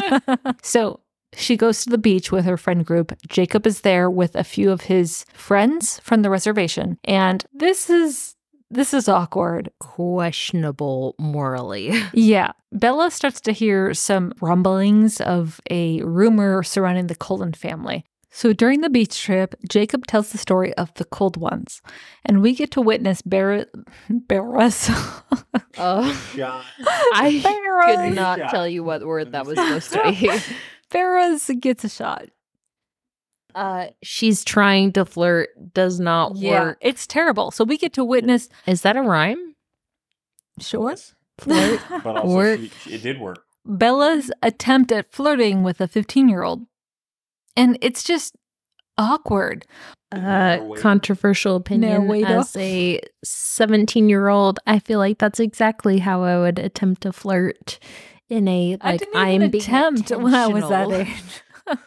so 0.62 1.00
she 1.34 1.56
goes 1.56 1.84
to 1.84 1.90
the 1.90 1.98
beach 1.98 2.32
with 2.32 2.44
her 2.44 2.56
friend 2.56 2.84
group. 2.84 3.12
Jacob 3.28 3.66
is 3.66 3.82
there 3.82 4.10
with 4.10 4.34
a 4.34 4.44
few 4.44 4.70
of 4.70 4.82
his 4.82 5.24
friends 5.32 6.00
from 6.00 6.22
the 6.22 6.30
reservation. 6.30 6.98
And 7.04 7.44
this 7.52 7.90
is 7.90 8.34
this 8.70 8.94
is 8.94 9.08
awkward. 9.08 9.70
Questionable 9.80 11.14
morally. 11.18 12.00
Yeah. 12.12 12.52
Bella 12.72 13.10
starts 13.10 13.40
to 13.42 13.52
hear 13.52 13.94
some 13.94 14.32
rumblings 14.40 15.20
of 15.20 15.60
a 15.70 16.00
rumor 16.02 16.62
surrounding 16.62 17.08
the 17.08 17.14
Cullen 17.16 17.52
family. 17.52 18.04
So 18.32 18.52
during 18.52 18.80
the 18.80 18.88
beach 18.90 19.20
trip, 19.20 19.56
Jacob 19.68 20.06
tells 20.06 20.30
the 20.30 20.38
story 20.38 20.72
of 20.74 20.94
the 20.94 21.04
cold 21.04 21.36
ones, 21.36 21.82
and 22.24 22.40
we 22.40 22.54
get 22.54 22.70
to 22.72 22.80
witness 22.80 23.22
Bar- 23.22 23.66
Barras. 24.08 24.88
Oh, 25.78 26.12
Shot. 26.36 26.64
I 27.14 27.40
Barras. 27.42 27.96
could 28.08 28.14
not 28.14 28.38
Yeah. 28.38 28.48
tell 28.48 28.68
you 28.68 28.84
what 28.84 29.04
word 29.04 29.32
that 29.32 29.46
was 29.46 29.56
supposed 29.58 29.92
to 29.94 30.02
be. 30.12 30.30
Barras 30.90 31.50
gets 31.60 31.84
a 31.84 31.88
shot. 31.88 32.26
Uh, 33.54 33.86
she's 34.02 34.44
trying 34.44 34.92
to 34.92 35.04
flirt, 35.04 35.48
does 35.74 35.98
not 36.00 36.34
work. 36.36 36.78
it's 36.80 37.06
terrible. 37.06 37.50
So 37.50 37.64
we 37.64 37.76
get 37.78 37.92
to 37.94 38.04
witness. 38.04 38.48
Is 38.66 38.82
that 38.82 38.96
a 38.96 39.02
rhyme? 39.02 39.54
Sure. 40.60 40.90
Yes. 40.90 41.14
But 41.46 42.06
also, 42.16 42.28
Work. 42.28 42.60
she- 42.60 42.68
she- 42.68 42.94
it 42.94 43.02
did 43.02 43.20
work. 43.20 43.44
Bella's 43.64 44.30
attempt 44.42 44.90
at 44.92 45.10
flirting 45.12 45.62
with 45.62 45.80
a 45.80 45.88
15 45.88 46.28
year 46.28 46.42
old. 46.42 46.66
And 47.56 47.78
it's 47.80 48.02
just 48.02 48.34
awkward. 48.98 49.66
Uh, 50.12 50.56
No 50.56 50.74
controversial 50.78 51.56
opinion. 51.56 52.08
way 52.08 52.24
As 52.24 52.56
a 52.56 53.00
17 53.24 54.08
year 54.08 54.28
old, 54.28 54.58
I 54.66 54.78
feel 54.80 54.98
like 54.98 55.18
that's 55.18 55.38
exactly 55.40 55.98
how 55.98 56.22
I 56.24 56.38
would 56.38 56.58
attempt 56.58 57.02
to 57.02 57.12
flirt 57.12 57.78
in 58.28 58.48
a 58.48 58.76
I 58.80 58.90
like 58.92 59.00
didn't 59.00 59.16
I 59.16 59.30
even 59.30 59.42
am 59.42 59.50
being 59.50 59.62
attempt 59.62 60.10
when 60.10 60.34
I 60.34 60.46
was 60.48 60.68
that 60.68 60.90
age. 60.90 61.42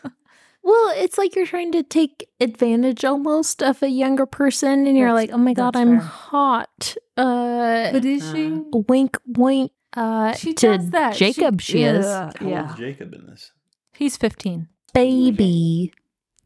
Well, 0.64 0.94
it's 0.96 1.18
like 1.18 1.36
you're 1.36 1.46
trying 1.46 1.72
to 1.74 1.84
take 1.84 2.30
advantage 2.40 3.04
almost 3.04 3.62
of 3.62 3.84
a 3.84 3.90
younger 3.90 4.26
person, 4.26 4.88
and 4.88 4.98
you're 4.98 5.10
That's- 5.14 5.30
like, 5.30 5.36
"Oh 5.38 5.44
my 5.44 5.54
god, 5.54 5.76
I'm 5.76 6.00
fair. 6.00 6.08
hot." 6.08 6.96
Uh, 7.18 7.92
But 7.92 8.06
is 8.06 8.32
she? 8.32 8.62
wink, 8.88 9.18
wink. 9.28 9.72
Uh, 9.96 10.34
She 10.34 10.54
to 10.54 10.78
does 10.78 10.90
that. 10.92 11.16
Jacob, 11.16 11.62
she, 11.62 11.84
is 11.84 12.06
Yeah, 12.06 12.32
How 12.40 12.46
old 12.46 12.50
yeah. 12.52 12.72
is 12.74 12.80
Jacob 12.80 13.14
in 13.14 13.28
this? 13.28 13.52
He's 13.94 14.18
15. 14.18 14.68
baby. 14.94 15.94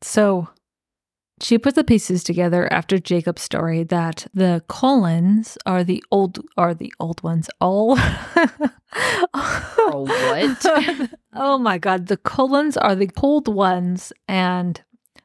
So 0.01 0.49
she 1.39 1.57
put 1.57 1.75
the 1.75 1.83
pieces 1.83 2.23
together 2.23 2.71
after 2.71 2.97
Jacob's 2.97 3.43
story 3.43 3.83
that 3.83 4.27
the 4.33 4.63
Cullens 4.67 5.57
are 5.65 5.83
the 5.83 6.03
old 6.11 6.39
are 6.57 6.73
the 6.73 6.93
old 6.99 7.21
ones. 7.21 7.49
All 7.61 7.95
what? 7.95 8.51
oh 11.33 11.57
my 11.59 11.77
god, 11.77 12.07
the 12.07 12.17
Cullens 12.17 12.77
are 12.77 12.95
the 12.95 13.07
cold 13.07 13.47
ones. 13.47 14.11
And 14.27 14.81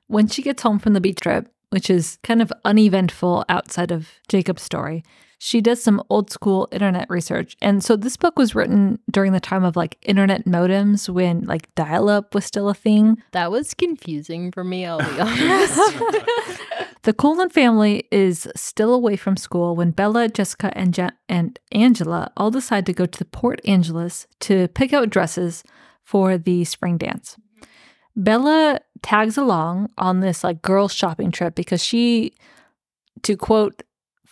when 0.09 0.29
she 0.29 0.43
gets 0.43 0.63
home 0.63 0.79
from 0.79 0.93
the 0.93 1.01
beach 1.01 1.21
trip, 1.21 1.51
which 1.71 1.89
is 1.89 2.19
kind 2.23 2.43
of 2.43 2.53
uneventful 2.65 3.45
outside 3.49 3.91
of 3.91 4.11
Jacob's 4.29 4.63
story, 4.63 5.03
she 5.45 5.61
does 5.61 5.83
some 5.83 6.01
old 6.09 6.31
school 6.31 6.69
internet 6.71 7.11
research. 7.11 7.57
And 7.61 7.83
so 7.83 7.97
this 7.97 8.17
book 8.17 8.39
was 8.39 8.55
written 8.55 9.01
during 9.11 9.33
the 9.33 9.41
time 9.41 9.65
of 9.65 9.75
like 9.75 9.99
internet 10.03 10.45
modems 10.45 11.09
when 11.09 11.41
like 11.41 11.75
dial 11.75 12.09
up 12.09 12.33
was 12.33 12.45
still 12.45 12.69
a 12.69 12.75
thing. 12.75 13.21
That 13.33 13.51
was 13.51 13.75
confusing 13.75 14.53
for 14.53 14.63
me. 14.63 14.87
I'll 14.87 14.99
be 15.01 15.21
honest. 15.21 15.81
The 17.03 17.13
Cullen 17.13 17.51
family 17.51 18.05
is 18.13 18.47
still 18.55 18.95
away 18.95 19.17
from 19.17 19.37
school 19.37 19.75
when 19.75 19.91
Bella, 19.91 20.29
Jessica, 20.29 20.71
and, 20.79 20.97
ja- 20.97 21.11
and 21.29 21.59
Angela 21.73 22.31
all 22.37 22.53
decide 22.53 22.87
to 22.87 22.93
go 22.93 23.07
to 23.07 23.19
the 23.19 23.25
Port 23.25 23.61
Angeles 23.65 24.29
to 24.43 24.69
pick 24.69 24.93
out 24.93 25.11
dresses 25.11 25.65
for 26.05 26.39
the 26.39 26.63
spring 26.63 26.99
dance. 26.99 27.37
Bella 28.15 28.79
tags 29.03 29.37
along 29.37 29.91
on 29.99 30.21
this 30.21 30.45
like 30.45 30.63
girl 30.63 30.87
shopping 30.87 31.33
trip 31.33 31.57
because 31.57 31.83
she, 31.83 32.35
to 33.25 33.37
quote 33.37 33.83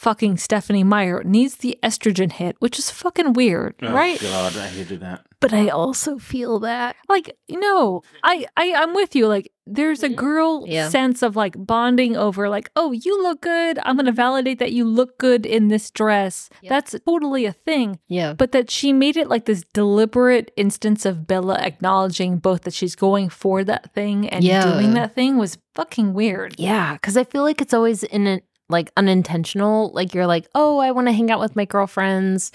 fucking 0.00 0.38
Stephenie 0.38 0.82
Meyer, 0.82 1.22
needs 1.24 1.56
the 1.56 1.78
estrogen 1.82 2.32
hit, 2.32 2.56
which 2.58 2.78
is 2.78 2.90
fucking 2.90 3.34
weird, 3.34 3.74
right? 3.82 4.18
Oh, 4.22 4.50
God, 4.50 4.56
I 4.56 4.68
hated 4.68 5.00
that. 5.00 5.26
But 5.40 5.52
I 5.52 5.68
also 5.68 6.16
feel 6.18 6.58
that. 6.60 6.96
Like, 7.08 7.36
no, 7.50 8.00
I, 8.24 8.46
I, 8.56 8.72
I'm 8.74 8.94
with 8.94 9.14
you. 9.14 9.26
Like, 9.26 9.52
there's 9.66 10.02
a 10.02 10.08
Mhm. 10.08 10.16
girl 10.16 10.64
Yeah. 10.66 10.88
sense 10.88 11.22
of 11.22 11.36
like 11.36 11.54
bonding 11.66 12.16
over, 12.16 12.48
like, 12.48 12.70
oh, 12.76 12.92
you 12.92 13.22
look 13.22 13.42
good. 13.42 13.78
I'm 13.84 13.96
going 13.96 14.06
to 14.06 14.12
validate 14.12 14.58
that 14.58 14.72
you 14.72 14.84
look 14.84 15.18
good 15.18 15.44
in 15.46 15.68
this 15.68 15.90
dress. 15.90 16.48
Yep. 16.62 16.70
That's 16.70 16.96
totally 17.06 17.44
a 17.46 17.52
thing. 17.52 17.98
Yeah. 18.08 18.32
But 18.34 18.52
that 18.52 18.70
she 18.70 18.92
made 18.92 19.16
it 19.18 19.28
like 19.28 19.44
this 19.44 19.64
deliberate 19.72 20.50
instance 20.56 21.04
of 21.06 21.26
Bella 21.26 21.56
acknowledging 21.58 22.38
both 22.38 22.62
that 22.62 22.74
she's 22.74 22.96
going 22.96 23.28
for 23.28 23.64
that 23.64 23.92
thing 23.94 24.28
and 24.28 24.42
Yeah. 24.44 24.64
doing 24.72 24.94
that 24.94 25.14
thing 25.14 25.36
was 25.38 25.58
fucking 25.74 26.14
weird. 26.14 26.54
Yeah, 26.58 26.94
because 26.94 27.16
I 27.16 27.24
feel 27.24 27.42
like 27.42 27.60
it's 27.60 27.72
always 27.74 28.02
in 28.02 28.26
it 28.26 28.44
like 28.70 28.90
unintentional. 28.96 29.90
Like 29.92 30.14
you're 30.14 30.26
like, 30.26 30.48
oh, 30.54 30.78
I 30.78 30.90
want 30.92 31.08
to 31.08 31.12
hang 31.12 31.30
out 31.30 31.40
with 31.40 31.56
my 31.56 31.64
girlfriends, 31.64 32.52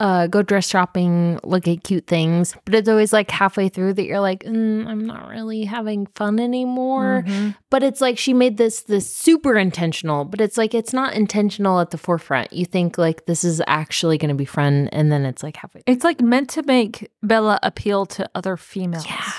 uh, 0.00 0.28
go 0.28 0.42
dress 0.42 0.68
shopping, 0.68 1.40
look 1.42 1.66
at 1.66 1.82
cute 1.82 2.06
things. 2.06 2.54
But 2.64 2.74
it's 2.76 2.88
always 2.88 3.12
like 3.12 3.30
halfway 3.30 3.68
through 3.68 3.94
that 3.94 4.04
you're 4.04 4.20
like, 4.20 4.44
mm, 4.44 4.86
I'm 4.86 5.04
not 5.04 5.28
really 5.28 5.64
having 5.64 6.06
fun 6.14 6.38
anymore. 6.38 7.24
Mhm. 7.26 7.56
But 7.70 7.82
it's 7.82 8.00
like 8.00 8.16
she 8.16 8.32
made 8.32 8.58
this 8.58 8.82
this 8.82 9.12
super 9.12 9.56
intentional, 9.56 10.24
but 10.24 10.40
it's 10.40 10.56
like 10.56 10.72
it's 10.72 10.92
not 10.92 11.14
intentional 11.14 11.80
at 11.80 11.90
the 11.90 11.98
forefront. 11.98 12.52
You 12.52 12.64
think 12.64 12.96
like 12.96 13.26
this 13.26 13.42
is 13.42 13.60
actually 13.66 14.18
going 14.18 14.28
to 14.28 14.34
be 14.36 14.44
fun, 14.44 14.88
and 14.92 15.10
then 15.10 15.24
it's 15.24 15.42
like 15.42 15.56
halfway. 15.56 15.82
It's 15.86 16.04
like 16.04 16.20
meant 16.20 16.48
to 16.50 16.62
make 16.62 17.10
Bella 17.22 17.58
appeal 17.64 18.06
to 18.06 18.30
other 18.36 18.56
females. 18.56 19.04
Yeah. 19.06 19.32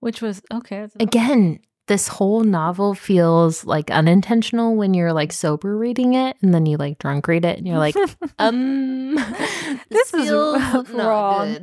Which 0.00 0.20
was 0.20 0.42
okay. 0.52 0.88
Again, 0.98 1.60
this 1.92 2.08
whole 2.08 2.42
novel 2.42 2.94
feels 2.94 3.66
like 3.66 3.90
unintentional 3.90 4.76
when 4.76 4.94
you're 4.94 5.12
like 5.12 5.30
sober 5.30 5.76
reading 5.76 6.14
it, 6.14 6.38
and 6.40 6.54
then 6.54 6.64
you 6.64 6.78
like 6.78 6.98
drunk 6.98 7.28
read 7.28 7.44
it, 7.44 7.58
and 7.58 7.68
you're 7.68 7.76
like, 7.76 7.94
um, 8.38 9.14
This 9.90 10.14
is 10.14 10.30
feels 10.30 10.56
not 10.72 10.88
wrong. 10.90 11.58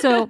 So, 0.00 0.28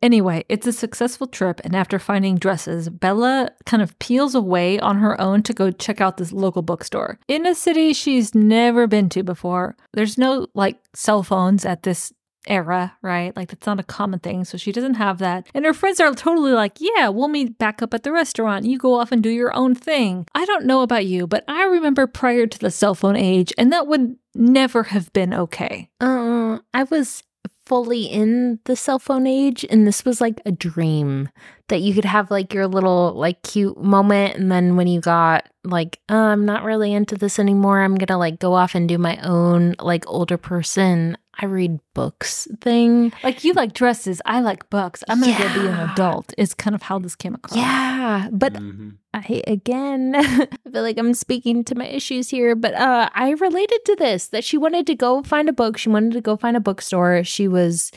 anyway, 0.00 0.44
it's 0.48 0.68
a 0.68 0.72
successful 0.72 1.26
trip. 1.26 1.60
And 1.64 1.74
after 1.74 1.98
finding 1.98 2.36
dresses, 2.36 2.88
Bella 2.88 3.50
kind 3.66 3.82
of 3.82 3.98
peels 3.98 4.36
away 4.36 4.78
on 4.78 4.98
her 4.98 5.20
own 5.20 5.42
to 5.42 5.52
go 5.52 5.72
check 5.72 6.00
out 6.00 6.18
this 6.18 6.30
local 6.30 6.62
bookstore 6.62 7.18
in 7.26 7.48
a 7.48 7.54
city 7.56 7.94
she's 7.94 8.32
never 8.32 8.86
been 8.86 9.08
to 9.08 9.24
before. 9.24 9.74
There's 9.92 10.16
no 10.16 10.46
like 10.54 10.78
cell 10.94 11.24
phones 11.24 11.64
at 11.64 11.82
this 11.82 12.12
era, 12.46 12.96
right? 13.02 13.34
Like 13.36 13.48
that's 13.48 13.66
not 13.66 13.80
a 13.80 13.84
common 13.84 14.20
thing. 14.20 14.44
So 14.44 14.56
she 14.58 14.72
doesn't 14.72 14.94
have 14.94 15.18
that. 15.18 15.46
And 15.54 15.64
her 15.64 15.74
friends 15.74 16.00
are 16.00 16.14
totally 16.14 16.52
like, 16.52 16.78
yeah, 16.78 17.08
we'll 17.08 17.28
meet 17.28 17.58
back 17.58 17.82
up 17.82 17.94
at 17.94 18.02
the 18.02 18.12
restaurant. 18.12 18.64
You 18.64 18.78
go 18.78 18.94
off 18.94 19.12
and 19.12 19.22
do 19.22 19.30
your 19.30 19.54
own 19.54 19.74
thing. 19.74 20.26
I 20.34 20.44
don't 20.44 20.66
know 20.66 20.82
about 20.82 21.06
you, 21.06 21.26
but 21.26 21.44
I 21.48 21.64
remember 21.64 22.06
prior 22.06 22.46
to 22.46 22.58
the 22.58 22.70
cell 22.70 22.94
phone 22.94 23.16
age, 23.16 23.52
and 23.58 23.72
that 23.72 23.86
would 23.86 24.16
never 24.34 24.84
have 24.84 25.12
been 25.12 25.32
okay. 25.34 25.90
Uh, 26.00 26.58
I 26.72 26.84
was 26.84 27.22
fully 27.66 28.04
in 28.04 28.58
the 28.64 28.76
cell 28.76 28.98
phone 28.98 29.26
age, 29.26 29.64
and 29.70 29.86
this 29.86 30.04
was 30.04 30.20
like 30.20 30.40
a 30.44 30.52
dream 30.52 31.28
that 31.68 31.80
you 31.80 31.94
could 31.94 32.04
have 32.04 32.30
like 32.30 32.52
your 32.52 32.66
little 32.66 33.14
like 33.14 33.42
cute 33.42 33.80
moment, 33.82 34.36
and 34.36 34.52
then 34.52 34.76
when 34.76 34.86
you 34.86 35.00
got 35.00 35.48
like, 35.64 35.98
uh, 36.10 36.14
I'm 36.14 36.44
not 36.44 36.64
really 36.64 36.92
into 36.92 37.16
this 37.16 37.38
anymore, 37.38 37.80
I'm 37.80 37.94
gonna 37.94 38.18
like 38.18 38.38
go 38.38 38.54
off 38.54 38.74
and 38.74 38.88
do 38.88 38.98
my 38.98 39.16
own 39.22 39.74
like 39.78 40.04
older 40.06 40.36
person. 40.36 41.16
I 41.40 41.46
read 41.46 41.80
books 41.94 42.46
thing. 42.60 43.12
Like 43.22 43.44
you 43.44 43.52
like 43.54 43.72
dresses, 43.72 44.20
I 44.24 44.40
like 44.40 44.70
books. 44.70 45.02
I'm 45.08 45.20
gonna 45.20 45.36
go 45.36 45.52
be 45.54 45.66
an 45.68 45.90
adult. 45.90 46.32
Is 46.38 46.54
kind 46.54 46.74
of 46.74 46.82
how 46.82 46.98
this 46.98 47.16
came 47.16 47.34
across. 47.34 47.56
Yeah, 47.56 48.28
but 48.32 48.54
Mhm. 48.54 48.98
I 49.12 49.42
again 49.46 50.14
I 50.16 50.46
feel 50.70 50.82
like 50.82 50.98
I'm 50.98 51.14
speaking 51.14 51.64
to 51.64 51.74
my 51.74 51.86
issues 51.86 52.28
here, 52.30 52.54
but 52.54 52.74
uh 52.74 53.10
I 53.14 53.30
related 53.32 53.84
to 53.86 53.96
this 53.96 54.28
that 54.28 54.44
she 54.44 54.56
wanted 54.58 54.86
to 54.86 54.94
go 54.94 55.22
find 55.22 55.48
a 55.48 55.52
book. 55.52 55.76
She 55.76 55.88
wanted 55.88 56.12
to 56.12 56.20
go 56.20 56.36
find 56.36 56.56
a 56.56 56.60
bookstore. 56.60 57.24
She 57.24 57.48
was, 57.48 57.90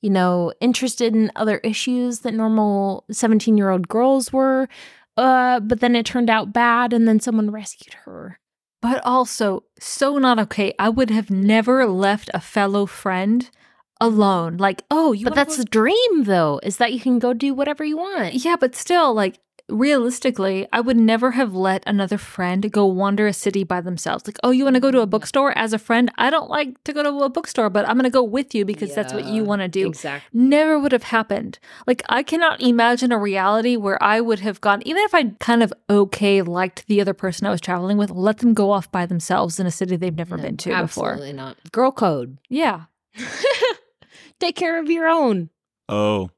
you 0.00 0.10
know, 0.10 0.52
interested 0.60 1.14
in 1.16 1.32
other 1.36 1.58
issues 1.58 2.20
that 2.20 2.34
normal 2.34 3.04
17-year-old 3.10 3.88
girls 3.88 4.32
were. 4.32 4.68
Uh, 5.16 5.60
but 5.60 5.80
then 5.80 5.94
it 5.96 6.04
turned 6.06 6.28
out 6.28 6.52
bad 6.52 6.92
and 6.92 7.06
then 7.08 7.20
someone 7.20 7.50
rescued 7.50 7.94
her. 8.04 8.38
But 8.84 9.00
also 9.04 9.64
so 9.80 10.18
not 10.18 10.38
okay. 10.38 10.74
I 10.78 10.90
would 10.90 11.10
have 11.10 11.30
never 11.30 11.86
left 11.86 12.28
a 12.34 12.40
fellow 12.40 12.84
friend 12.84 13.48
alone. 13.98 14.58
Like, 14.58 14.82
oh, 14.90 15.12
you 15.12 15.24
but 15.24 15.34
that's 15.34 15.56
go- 15.56 15.62
the 15.62 15.68
dream 15.70 16.24
though, 16.24 16.60
is 16.62 16.76
that 16.76 16.92
you 16.92 17.00
can 17.00 17.18
go 17.18 17.32
do 17.32 17.54
whatever 17.54 17.82
you 17.82 17.96
want. 17.96 18.34
yeah, 18.34 18.56
but 18.56 18.74
still, 18.74 19.14
like 19.14 19.38
realistically, 19.68 20.66
I 20.72 20.80
would 20.80 20.96
never 20.96 21.32
have 21.32 21.54
let 21.54 21.82
another 21.86 22.18
friend 22.18 22.70
go 22.70 22.86
wander 22.86 23.26
a 23.26 23.32
city 23.32 23.64
by 23.64 23.80
themselves. 23.80 24.26
Like, 24.26 24.38
oh, 24.42 24.50
you 24.50 24.64
want 24.64 24.74
to 24.74 24.80
go 24.80 24.90
to 24.90 25.00
a 25.00 25.06
bookstore 25.06 25.56
as 25.56 25.72
a 25.72 25.78
friend? 25.78 26.10
I 26.16 26.30
don't 26.30 26.50
like 26.50 26.82
to 26.84 26.92
go 26.92 27.02
to 27.02 27.24
a 27.24 27.28
bookstore, 27.28 27.70
but 27.70 27.88
I'm 27.88 27.96
going 27.96 28.04
to 28.04 28.10
go 28.10 28.22
with 28.22 28.54
you 28.54 28.64
because 28.64 28.94
that's 28.94 29.12
what 29.12 29.24
you 29.26 29.44
want 29.44 29.62
to 29.62 29.68
do. 29.68 29.88
Exactly. 29.88 30.40
never 30.40 30.78
would 30.78 30.92
have 30.92 31.04
happened. 31.04 31.58
Like 31.86 32.02
I 32.08 32.22
cannot 32.22 32.60
imagine 32.60 33.12
a 33.12 33.18
reality 33.18 33.76
where 33.76 34.02
I 34.02 34.20
would 34.20 34.40
have 34.40 34.60
gone, 34.60 34.82
even 34.84 35.02
if 35.04 35.14
I 35.14 35.30
kind 35.40 35.62
of 35.62 35.72
okay 35.88 36.42
liked 36.42 36.86
the 36.86 37.00
other 37.00 37.14
person 37.14 37.46
I 37.46 37.50
was 37.50 37.60
traveling 37.60 37.96
with, 37.96 38.10
let 38.10 38.38
them 38.38 38.54
go 38.54 38.70
off 38.70 38.90
by 38.90 39.06
themselves 39.06 39.58
in 39.58 39.66
a 39.66 39.70
city 39.70 39.96
they've 39.96 40.14
never 40.14 40.36
been 40.36 40.56
to 40.58 40.68
before. 40.70 41.12
Absolutely 41.12 41.32
not. 41.32 41.56
Girl 41.72 41.92
code. 41.92 42.38
Yeah. 42.48 42.84
Take 44.40 44.56
care 44.56 44.78
of 44.80 44.90
your 44.90 45.06
own. 45.08 45.50
Oh. 45.88 46.30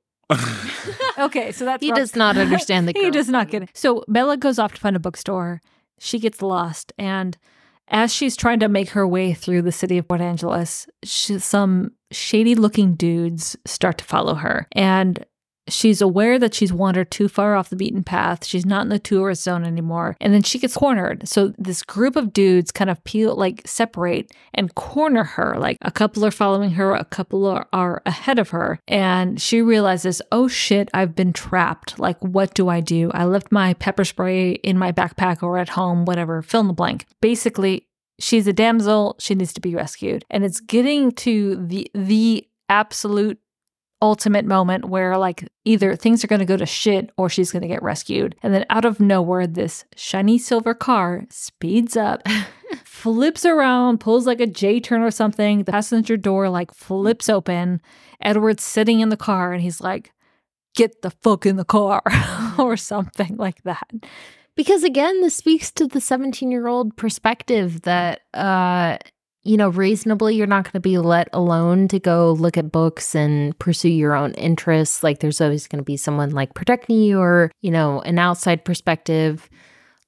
Okay, 1.19 1.53
so 1.53 1.65
that's 1.65 1.83
He 1.83 1.91
rough. 1.91 1.99
does 1.99 2.17
not 2.17 2.37
understand 2.37 2.89
the 2.89 2.93
he 2.97 3.11
does 3.11 3.29
not 3.29 3.49
get 3.49 3.63
it. 3.63 3.71
So 3.75 4.05
Bella 4.09 4.37
goes 4.37 4.59
off 4.59 4.75
to 4.75 4.81
find 4.81 4.97
a 4.97 4.99
bookstore. 5.01 5.61
She 5.99 6.19
gets 6.19 6.43
lost, 6.43 6.93
and 6.99 7.39
as 7.89 8.13
she's 8.13 8.37
trying 8.37 8.61
to 8.61 8.69
make 8.69 8.91
her 8.91 9.07
way 9.07 9.33
through 9.33 9.63
the 9.63 9.73
city 9.73 9.97
of 9.99 10.09
Port 10.09 10.21
Angeles, 10.21 10.87
she, 11.05 11.39
some 11.39 11.93
shady-looking 12.11 12.95
dudes 12.95 13.57
start 13.65 13.97
to 13.99 14.05
follow 14.05 14.35
her, 14.35 14.67
and 14.73 15.25
she's 15.69 16.01
aware 16.01 16.39
that 16.39 16.55
she's 16.55 16.73
wandered 16.73 17.11
too 17.11 17.29
far 17.29 17.57
off 17.57 17.71
the 17.71 17.77
beaten 17.77 18.05
path. 18.05 18.45
She's 18.45 18.67
not 18.67 18.83
in 18.83 18.89
the 18.89 18.99
tourist 18.99 19.43
zone 19.43 19.65
anymore, 19.65 20.17
and 20.21 20.33
then 20.33 20.43
she 20.43 20.59
gets 20.59 20.77
cornered. 20.77 21.29
So 21.29 21.53
this 21.59 21.83
group 21.83 22.17
of 22.17 22.33
dudes 22.33 22.71
kind 22.71 22.91
of 22.91 23.03
peel, 23.05 23.35
like 23.35 23.63
separate 23.67 24.33
and 24.55 24.75
corner 24.75 25.25
her. 25.25 25.57
Like 25.59 25.79
a 25.83 25.91
couple 25.91 26.25
are 26.25 26.31
following 26.31 26.71
her, 26.73 26.93
a 26.93 27.05
couple 27.05 27.47
are, 27.47 27.67
are 27.73 28.03
ahead 28.07 28.39
of 28.39 28.51
her, 28.51 28.79
and 28.89 29.41
she 29.41 29.63
realizes, 29.63 30.23
oh 30.33 30.49
shit, 30.49 30.89
I've 30.95 31.15
been 31.15 31.33
trapped. 31.33 31.99
Like, 31.99 32.19
what 32.21 32.55
do 32.55 32.69
I 32.69 32.81
do? 32.81 33.11
I 33.13 33.25
left 33.25 33.53
my 33.53 33.75
pepper 33.75 34.05
spray 34.05 34.53
in 34.53 34.79
my 34.79 34.93
backpack 34.93 35.43
or 35.43 35.59
at 35.59 35.71
home, 35.71 36.05
whatever. 36.05 36.43
Fill 36.43 36.61
in 36.61 36.67
the 36.69 36.73
blank. 36.73 37.07
Basically, 37.21 37.87
she's 38.19 38.47
a 38.47 38.53
damsel. 38.53 39.17
She 39.19 39.35
needs 39.35 39.53
to 39.55 39.61
be 39.61 39.75
rescued, 39.75 40.25
and 40.31 40.45
it's 40.45 40.61
getting 40.61 41.13
to 41.13 41.57
the 41.67 41.91
the 41.95 42.47
absolute 42.69 43.39
ultimate 44.03 44.45
moment 44.45 44.87
where 44.87 45.17
like 45.17 45.49
either 45.65 45.97
things 45.97 46.23
are 46.23 46.29
going 46.29 46.41
to 46.41 46.45
go 46.45 46.57
to 46.57 46.67
shit 46.67 47.11
or 47.17 47.29
she's 47.29 47.51
going 47.51 47.63
to 47.63 47.69
get 47.69 47.83
rescued. 47.83 48.35
And 48.43 48.53
then 48.53 48.67
out 48.69 48.85
of 48.85 49.01
nowhere, 49.01 49.47
this 49.47 49.85
shiny 49.97 50.39
silver 50.39 50.75
car 50.75 51.25
speeds 51.31 51.97
up, 51.97 52.23
flips 52.85 53.47
around, 53.47 54.01
pulls 54.01 54.27
like 54.27 54.41
a 54.41 54.47
J 54.47 54.81
turn 54.81 55.03
or 55.03 55.11
something. 55.11 55.65
The 55.65 55.73
passenger 55.73 56.17
door 56.17 56.49
like 56.49 56.75
flips 56.75 57.29
open. 57.29 57.81
Edward's 58.21 58.65
sitting 58.65 59.01
in 59.01 59.09
the 59.09 59.17
car 59.17 59.53
and 59.53 59.63
he's 59.63 59.81
like, 59.81 60.13
get 60.75 61.03
the 61.03 61.11
fuck 61.11 61.47
in 61.47 61.57
the 61.57 61.65
car 61.65 62.03
or 62.59 62.77
something 62.77 63.37
like 63.37 63.63
that. 63.63 63.91
Because 64.57 64.85
again, 64.85 65.21
this 65.21 65.37
speaks 65.37 65.71
to 65.73 65.87
the 65.87 66.01
17 66.01 66.51
year 66.51 66.67
old 66.67 66.97
perspective 66.97 67.83
that, 67.83 68.21
uh, 68.35 68.99
you 69.47 69.57
know, 69.57 69.69
reasonably, 69.69 70.35
you're 70.35 70.47
not 70.47 70.65
going 70.65 70.73
to 70.73 70.81
be 70.81 70.99
let 70.99 71.29
alone 71.33 71.89
to 71.89 72.01
go 72.01 72.33
look 72.33 72.59
at 72.59 72.73
books 72.73 73.15
and 73.15 73.59
pursue 73.59 73.89
your 73.89 74.15
own 74.15 74.33
interests. 74.35 75.03
Like, 75.03 75.21
there's 75.21 75.41
always 75.41 75.67
going 75.67 75.79
to 75.79 75.85
be 75.85 75.97
someone 75.97 76.31
like 76.31 76.55
protecting 76.55 77.01
you 77.01 77.21
or, 77.21 77.51
you 77.63 77.71
know, 77.71 78.01
an 78.03 78.19
outside 78.19 78.65
perspective 78.65 79.49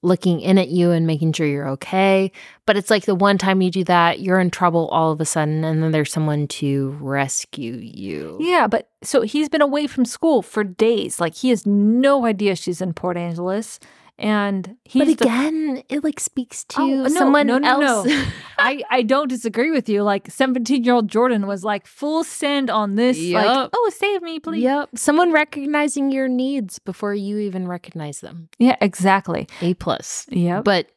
looking 0.02 0.40
in 0.40 0.58
at 0.58 0.68
you 0.68 0.90
and 0.90 1.06
making 1.06 1.32
sure 1.32 1.46
you're 1.46 1.68
okay. 1.68 2.30
But 2.66 2.76
it's 2.76 2.90
like 2.90 3.04
the 3.04 3.14
one 3.14 3.38
time 3.38 3.60
you 3.60 3.70
do 3.70 3.84
that, 3.84 4.20
you're 4.20 4.40
in 4.40 4.50
trouble 4.50 4.88
all 4.88 5.12
of 5.12 5.20
a 5.20 5.24
sudden, 5.24 5.64
and 5.64 5.82
then 5.82 5.90
there's 5.90 6.12
someone 6.12 6.46
to 6.48 6.96
rescue 7.00 7.74
you. 7.74 8.36
Yeah, 8.40 8.66
but 8.66 8.90
so 9.02 9.22
he's 9.22 9.48
been 9.48 9.62
away 9.62 9.86
from 9.86 10.04
school 10.04 10.42
for 10.42 10.62
days. 10.62 11.20
Like 11.20 11.34
he 11.34 11.50
has 11.50 11.66
no 11.66 12.26
idea 12.26 12.54
she's 12.54 12.80
in 12.80 12.92
Port 12.92 13.16
Angeles. 13.16 13.80
And 14.18 14.76
he's 14.84 15.16
But 15.16 15.18
the 15.18 15.24
again, 15.24 15.82
it 15.88 16.02
like 16.02 16.18
speaks 16.18 16.64
to 16.64 16.80
Oh, 16.80 16.86
no, 17.04 17.08
someone 17.08 17.46
no, 17.46 17.58
no, 17.58 17.80
else. 17.80 18.06
no. 18.08 18.24
I, 18.58 18.82
I 18.90 19.02
don't 19.02 19.28
disagree 19.28 19.70
with 19.70 19.88
you. 19.88 20.02
Like 20.02 20.28
17 20.30 20.82
year 20.82 20.94
old 20.94 21.08
Jordan 21.08 21.46
was 21.46 21.62
like 21.62 21.86
full 21.86 22.24
send 22.24 22.68
on 22.68 22.96
this. 22.96 23.16
Like, 23.20 23.70
oh, 23.72 23.90
save 23.96 24.22
me, 24.22 24.40
please. 24.40 24.62
Yep. 24.64 24.90
Someone 24.96 25.30
recognizing 25.32 26.10
your 26.10 26.26
needs 26.26 26.78
before 26.80 27.14
you 27.14 27.38
even 27.38 27.68
recognize 27.68 28.20
them. 28.20 28.48
Yeah, 28.58 28.76
exactly. 28.80 29.46
A 29.60 29.74
plus. 29.74 30.26
Yep. 30.30 30.64
But 30.64 30.88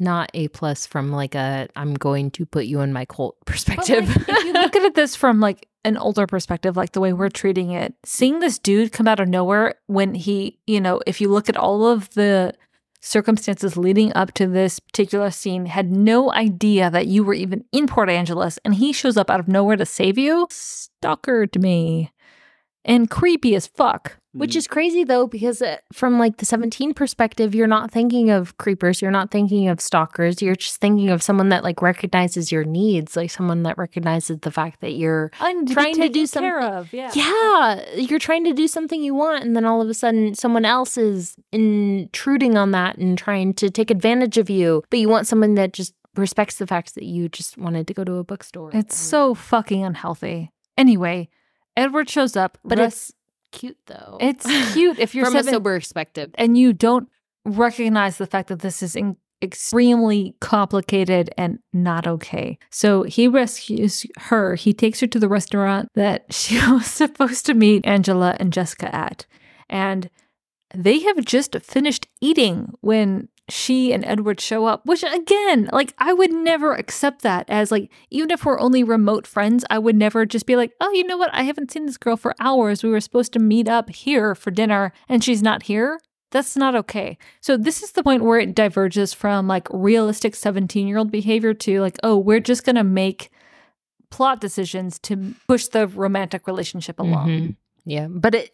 not 0.00 0.30
A 0.34 0.48
plus 0.48 0.86
from 0.86 1.12
like 1.12 1.36
a 1.36 1.68
I'm 1.76 1.94
going 1.94 2.32
to 2.32 2.44
put 2.44 2.64
you 2.66 2.80
in 2.80 2.92
my 2.92 3.04
cult 3.04 3.36
perspective. 3.46 4.08
like, 4.16 4.28
if 4.28 4.44
you 4.44 4.52
look 4.52 4.74
at 4.74 4.94
this 4.96 5.14
from 5.14 5.38
like 5.38 5.68
an 5.84 5.96
older 5.96 6.26
perspective, 6.26 6.76
like 6.76 6.92
the 6.92 7.00
way 7.00 7.12
we're 7.12 7.28
treating 7.28 7.70
it, 7.70 7.94
seeing 8.04 8.40
this 8.40 8.58
dude 8.58 8.90
come 8.90 9.06
out 9.06 9.20
of 9.20 9.28
nowhere 9.28 9.74
when 9.86 10.14
he, 10.14 10.58
you 10.66 10.80
know, 10.80 11.00
if 11.06 11.20
you 11.20 11.28
look 11.28 11.48
at 11.48 11.56
all 11.58 11.86
of 11.86 12.08
the 12.14 12.54
circumstances 13.04 13.76
leading 13.76 14.12
up 14.14 14.32
to 14.32 14.46
this 14.46 14.80
particular 14.80 15.30
scene, 15.30 15.66
had 15.66 15.90
no 15.90 16.32
idea 16.32 16.90
that 16.90 17.06
you 17.06 17.22
were 17.22 17.34
even 17.34 17.64
in 17.70 17.86
Port 17.86 18.08
Angeles, 18.08 18.58
and 18.64 18.74
he 18.74 18.92
shows 18.92 19.16
up 19.16 19.30
out 19.30 19.40
of 19.40 19.48
nowhere 19.48 19.76
to 19.76 19.86
save 19.86 20.16
you, 20.16 20.46
stalkered 20.50 21.60
me. 21.60 22.10
And 22.84 23.10
creepy 23.10 23.54
as 23.54 23.66
fuck. 23.66 24.18
Which 24.34 24.56
is 24.56 24.66
crazy 24.66 25.04
though, 25.04 25.26
because 25.26 25.62
uh, 25.62 25.76
from 25.92 26.18
like 26.18 26.38
the 26.38 26.44
17 26.44 26.92
perspective, 26.94 27.54
you're 27.54 27.66
not 27.68 27.90
thinking 27.90 28.30
of 28.30 28.56
creepers, 28.58 29.00
you're 29.00 29.10
not 29.10 29.30
thinking 29.30 29.68
of 29.68 29.80
stalkers, 29.80 30.42
you're 30.42 30.56
just 30.56 30.80
thinking 30.80 31.08
of 31.10 31.22
someone 31.22 31.50
that 31.50 31.62
like 31.62 31.80
recognizes 31.80 32.50
your 32.50 32.64
needs, 32.64 33.16
like 33.16 33.30
someone 33.30 33.62
that 33.62 33.78
recognizes 33.78 34.40
the 34.40 34.50
fact 34.50 34.80
that 34.80 34.92
you're 34.94 35.30
I'm 35.40 35.64
trying 35.66 35.94
to 35.96 36.08
do 36.08 36.26
some 36.26 36.44
some- 36.44 36.62
of. 36.62 36.92
Yeah. 36.92 37.12
yeah, 37.14 37.94
you're 37.94 38.18
trying 38.18 38.44
to 38.44 38.52
do 38.52 38.66
something 38.66 39.02
you 39.02 39.14
want, 39.14 39.44
and 39.44 39.54
then 39.54 39.64
all 39.64 39.80
of 39.80 39.88
a 39.88 39.94
sudden 39.94 40.34
someone 40.34 40.64
else 40.64 40.98
is 40.98 41.36
intruding 41.52 42.56
on 42.56 42.72
that 42.72 42.98
and 42.98 43.16
trying 43.16 43.54
to 43.54 43.70
take 43.70 43.90
advantage 43.90 44.38
of 44.38 44.50
you, 44.50 44.82
but 44.90 44.98
you 44.98 45.08
want 45.08 45.26
someone 45.26 45.54
that 45.54 45.72
just 45.72 45.94
respects 46.16 46.56
the 46.56 46.66
fact 46.66 46.94
that 46.94 47.04
you 47.04 47.28
just 47.28 47.56
wanted 47.58 47.86
to 47.86 47.94
go 47.94 48.04
to 48.04 48.14
a 48.14 48.24
bookstore. 48.24 48.70
It's 48.72 48.96
so 48.96 49.34
fucking 49.34 49.84
unhealthy. 49.84 50.50
Anyway, 50.76 51.28
Edward 51.76 52.08
shows 52.08 52.36
up, 52.36 52.58
but 52.64 52.78
Russ- 52.78 53.10
it's 53.10 53.12
cute 53.54 53.78
though. 53.86 54.18
it's 54.20 54.44
cute 54.74 54.98
if 54.98 55.14
you're 55.14 55.24
from 55.24 55.34
seven, 55.34 55.48
a 55.48 55.56
sober 55.56 55.76
perspective. 55.78 56.30
and 56.34 56.58
you 56.58 56.72
don't 56.72 57.08
recognize 57.44 58.18
the 58.18 58.26
fact 58.26 58.48
that 58.48 58.60
this 58.60 58.82
is 58.82 58.94
in- 58.96 59.16
extremely 59.42 60.34
complicated 60.40 61.30
and 61.36 61.58
not 61.72 62.06
okay. 62.06 62.58
So 62.70 63.02
he 63.02 63.28
rescues 63.28 64.06
her. 64.18 64.54
He 64.54 64.72
takes 64.72 65.00
her 65.00 65.06
to 65.08 65.18
the 65.18 65.28
restaurant 65.28 65.88
that 65.94 66.24
she 66.32 66.56
was 66.70 66.86
supposed 66.86 67.44
to 67.46 67.54
meet 67.54 67.84
Angela 67.86 68.36
and 68.40 68.52
Jessica 68.52 68.94
at. 68.94 69.26
And 69.68 70.08
they 70.74 71.00
have 71.00 71.24
just 71.24 71.54
finished 71.60 72.06
eating 72.20 72.72
when 72.80 73.28
she 73.48 73.92
and 73.92 74.04
Edward 74.04 74.40
show 74.40 74.64
up, 74.64 74.86
which 74.86 75.02
again, 75.02 75.68
like 75.72 75.92
I 75.98 76.12
would 76.12 76.32
never 76.32 76.72
accept 76.74 77.22
that 77.22 77.44
as 77.48 77.70
like 77.70 77.90
even 78.10 78.30
if 78.30 78.44
we're 78.44 78.58
only 78.58 78.82
remote 78.82 79.26
friends, 79.26 79.64
I 79.68 79.78
would 79.78 79.96
never 79.96 80.24
just 80.24 80.46
be 80.46 80.56
like, 80.56 80.72
"Oh, 80.80 80.90
you 80.92 81.04
know 81.04 81.16
what? 81.18 81.30
I 81.34 81.42
haven't 81.42 81.70
seen 81.70 81.84
this 81.86 81.98
girl 81.98 82.16
for 82.16 82.34
hours. 82.40 82.82
We 82.82 82.90
were 82.90 83.00
supposed 83.00 83.32
to 83.34 83.38
meet 83.38 83.68
up 83.68 83.90
here 83.90 84.34
for 84.34 84.50
dinner 84.50 84.92
and 85.08 85.22
she's 85.22 85.42
not 85.42 85.64
here." 85.64 86.00
That's 86.30 86.56
not 86.56 86.74
okay. 86.74 87.16
So 87.40 87.56
this 87.56 87.82
is 87.82 87.92
the 87.92 88.02
point 88.02 88.24
where 88.24 88.40
it 88.40 88.54
diverges 88.56 89.12
from 89.12 89.46
like 89.46 89.68
realistic 89.70 90.32
17-year-old 90.34 91.10
behavior 91.12 91.54
to 91.54 91.80
like, 91.80 91.98
"Oh, 92.02 92.16
we're 92.16 92.40
just 92.40 92.64
going 92.64 92.76
to 92.76 92.82
make 92.84 93.30
plot 94.10 94.40
decisions 94.40 94.98
to 95.00 95.34
push 95.46 95.66
the 95.68 95.86
romantic 95.86 96.46
relationship 96.46 96.98
along." 96.98 97.28
Mhm. 97.28 97.56
Yeah, 97.84 98.06
but 98.08 98.34
it 98.34 98.53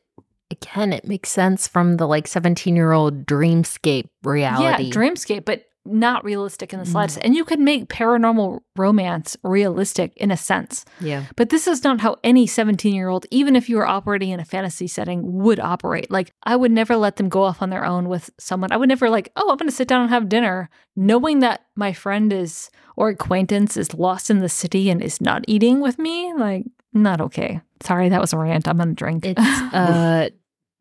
again, 0.51 0.93
it 0.93 1.07
makes 1.07 1.31
sense 1.31 1.69
from 1.69 1.97
the 1.97 2.07
like 2.07 2.27
seventeen-year-old 2.27 3.27
dreamscape 3.27 4.09
reality. 4.25 4.85
Yeah, 4.85 4.91
dreamscape, 4.91 5.45
but 5.45 5.67
not 5.87 6.25
realistic 6.25 6.73
in 6.73 6.79
the 6.79 6.85
Mm. 6.85 7.19
And 7.23 7.35
you 7.35 7.45
can 7.45 7.65
make 7.65 7.89
paranormal 7.89 8.61
romance 8.77 9.37
realistic 9.43 10.13
in 10.17 10.31
a 10.31 10.37
sense. 10.37 10.85
yeah, 11.01 11.25
But 11.37 11.49
this 11.51 11.67
is 11.67 11.83
not 11.85 12.01
how 12.01 12.17
any 12.23 12.47
17 12.47 12.95
year 12.95 13.09
old, 13.09 13.27
even 13.31 13.57
if 13.57 13.69
you 13.69 13.77
were 13.77 13.87
operating 13.87 14.31
in 14.31 14.41
a 14.41 14.45
fantasy 14.45 14.87
setting, 14.87 15.39
would 15.39 15.59
operate. 15.59 16.11
Like, 16.11 16.33
I 16.43 16.57
would 16.57 16.71
never 16.71 16.97
let 16.97 17.17
them 17.17 17.29
go 17.29 17.43
off 17.45 17.63
on 17.63 17.71
their 17.71 17.85
own 17.85 18.09
with 18.09 18.31
someone. 18.39 18.73
I 18.73 18.77
would 18.77 18.89
never, 18.89 19.09
like, 19.09 19.33
oh, 19.37 19.51
I'm 19.51 19.57
going 19.57 19.69
to 19.69 19.75
sit 19.75 19.89
down 19.89 20.03
and 20.03 20.11
have 20.11 20.29
dinner, 20.29 20.69
knowing 20.97 21.39
that 21.41 21.65
my 21.77 21.93
friend 21.93 22.33
is 22.33 22.71
or 22.97 23.09
acquaintance 23.09 23.77
is 23.77 23.95
lost 23.95 24.31
in 24.31 24.41
the 24.41 24.49
city 24.49 24.91
and 24.91 25.03
is 25.03 25.21
not 25.21 25.45
eating 25.49 25.81
with 25.81 25.99
me. 25.99 26.35
Like, 26.35 26.67
not 26.93 27.21
okay. 27.21 27.61
Sorry, 27.83 28.09
that 28.11 28.21
was 28.21 28.33
a 28.33 28.39
rant. 28.39 28.69
I'm 28.69 28.77
going 28.77 28.91
to 28.91 28.95
drink. 28.95 29.25
it's 29.25 29.41
uh 29.73 30.29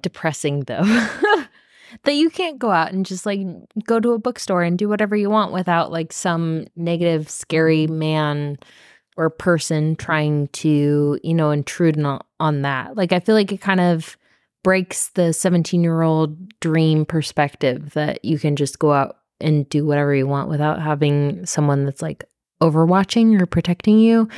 depressing 0.01 0.61
though. 0.61 0.83
that 2.03 2.13
you 2.13 2.29
can't 2.29 2.59
go 2.59 2.71
out 2.71 2.91
and 2.91 3.05
just 3.05 3.25
like 3.25 3.39
go 3.85 3.99
to 3.99 4.11
a 4.11 4.19
bookstore 4.19 4.63
and 4.63 4.77
do 4.77 4.87
whatever 4.87 5.15
you 5.15 5.29
want 5.29 5.51
without 5.51 5.91
like 5.91 6.13
some 6.13 6.67
negative, 6.75 7.29
scary 7.29 7.87
man 7.87 8.57
or 9.17 9.29
person 9.29 9.97
trying 9.97 10.47
to, 10.49 11.19
you 11.23 11.33
know, 11.33 11.51
intrude 11.51 11.99
on, 11.99 12.21
on 12.39 12.61
that. 12.61 12.95
Like, 12.95 13.11
I 13.11 13.19
feel 13.19 13.35
like 13.35 13.51
it 13.51 13.59
kind 13.59 13.81
of 13.81 14.17
breaks 14.63 15.09
the 15.09 15.33
17 15.33 15.83
year 15.83 16.01
old 16.01 16.57
dream 16.59 17.05
perspective 17.05 17.93
that 17.93 18.23
you 18.23 18.39
can 18.39 18.55
just 18.55 18.79
go 18.79 18.93
out 18.93 19.17
and 19.41 19.67
do 19.67 19.85
whatever 19.85 20.15
you 20.15 20.27
want 20.27 20.49
without 20.49 20.81
having 20.81 21.45
someone 21.45 21.85
that's 21.85 22.01
like 22.01 22.23
overwatching 22.61 23.41
or 23.41 23.45
protecting 23.45 23.99
you. 23.99 24.29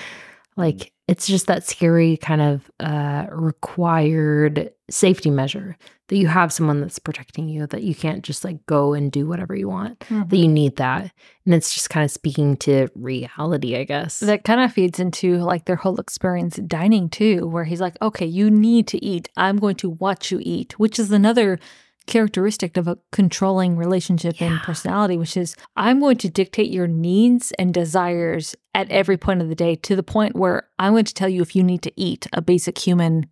Like, 0.57 0.91
it's 1.07 1.27
just 1.27 1.47
that 1.47 1.63
scary 1.63 2.17
kind 2.17 2.41
of 2.41 2.71
uh, 2.79 3.27
required 3.31 4.71
safety 4.91 5.29
measure 5.31 5.77
that 6.09 6.17
you 6.17 6.27
have 6.27 6.51
someone 6.51 6.81
that's 6.81 6.99
protecting 6.99 7.47
you, 7.47 7.65
that 7.67 7.83
you 7.83 7.95
can't 7.95 8.23
just 8.23 8.43
like 8.43 8.65
go 8.65 8.93
and 8.93 9.11
do 9.11 9.25
whatever 9.25 9.55
you 9.55 9.69
want, 9.69 9.99
Mhm. 10.01 10.29
that 10.29 10.37
you 10.37 10.47
need 10.47 10.75
that. 10.75 11.11
And 11.45 11.53
it's 11.53 11.73
just 11.73 11.89
kind 11.89 12.03
of 12.03 12.11
speaking 12.11 12.57
to 12.57 12.89
reality, 12.95 13.77
I 13.77 13.85
guess. 13.85 14.19
That 14.19 14.43
kind 14.43 14.59
of 14.61 14.73
feeds 14.73 14.99
into 14.99 15.37
like 15.37 15.65
their 15.65 15.77
whole 15.77 15.99
experience 15.99 16.57
dining 16.67 17.09
too, 17.09 17.47
where 17.47 17.63
he's 17.63 17.81
like, 17.81 17.97
okay, 18.01 18.25
you 18.25 18.51
need 18.51 18.87
to 18.87 19.03
eat. 19.03 19.29
I'm 19.37 19.57
going 19.57 19.75
to 19.77 19.89
watch 19.89 20.31
you 20.31 20.39
eat, 20.43 20.77
which 20.77 20.99
is 20.99 21.11
another 21.11 21.59
characteristic 22.07 22.77
of 22.77 22.87
a 22.87 22.97
controlling 23.11 23.77
relationship 23.77 24.41
and 24.41 24.59
personality, 24.61 25.17
which 25.17 25.37
is 25.37 25.55
I'm 25.77 25.99
going 25.99 26.17
to 26.17 26.29
dictate 26.29 26.71
your 26.71 26.87
needs 26.87 27.51
and 27.59 27.73
desires 27.73 28.55
at 28.73 28.89
every 28.89 29.17
point 29.17 29.41
of 29.41 29.49
the 29.49 29.55
day 29.55 29.75
to 29.75 29.95
the 29.95 30.03
point 30.03 30.35
where 30.35 30.67
I'm 30.79 30.93
going 30.93 31.05
to 31.05 31.13
tell 31.13 31.29
you 31.29 31.41
if 31.41 31.55
you 31.55 31.63
need 31.63 31.83
to 31.83 31.91
eat 31.95 32.27
a 32.33 32.41
basic 32.41 32.77
human 32.79 33.27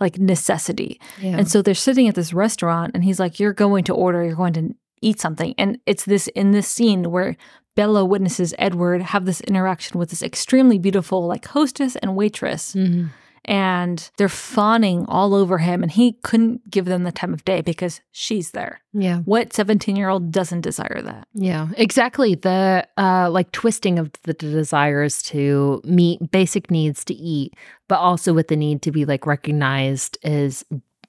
like 0.00 0.18
necessity. 0.18 1.00
yeah. 1.20 1.36
And 1.38 1.50
so 1.50 1.62
they're 1.62 1.74
sitting 1.74 2.08
at 2.08 2.14
this 2.14 2.32
restaurant, 2.32 2.92
and 2.94 3.04
he's 3.04 3.18
like, 3.20 3.40
You're 3.40 3.52
going 3.52 3.84
to 3.84 3.94
order, 3.94 4.24
you're 4.24 4.36
going 4.36 4.52
to 4.54 4.74
eat 5.00 5.20
something. 5.20 5.54
And 5.58 5.78
it's 5.86 6.04
this 6.04 6.26
in 6.28 6.50
this 6.52 6.68
scene 6.68 7.10
where 7.10 7.36
Bella 7.76 8.04
witnesses 8.04 8.54
Edward 8.58 9.02
have 9.02 9.24
this 9.24 9.40
interaction 9.42 9.98
with 10.00 10.10
this 10.10 10.22
extremely 10.22 10.78
beautiful, 10.78 11.26
like, 11.26 11.46
hostess 11.46 11.94
and 11.96 12.16
waitress. 12.16 12.74
Mhm. 12.74 13.10
And 13.48 14.10
they're 14.18 14.28
fawning 14.28 15.06
all 15.06 15.34
over 15.34 15.56
him, 15.56 15.82
and 15.82 15.90
he 15.90 16.12
couldn't 16.22 16.70
give 16.70 16.84
them 16.84 17.04
the 17.04 17.10
time 17.10 17.32
of 17.32 17.46
day 17.46 17.62
because 17.62 18.02
she's 18.12 18.50
there. 18.50 18.82
Yeah. 18.92 19.20
What 19.20 19.54
17 19.54 19.96
year 19.96 20.10
old 20.10 20.30
doesn't 20.30 20.60
desire 20.60 21.00
that? 21.02 21.26
Yeah, 21.32 21.68
exactly. 21.76 22.34
The 22.34 22.86
uh 22.98 23.30
like 23.30 23.50
twisting 23.52 23.98
of 23.98 24.12
the 24.24 24.34
desires 24.34 25.22
to 25.24 25.80
meet 25.84 26.30
basic 26.30 26.70
needs 26.70 27.04
to 27.06 27.14
eat, 27.14 27.54
but 27.88 27.98
also 27.98 28.34
with 28.34 28.48
the 28.48 28.56
need 28.56 28.82
to 28.82 28.92
be 28.92 29.06
like 29.06 29.26
recognized 29.26 30.18
as 30.22 30.62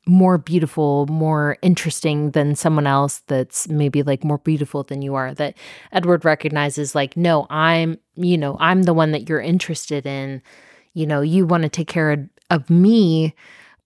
more 0.10 0.38
beautiful, 0.38 1.06
more 1.08 1.58
interesting 1.62 2.32
than 2.32 2.56
someone 2.56 2.88
else 2.88 3.22
that's 3.28 3.70
maybe 3.70 4.02
like 4.02 4.24
more 4.24 4.40
beautiful 4.40 4.84
than 4.84 5.02
you 5.02 5.16
are. 5.16 5.34
That 5.34 5.56
Edward 5.92 6.26
recognizes 6.26 6.96
like, 6.96 7.16
no, 7.16 7.46
I'm, 7.50 8.00
you 8.16 8.38
know, 8.38 8.58
I'm 8.60 8.84
the 8.84 8.94
one 8.94 9.12
that 9.12 9.30
you're 9.30 9.42
interested 9.42 10.06
in. 10.06 10.42
You 10.94 11.08
know, 11.08 11.22
you 11.22 11.46
want 11.46 11.64
to 11.64 11.70
take 11.70 11.88
care 11.88 12.12
of, 12.12 12.20
of 12.50 12.70
me, 12.70 13.34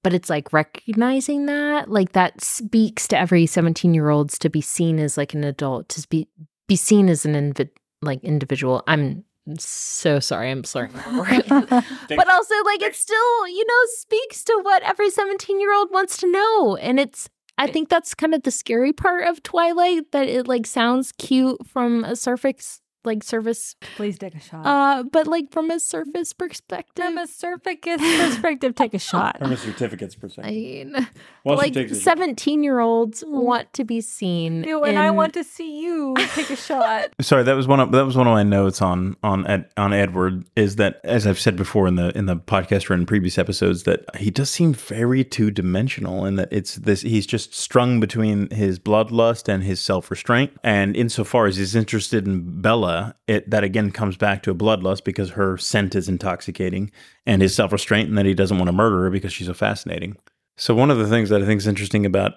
but 0.04 0.14
it's 0.14 0.30
like 0.30 0.54
recognizing 0.54 1.45
that 1.47 1.89
like 1.89 2.12
that 2.12 2.41
speaks 2.43 3.08
to 3.10 3.18
every 3.18 3.45
17 3.45 3.93
year 3.93 4.10
olds 4.10 4.38
to 4.39 4.49
be 4.49 4.62
seen 4.62 4.99
as 4.99 5.18
like 5.18 5.34
an 5.34 5.43
adult 5.43 5.89
to 5.89 6.08
be 6.10 6.28
be 6.68 6.76
seen 6.76 7.10
as 7.10 7.26
an 7.26 7.34
invi- 7.34 7.70
like 8.01 8.24
individual. 8.24 8.84
I'm 8.88 9.24
so 9.60 10.20
sorry 10.20 10.49
i'm 10.49 10.64
slurring 10.64 10.93
my 10.93 11.20
words 11.20 11.47
but 11.49 12.30
also 12.30 12.56
like 12.64 12.82
it 12.82 12.95
still 12.95 13.47
you 13.47 13.66
know 13.68 13.74
speaks 13.88 14.43
to 14.43 14.58
what 14.62 14.82
every 14.84 15.10
17 15.10 15.60
year 15.60 15.74
old 15.74 15.91
wants 15.91 16.18
to 16.18 16.32
know 16.32 16.78
and 16.78 16.99
it's 16.99 17.30
i 17.58 17.68
think 17.68 17.89
that's 17.89 18.14
kind 18.14 18.34
of 18.34 18.43
the 18.43 18.51
scary 18.51 18.93
part 18.93 19.28
of 19.28 19.43
twilight 19.43 20.12
that 20.12 20.30
it 20.30 20.47
like 20.47 20.66
sounds 20.66 21.12
cute 21.18 21.58
from 21.68 22.06
a 22.06 22.16
surface 22.16 22.80
like 23.06 23.24
surface 23.24 23.76
Please 23.95 24.18
take 24.18 24.36
a 24.36 24.39
shot. 24.39 24.66
uh 24.66 25.04
but 25.04 25.28
like 25.28 25.51
from 25.51 25.70
a 25.72 25.80
surface 25.80 26.34
perspective 26.34 27.04
From 27.06 27.18
a 27.18 27.28
surface 27.28 27.76
perspective, 27.84 28.76
take 28.76 28.93
a 28.93 28.99
shot. 28.99 29.38
From 29.39 29.51
a 29.51 29.58
certificate's 29.58 30.16
perspective, 30.16 30.45
I 30.45 30.49
perspective. 30.49 30.93
mean, 30.93 31.08
Well, 31.43 31.58
she 31.58 31.62
like 31.64 31.74
takes 31.74 31.91
a 31.91 31.95
17 31.95 32.64
year 32.64 32.80
olds 32.80 33.24
want 33.28 33.72
to 33.74 33.84
be 33.84 34.01
seen. 34.01 34.64
Ew, 34.64 34.84
and 34.84 34.97
I 34.99 35.12
want 35.12 35.34
to 35.34 35.43
see 35.43 35.82
you 35.82 36.14
take 36.36 36.49
a 36.49 36.56
shot. 36.56 37.10
Sorry, 37.22 37.43
that 37.43 37.54
was 37.56 37.68
one 37.68 37.80
of 37.80 37.91
that 37.91 38.06
was 38.06 38.16
one 38.16 38.28
of 38.28 38.34
my 38.34 38.43
notes 38.43 38.82
on 38.82 39.16
on 39.24 39.45
Ed, 39.47 39.70
on 39.78 39.93
Edward 39.93 40.45
is 40.56 40.76
that 40.78 40.99
as 41.04 41.26
I've 41.28 41.39
said 41.39 41.56
before 41.56 41.88
in 41.88 41.95
the 41.95 42.16
in 42.18 42.26
the 42.26 42.36
podcast 42.38 42.89
or 42.89 42.93
in 42.93 43.06
previous 43.06 43.38
episodes 43.38 43.84
that 43.84 44.04
he 44.18 44.30
does 44.32 44.49
seem 44.49 44.74
very 44.74 45.24
two 45.24 45.51
dimensional 45.51 46.26
and 46.26 46.38
that 46.39 46.49
it's 46.51 46.76
this 46.76 47.01
he's 47.01 47.26
just 47.26 47.54
strung 47.54 47.99
between 47.99 48.49
his 48.51 48.80
bloodlust 48.80 49.47
and 49.51 49.64
his 49.64 49.80
self 49.80 50.10
restraint 50.12 50.51
and 50.64 50.95
insofar 50.95 51.45
as 51.47 51.58
he's 51.58 51.76
interested 51.76 52.28
in 52.28 52.62
Bella 52.62 52.92
it 53.27 53.49
that 53.49 53.63
again 53.63 53.91
comes 53.91 54.17
back 54.17 54.43
to 54.43 54.51
a 54.51 54.55
bloodlust 54.55 55.03
because 55.03 55.31
her 55.31 55.57
scent 55.57 55.95
is 55.95 56.09
intoxicating 56.09 56.91
and 57.25 57.41
his 57.41 57.55
self 57.55 57.71
restraint 57.71 58.09
and 58.09 58.17
that 58.17 58.25
he 58.25 58.33
doesn't 58.33 58.57
want 58.57 58.67
to 58.67 58.73
murder 58.73 59.03
her 59.03 59.09
because 59.09 59.33
she's 59.33 59.47
so 59.47 59.53
fascinating. 59.53 60.17
So 60.57 60.75
one 60.75 60.91
of 60.91 60.97
the 60.97 61.07
things 61.07 61.29
that 61.29 61.41
I 61.41 61.45
think 61.45 61.59
is 61.59 61.67
interesting 61.67 62.05
about 62.05 62.33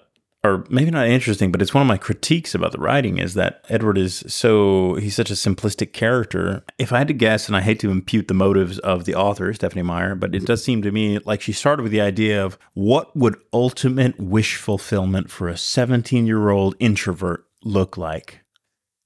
or 0.47 0.65
maybe 0.71 0.91
not 0.91 1.09
interesting, 1.09 1.51
but 1.51 1.61
it's 1.61 1.75
one 1.75 1.83
of 1.83 1.89
my 1.89 1.97
critiques 1.97 2.55
about 2.55 2.71
the 2.71 2.79
writing 2.79 3.19
is 3.19 3.35
that 3.35 3.65
Edward 3.69 3.99
is 3.99 4.23
so 4.29 4.95
he's 4.95 5.17
such 5.17 5.31
a 5.31 5.35
simplistic 5.35 5.93
character. 5.93 6.65
If 6.79 6.93
I 6.93 6.99
had 6.99 7.09
to 7.09 7.15
guess, 7.15 7.49
and 7.49 7.57
I 7.57 7.61
hate 7.61 7.81
to 7.81 7.91
impute 7.91 8.29
the 8.29 8.35
motives 8.35 8.79
of 8.81 9.05
the 9.05 9.15
author 9.15 9.53
Stephenie 9.53 9.83
Meyer, 9.83 10.15
but 10.15 10.35
it 10.35 10.47
does 10.47 10.63
seem 10.63 10.83
to 10.83 10.93
me 10.93 11.19
like 11.21 11.41
she 11.41 11.53
started 11.53 11.83
with 11.83 11.93
the 11.93 12.01
idea 12.01 12.45
of 12.45 12.59
what 12.75 13.17
would 13.17 13.37
ultimate 13.53 14.21
wish 14.21 14.57
fulfillment 14.57 15.31
for 15.31 15.49
a 15.49 15.57
17 15.57 16.27
year 16.27 16.51
old 16.51 16.77
introvert 16.79 17.45
look 17.65 17.97
like, 17.97 18.41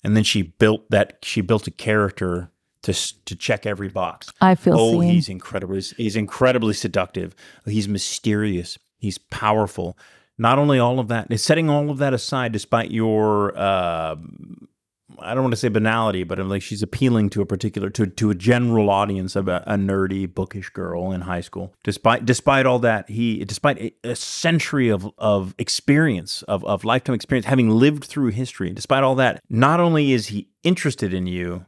and 0.05 0.17
then 0.17 0.25
she 0.25 0.43
built 0.43 0.91
that 0.91 1.19
she 1.23 1.41
built 1.41 1.67
a 1.67 1.71
character 1.71 2.51
to 2.83 2.93
to 3.25 3.37
check 3.37 3.67
every 3.67 3.89
box. 3.89 4.31
I 4.41 4.55
feel 4.55 4.75
Oh, 4.79 5.01
seen. 5.01 5.13
he's 5.13 5.29
incredibly 5.29 5.81
he's 5.97 6.17
incredibly 6.17 6.75
seductive. 6.75 7.35
He's 7.67 7.89
mysterious. 7.89 8.79
He's 8.99 9.19
powerful. 9.19 9.97
Not 10.39 10.59
only 10.59 10.79
all 10.79 10.99
of 10.99 11.09
that, 11.09 11.39
setting 11.39 11.69
all 11.69 11.91
of 11.91 11.99
that 11.99 12.15
aside, 12.15 12.53
despite 12.53 12.91
your 12.91 13.57
uh, 13.59 14.17
I 15.23 15.35
don't 15.35 15.43
want 15.43 15.53
to 15.53 15.57
say 15.57 15.69
banality, 15.69 16.25
but 16.25 16.39
I'm 16.39 16.49
like 16.49 16.63
she's 16.63 16.83
appealing 16.83 17.31
to 17.31 17.43
a 17.43 17.47
particular 17.47 17.91
to 17.91 18.07
to 18.07 18.31
a 18.31 18.35
general 18.35 18.91
audience 18.91 19.37
of 19.37 19.49
a, 19.49 19.63
a 19.67 19.75
nerdy, 19.75 20.33
bookish 20.33 20.71
girl 20.71 21.13
in 21.13 21.23
high 21.23 21.41
school. 21.41 21.75
Despite 21.85 22.25
despite 22.25 22.67
all 22.67 22.79
that, 22.81 23.09
he 23.09 23.45
despite 23.45 23.79
a, 23.79 23.95
a 24.05 24.17
century 24.17 24.89
of 24.89 25.11
of 25.19 25.55
experience 25.59 26.43
of 26.43 26.65
of 26.65 26.85
lifetime 26.85 27.15
experience, 27.15 27.47
having 27.47 27.71
lived 27.71 28.05
through 28.05 28.29
history, 28.29 28.71
despite 28.71 29.03
all 29.03 29.15
that, 29.17 29.43
not 29.49 29.81
only 29.81 30.13
is 30.13 30.29
he 30.29 30.49
interested 30.63 31.15
in 31.15 31.27
you, 31.27 31.65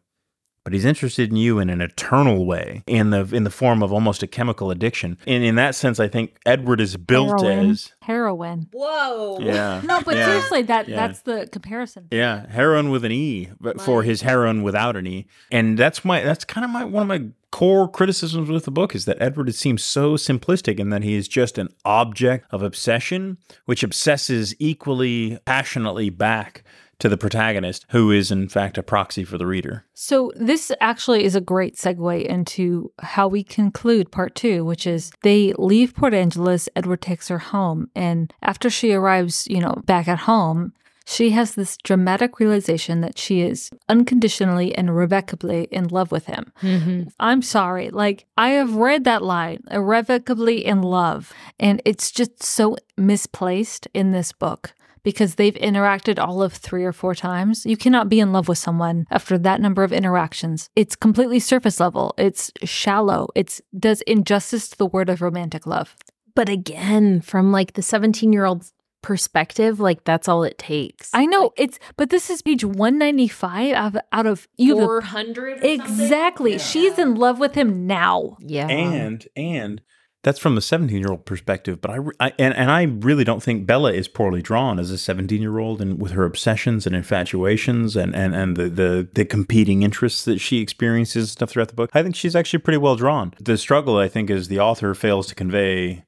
but 0.65 0.73
he's 0.73 0.85
interested 0.85 1.31
in 1.31 1.37
you 1.37 1.59
in 1.59 1.71
an 1.71 1.81
eternal 1.81 2.47
way, 2.47 2.83
in 2.87 3.11
the 3.11 3.21
in 3.35 3.45
the 3.45 3.51
form 3.51 3.83
of 3.83 3.93
almost 3.93 4.23
a 4.23 4.27
chemical 4.27 4.71
addiction. 4.71 5.19
And 5.27 5.43
in 5.45 5.57
that 5.57 5.75
sense, 5.75 5.99
I 5.99 6.09
think 6.09 6.37
Edward 6.47 6.81
is 6.81 6.97
built 6.97 7.41
heroin. 7.43 7.71
as 7.71 7.93
heroin. 8.03 8.69
Whoa. 8.73 9.39
yeah. 9.41 9.81
No, 9.85 10.01
but 10.03 10.17
yeah. 10.17 10.27
seriously, 10.27 10.63
that 10.63 10.89
Yeah. 10.89 10.97
that's 10.97 11.21
the 11.23 11.49
comparison. 11.51 12.09
Yeah, 12.11 12.47
heroin 12.49 12.91
with 12.91 13.05
an 13.05 13.13
E, 13.13 13.51
but 13.61 13.81
for 13.81 14.03
his 14.03 14.23
heroin 14.23 14.63
without 14.63 14.97
an 14.97 15.07
E, 15.07 15.27
and 15.51 15.77
that's 15.79 16.05
my 16.05 16.23
that's 16.23 16.45
kind 16.45 16.65
of 16.65 16.71
my 16.71 16.85
one 16.85 17.03
of 17.03 17.09
my 17.09 17.29
core 17.51 17.87
criticisms 17.87 18.49
with 18.49 18.65
the 18.65 18.71
book 18.71 18.95
is 18.95 19.05
that 19.05 19.19
Edward 19.21 19.47
it 19.49 19.55
seems 19.55 19.83
so 19.83 20.15
simplistic 20.15 20.81
in 20.81 20.89
that 20.89 21.03
he 21.03 21.15
is 21.15 21.29
just 21.29 21.59
an 21.59 21.69
object 21.85 22.47
of 22.51 22.63
obsession, 22.63 23.37
which 23.67 23.83
obsesses 23.83 24.55
equally 24.59 25.39
passionately 25.45 26.09
back 26.09 26.65
to 27.03 27.09
the 27.09 27.19
protagonist, 27.19 27.85
who 27.89 28.13
is 28.13 28.31
in 28.31 28.49
fact 28.49 28.79
a 28.79 28.83
proxy 28.83 29.25
for 29.25 29.37
the 29.37 29.47
reader. 29.47 29.85
So, 29.93 30.31
this 30.37 30.71
actually 30.81 31.25
is 31.25 31.35
a 31.35 31.41
great 31.41 31.75
segue 31.75 32.25
into 32.25 32.93
how 33.01 33.27
we 33.27 33.43
conclude 33.43 34.13
part 34.13 34.37
two, 34.37 34.65
which 34.65 34.87
is 34.87 35.11
they 35.23 35.53
leave 35.59 35.97
Port 35.97 36.15
Angeles. 36.15 36.69
Edward 36.77 37.03
takes 37.03 37.27
her 37.27 37.41
home. 37.41 37.91
And 37.97 38.33
after 38.41 38.71
she 38.71 38.93
arrives, 38.93 39.49
you 39.49 39.59
know, 39.59 39.83
back 39.85 40.07
at 40.07 40.21
home, 40.21 40.75
she 41.05 41.31
has 41.31 41.57
this 41.57 41.77
dramatic 41.79 42.39
realization 42.39 43.01
that 43.01 43.19
she 43.19 43.41
is 43.41 43.71
unconditionally 43.89 44.73
and 44.73 44.89
irrevocably 44.89 45.65
in 45.73 45.89
love 45.89 46.13
with 46.13 46.27
him. 46.27 46.53
Mm-hmm. 46.63 47.09
I'm 47.19 47.43
sorry. 47.43 47.91
Like, 47.91 48.27
I 48.39 48.51
have 48.51 48.77
read 48.77 49.03
that 49.05 49.25
line, 49.25 49.65
irrevocably 49.73 50.65
in 50.65 50.83
love, 50.83 51.33
and 51.59 51.83
it's 51.85 52.13
just 52.13 52.45
so 52.45 52.77
misplaced 52.97 53.89
in 53.93 54.13
this 54.13 54.31
book 54.33 54.73
because 55.03 55.35
they've 55.35 55.55
interacted 55.55 56.19
all 56.19 56.43
of 56.43 56.53
three 56.53 56.85
or 56.85 56.93
four 56.93 57.15
times. 57.15 57.67
You 57.67 57.77
cannot 57.77 58.09
be 58.09 58.21
in 58.21 58.33
love 58.33 58.49
with 58.49 58.59
someone 58.59 59.07
after 59.11 59.37
that 59.39 59.61
number 59.61 59.83
of 59.83 59.93
interactions. 59.93 60.71
It's 60.77 60.97
completely 60.97 61.41
surface 61.41 61.81
level, 61.81 62.15
it's 62.19 62.53
shallow, 62.65 63.29
it 63.35 63.61
does 63.79 64.01
injustice 64.03 64.69
to 64.71 64.79
the 64.79 64.87
word 64.87 65.09
of 65.09 65.21
romantic 65.23 65.67
love. 65.67 65.97
But 66.35 66.49
again, 66.49 67.21
from 67.21 67.53
like 67.53 67.75
the 67.75 67.83
17 67.83 68.33
year 68.33 68.45
old's 68.45 68.73
perspective, 69.03 69.81
like 69.81 70.05
that's 70.05 70.29
all 70.29 70.45
it 70.45 70.57
takes. 70.59 71.11
I 71.13 71.27
know 71.27 71.53
it's, 71.57 71.79
but 71.97 72.11
this 72.11 72.31
is 72.31 72.41
page 72.41 72.65
195 72.65 73.75
out 73.75 73.97
of, 73.97 74.03
out 74.13 74.27
of 74.27 74.49
you. 74.57 74.77
have 74.79 74.81
the- 74.83 74.87
400 74.87 75.65
Exactly. 75.65 76.59
She's 76.59 76.99
in 76.99 77.17
love 77.17 77.39
with 77.39 77.55
him 77.55 77.87
now. 77.87 78.37
Yeah. 78.41 78.69
and 78.69 79.27
and 79.37 79.83
that's 80.23 80.39
from 80.39 80.55
the 80.55 80.61
17 80.61 80.99
year 80.99 81.11
old 81.11 81.25
perspective 81.25 81.81
but 81.81 81.91
I, 81.91 81.99
I 82.21 82.33
and, 82.39 82.55
and 82.55 82.71
i 82.71 82.83
really 82.83 83.25
don't 83.25 83.43
think 83.43 83.67
bella 83.67 83.93
is 83.93 84.09
poorly 84.09 84.43
drawn 84.43 84.79
as 84.79 84.91
a 84.91 84.99
17 84.99 85.41
year 85.41 85.59
old 85.59 85.81
and 85.81 86.01
with 86.01 86.13
her 86.13 86.25
obsessions 86.25 86.87
and 86.87 86.95
infatuations 86.95 87.97
and 87.97 88.15
and, 88.15 88.35
and 88.35 88.57
the, 88.57 88.69
the 88.69 89.09
the 89.13 89.25
competing 89.25 89.83
interests 89.83 90.25
that 90.25 90.41
she 90.41 90.61
experiences 90.61 91.25
and 91.25 91.29
stuff 91.29 91.51
throughout 91.51 91.69
the 91.69 91.75
book. 91.75 91.91
I 91.95 92.03
think 92.03 92.17
she's 92.17 92.37
actually 92.37 92.61
pretty 92.61 92.79
well 92.79 92.97
drawn. 92.97 93.35
The 93.41 93.59
struggle 93.59 93.99
i 93.99 94.09
think 94.09 94.31
is 94.31 94.49
the 94.49 94.61
author 94.61 94.95
fails 94.95 95.27
to 95.29 95.35
convey 95.35 96.05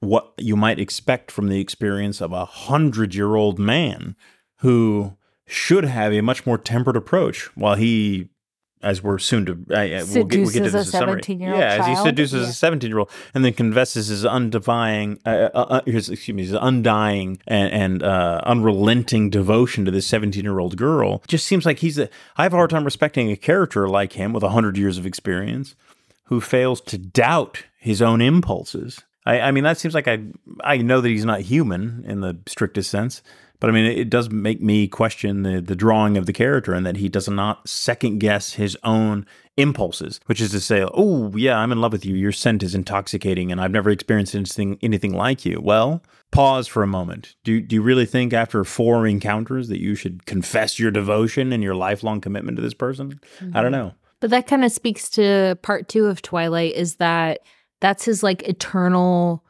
what 0.00 0.32
you 0.38 0.56
might 0.56 0.78
expect 0.78 1.30
from 1.30 1.48
the 1.48 1.60
experience 1.60 2.20
of 2.20 2.32
a 2.32 2.44
hundred 2.44 3.14
year 3.14 3.34
old 3.34 3.58
man 3.58 4.16
who 4.58 5.16
should 5.46 5.84
have 5.84 6.12
a 6.12 6.20
much 6.20 6.46
more 6.46 6.58
tempered 6.58 6.96
approach 6.96 7.54
while 7.56 7.74
he 7.74 8.28
as 8.82 9.02
we're 9.02 9.18
soon 9.18 9.44
to 9.46 9.52
I- 9.74 10.04
we'll, 10.12 10.24
get, 10.24 10.40
we'll 10.40 10.50
get 10.50 10.64
to 10.64 10.70
this 10.70 10.88
a 10.88 10.90
summary. 10.90 11.20
17-year-old 11.20 11.58
yeah 11.58 11.78
as 11.80 11.86
he 11.86 11.96
seduces 11.96 12.42
Yeah. 12.44 12.48
a 12.50 12.52
17 12.52 12.88
year 12.90 12.98
old 13.00 13.10
and 13.34 13.44
then 13.44 13.52
confesses 13.52 14.08
his 14.08 14.24
undying 14.24 15.18
uh, 15.26 15.30
uh, 15.54 15.58
uh, 15.58 15.80
his, 15.84 16.08
excuse 16.10 16.34
me 16.34 16.42
his 16.44 16.52
undying 16.52 17.38
and, 17.46 17.72
and 17.72 18.02
uh, 18.02 18.40
unrelenting 18.44 19.30
devotion 19.30 19.84
to 19.84 19.90
this 19.90 20.06
17 20.06 20.44
year 20.44 20.58
old 20.58 20.76
girl 20.76 21.22
just 21.26 21.46
seems 21.46 21.66
like 21.66 21.80
he's 21.80 21.98
a 21.98 22.08
i 22.36 22.42
have 22.44 22.52
a 22.52 22.56
hard 22.56 22.70
time 22.70 22.84
respecting 22.84 23.30
a 23.30 23.36
character 23.36 23.88
like 23.88 24.12
him 24.14 24.32
with 24.32 24.42
100 24.42 24.76
years 24.78 24.98
of 24.98 25.06
experience 25.06 25.74
who 26.24 26.40
fails 26.40 26.80
to 26.82 26.98
doubt 26.98 27.64
his 27.80 28.02
own 28.02 28.20
impulses. 28.20 29.02
I, 29.28 29.40
I 29.40 29.50
mean, 29.50 29.64
that 29.64 29.78
seems 29.78 29.94
like 29.94 30.08
I 30.08 30.20
I 30.64 30.78
know 30.78 31.00
that 31.02 31.08
he's 31.08 31.24
not 31.24 31.42
human 31.42 32.02
in 32.06 32.22
the 32.22 32.38
strictest 32.46 32.90
sense, 32.90 33.22
but 33.60 33.68
I 33.68 33.72
mean, 33.74 33.84
it, 33.84 33.98
it 33.98 34.10
does 34.10 34.30
make 34.30 34.62
me 34.62 34.88
question 34.88 35.42
the 35.42 35.60
the 35.60 35.76
drawing 35.76 36.16
of 36.16 36.24
the 36.24 36.32
character 36.32 36.72
and 36.72 36.86
that 36.86 36.96
he 36.96 37.10
does 37.10 37.28
not 37.28 37.68
second 37.68 38.18
guess 38.20 38.54
his 38.54 38.76
own 38.82 39.26
impulses, 39.58 40.18
which 40.26 40.40
is 40.40 40.52
to 40.52 40.60
say, 40.60 40.86
oh 40.94 41.30
yeah, 41.36 41.58
I'm 41.58 41.72
in 41.72 41.80
love 41.80 41.92
with 41.92 42.06
you. 42.06 42.16
Your 42.16 42.32
scent 42.32 42.62
is 42.62 42.74
intoxicating, 42.74 43.52
and 43.52 43.60
I've 43.60 43.70
never 43.70 43.90
experienced 43.90 44.34
anything 44.34 44.78
anything 44.82 45.12
like 45.12 45.44
you. 45.44 45.60
Well. 45.60 46.02
Pause 46.30 46.66
for 46.66 46.82
a 46.82 46.86
moment. 46.86 47.36
Do, 47.42 47.58
do 47.58 47.74
you 47.74 47.80
really 47.80 48.04
think 48.04 48.34
after 48.34 48.62
four 48.62 49.06
encounters 49.06 49.68
that 49.68 49.80
you 49.80 49.94
should 49.94 50.26
confess 50.26 50.78
your 50.78 50.90
devotion 50.90 51.54
and 51.54 51.62
your 51.62 51.74
lifelong 51.74 52.20
commitment 52.20 52.56
to 52.58 52.62
this 52.62 52.74
person? 52.74 53.18
I 53.40 53.62
don't 53.62 53.72
mm-hmm. 53.72 53.72
know. 53.72 53.94
But 54.20 54.28
that 54.28 54.46
kind 54.46 54.62
of 54.62 54.70
speaks 54.70 55.08
to 55.10 55.56
part 55.62 55.88
two 55.88 56.04
of 56.04 56.20
Twilight 56.20 56.74
is 56.74 56.96
that 56.96 57.40
that's 57.80 58.04
his 58.04 58.22
like 58.22 58.42
eternal 58.48 59.44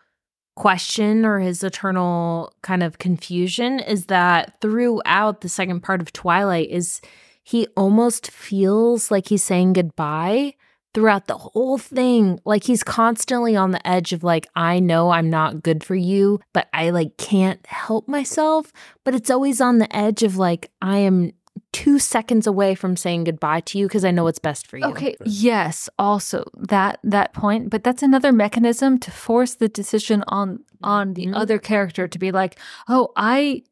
question 0.59 1.25
or 1.25 1.39
his 1.39 1.63
eternal 1.63 2.53
kind 2.63 2.83
of 2.83 2.99
confusion 2.99 3.79
is 3.79 4.07
that 4.07 4.61
throughout 4.61 5.41
the 5.41 5.49
second 5.49 5.81
part 5.83 6.01
of 6.01 6.13
Twilight 6.13 6.69
is 6.69 7.01
he 7.45 7.67
almost 7.77 8.31
feels 8.31 9.11
like 9.11 9.29
he's 9.29 9.43
saying 9.43 9.73
goodbye 9.73 10.55
throughout 10.95 11.29
the 11.29 11.39
whole 11.39 11.79
thing. 11.79 12.41
Like 12.45 12.65
he's 12.65 12.83
constantly 12.83 13.55
on 13.55 13.71
the 13.71 13.87
edge 13.87 14.13
of 14.13 14.25
like 14.25 14.49
I 14.57 14.81
know 14.81 15.11
I'm 15.11 15.31
not 15.31 15.63
good 15.63 15.85
for 15.85 15.95
you 15.95 16.41
but 16.53 16.69
I 16.73 16.91
like 16.91 17.17
can't 17.19 17.65
help 17.65 18.09
myself. 18.09 18.73
But 19.05 19.15
it's 19.15 19.31
always 19.31 19.61
on 19.61 19.79
the 19.79 19.97
edge 19.97 20.25
of 20.25 20.37
like 20.37 20.73
I 20.83 20.99
am 20.99 21.33
2 21.73 21.99
seconds 21.99 22.47
away 22.47 22.75
from 22.75 22.97
saying 22.97 23.25
goodbye 23.25 23.61
to 23.61 23.79
you 23.79 23.87
because 23.87 24.05
I 24.05 24.11
know 24.11 24.25
what's 24.25 24.39
best 24.39 24.67
for 24.67 24.79
you. 24.79 24.87
Okay, 24.87 25.17
yes, 25.25 25.89
also 25.99 26.45
that 26.55 26.99
that 27.03 27.33
point, 27.35 27.71
but 27.71 27.85
that's 27.85 28.03
another 28.03 28.33
mechanism 28.33 28.99
to 29.01 29.11
force 29.11 29.55
the 29.55 29.69
decision 29.69 30.25
on 30.29 30.61
on 30.83 31.15
the 31.15 31.27
Mhm. 31.27 31.37
other 31.37 31.59
character 31.59 32.09
to 32.09 32.19
be 32.19 32.31
like, 32.33 32.59
"Oh, 32.89 33.13
I 33.17 33.63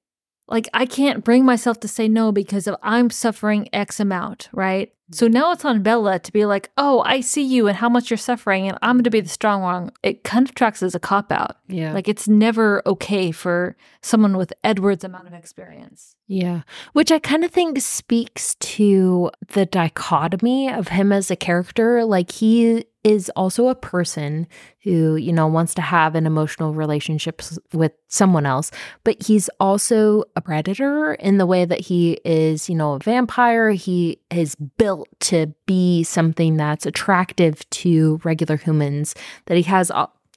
like 0.49 0.69
I 0.75 0.87
can't 0.87 1.25
bring 1.25 1.45
myself 1.45 1.81
to 1.81 1.89
say 1.89 2.09
no 2.09 2.33
because 2.33 2.67
of 2.67 2.77
I'm 2.83 3.11
suffering 3.11 3.69
X 3.73 3.99
amount, 4.01 4.49
right?" 4.53 4.93
So 5.13 5.29
now 5.29 5.53
it's 5.53 5.65
on 5.65 5.83
Bella 5.83 6.19
to 6.19 6.33
be 6.33 6.45
like, 6.45 6.71
"Oh, 6.77 7.03
I 7.07 7.21
see 7.21 7.43
you 7.43 7.69
and 7.69 7.77
how 7.77 7.89
much 7.89 8.11
you're 8.11 8.17
suffering 8.17 8.69
and 8.69 8.77
I'm 8.83 8.97
going 8.97 9.05
to 9.05 9.11
be 9.11 9.21
the 9.21 9.29
strong 9.29 9.63
one." 9.63 9.93
It 10.03 10.25
kind 10.25 10.49
of 10.49 10.55
tracks 10.55 10.83
as 10.83 10.95
a 10.95 11.01
cop 11.01 11.31
out. 11.31 11.57
Yeah. 11.69 11.93
Like 11.93 12.09
it's 12.09 12.27
never 12.27 12.83
okay 12.87 13.31
for 13.31 13.77
someone 14.03 14.37
with 14.37 14.53
Edward's 14.65 15.05
amount 15.05 15.29
of 15.29 15.33
experience. 15.33 16.17
Yeah. 16.27 16.63
Which 16.93 17.13
I 17.13 17.19
kind 17.19 17.45
of 17.45 17.51
think 17.51 17.81
speaks 17.81 18.57
to 18.57 19.31
the 19.53 19.67
dichotomy 19.67 20.71
of 20.71 20.89
him 20.89 21.13
as 21.13 21.31
a 21.31 21.37
character. 21.37 22.05
Like 22.05 22.33
he 22.33 22.85
is 23.07 23.31
also 23.37 23.69
a 23.69 23.75
person 23.77 24.49
who, 24.83 25.15
you 25.15 25.33
know, 25.33 25.47
wants 25.47 25.75
to 25.75 25.81
have 25.81 26.17
an 26.17 26.27
emotional 26.27 26.75
relationship 26.75 27.41
with 27.73 27.93
someone 28.09 28.45
else, 28.45 28.73
but 29.05 29.23
he's 29.23 29.49
also 29.61 30.25
a 30.35 30.41
predator 30.41 31.15
in 31.15 31.39
the 31.39 31.47
way 31.47 31.65
that 31.65 31.79
he 31.79 32.19
is, 32.25 32.69
you 32.69 32.75
know, 32.75 32.95
a 32.95 32.99
vampire. 32.99 33.71
He 33.71 34.19
is 34.33 34.57
built 34.57 35.07
to 35.21 35.55
be 35.67 36.03
something 36.03 36.57
that's 36.57 36.85
attractive 36.85 37.69
to 37.71 38.21
regular 38.25 38.57
humans, 38.57 39.15
that 39.47 39.57
he 39.57 39.63
has. 39.63 39.93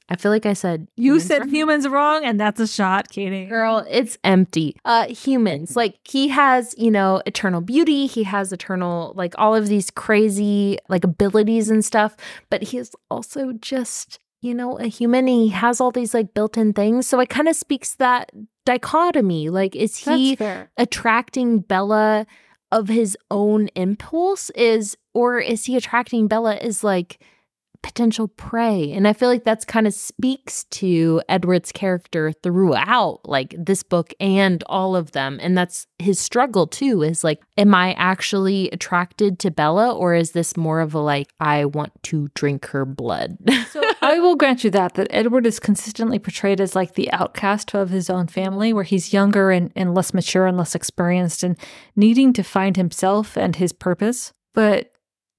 I 0.09 0.15
feel 0.15 0.31
like 0.31 0.45
I 0.45 0.53
said 0.53 0.87
You 0.95 1.19
said 1.19 1.41
wrong. 1.41 1.49
humans 1.49 1.87
wrong 1.87 2.25
and 2.25 2.39
that's 2.39 2.59
a 2.59 2.67
shot, 2.67 3.09
Katie. 3.09 3.45
Girl, 3.45 3.85
it's 3.89 4.17
empty. 4.23 4.75
Uh 4.83 5.07
humans. 5.07 5.75
Like 5.75 5.95
he 6.03 6.29
has, 6.29 6.73
you 6.77 6.91
know, 6.91 7.21
eternal 7.25 7.61
beauty, 7.61 8.07
he 8.07 8.23
has 8.23 8.51
eternal 8.51 9.13
like 9.15 9.33
all 9.37 9.55
of 9.55 9.67
these 9.67 9.91
crazy 9.91 10.79
like 10.89 11.03
abilities 11.03 11.69
and 11.69 11.85
stuff, 11.85 12.17
but 12.49 12.63
he 12.63 12.77
is 12.77 12.91
also 13.09 13.53
just 13.53 14.19
you 14.41 14.55
know, 14.55 14.77
a 14.79 14.87
human. 14.87 15.27
He 15.27 15.49
has 15.49 15.81
all 15.81 15.91
these 15.91 16.13
like 16.13 16.33
built 16.33 16.57
in 16.57 16.71
things. 16.71 17.05
So 17.07 17.19
it 17.19 17.29
kind 17.29 17.49
of 17.49 17.57
speaks 17.57 17.95
that 17.95 18.31
dichotomy. 18.65 19.49
Like, 19.49 19.75
is 19.75 19.97
he 19.97 20.37
attracting 20.77 21.59
Bella 21.59 22.25
of 22.71 22.87
his 22.87 23.17
own 23.29 23.67
impulse? 23.75 24.49
Is, 24.51 24.95
or 25.13 25.39
is 25.39 25.65
he 25.65 25.75
attracting 25.75 26.27
Bella 26.27 26.55
is 26.55 26.83
like 26.83 27.19
potential 27.81 28.27
prey? 28.27 28.91
And 28.91 29.07
I 29.07 29.13
feel 29.13 29.29
like 29.29 29.43
that's 29.43 29.65
kind 29.65 29.87
of 29.87 29.93
speaks 29.93 30.65
to 30.65 31.21
Edward's 31.29 31.71
character 31.71 32.31
throughout 32.31 33.21
like 33.25 33.55
this 33.57 33.83
book 33.83 34.13
and 34.19 34.63
all 34.67 34.95
of 34.95 35.11
them. 35.11 35.39
And 35.41 35.57
that's 35.57 35.87
his 35.97 36.19
struggle 36.19 36.67
too 36.67 37.01
is 37.03 37.23
like, 37.23 37.41
am 37.57 37.73
I 37.75 37.93
actually 37.93 38.69
attracted 38.71 39.39
to 39.39 39.51
Bella 39.51 39.93
or 39.93 40.13
is 40.13 40.31
this 40.31 40.55
more 40.57 40.79
of 40.79 40.93
a 40.93 40.99
like, 40.99 41.29
I 41.39 41.65
want 41.65 41.91
to 42.03 42.29
drink 42.33 42.67
her 42.67 42.85
blood? 42.85 43.37
So 43.69 43.83
I 44.01 44.19
will 44.19 44.35
grant 44.35 44.63
you 44.63 44.71
that 44.71 44.95
that 44.95 45.09
Edward 45.11 45.45
is 45.45 45.59
consistently 45.59 46.17
portrayed 46.17 46.59
as 46.59 46.75
like 46.75 46.95
the 46.95 47.11
outcast 47.11 47.75
of 47.75 47.91
his 47.91 48.09
own 48.09 48.25
family, 48.25 48.73
where 48.73 48.83
he's 48.83 49.13
younger 49.13 49.51
and, 49.51 49.71
and 49.75 49.93
less 49.93 50.11
mature 50.11 50.47
and 50.47 50.57
less 50.57 50.73
experienced 50.73 51.43
and 51.43 51.55
needing 51.95 52.33
to 52.33 52.43
find 52.43 52.77
himself 52.77 53.37
and 53.37 53.57
his 53.57 53.73
purpose. 53.73 54.33
But 54.53 54.91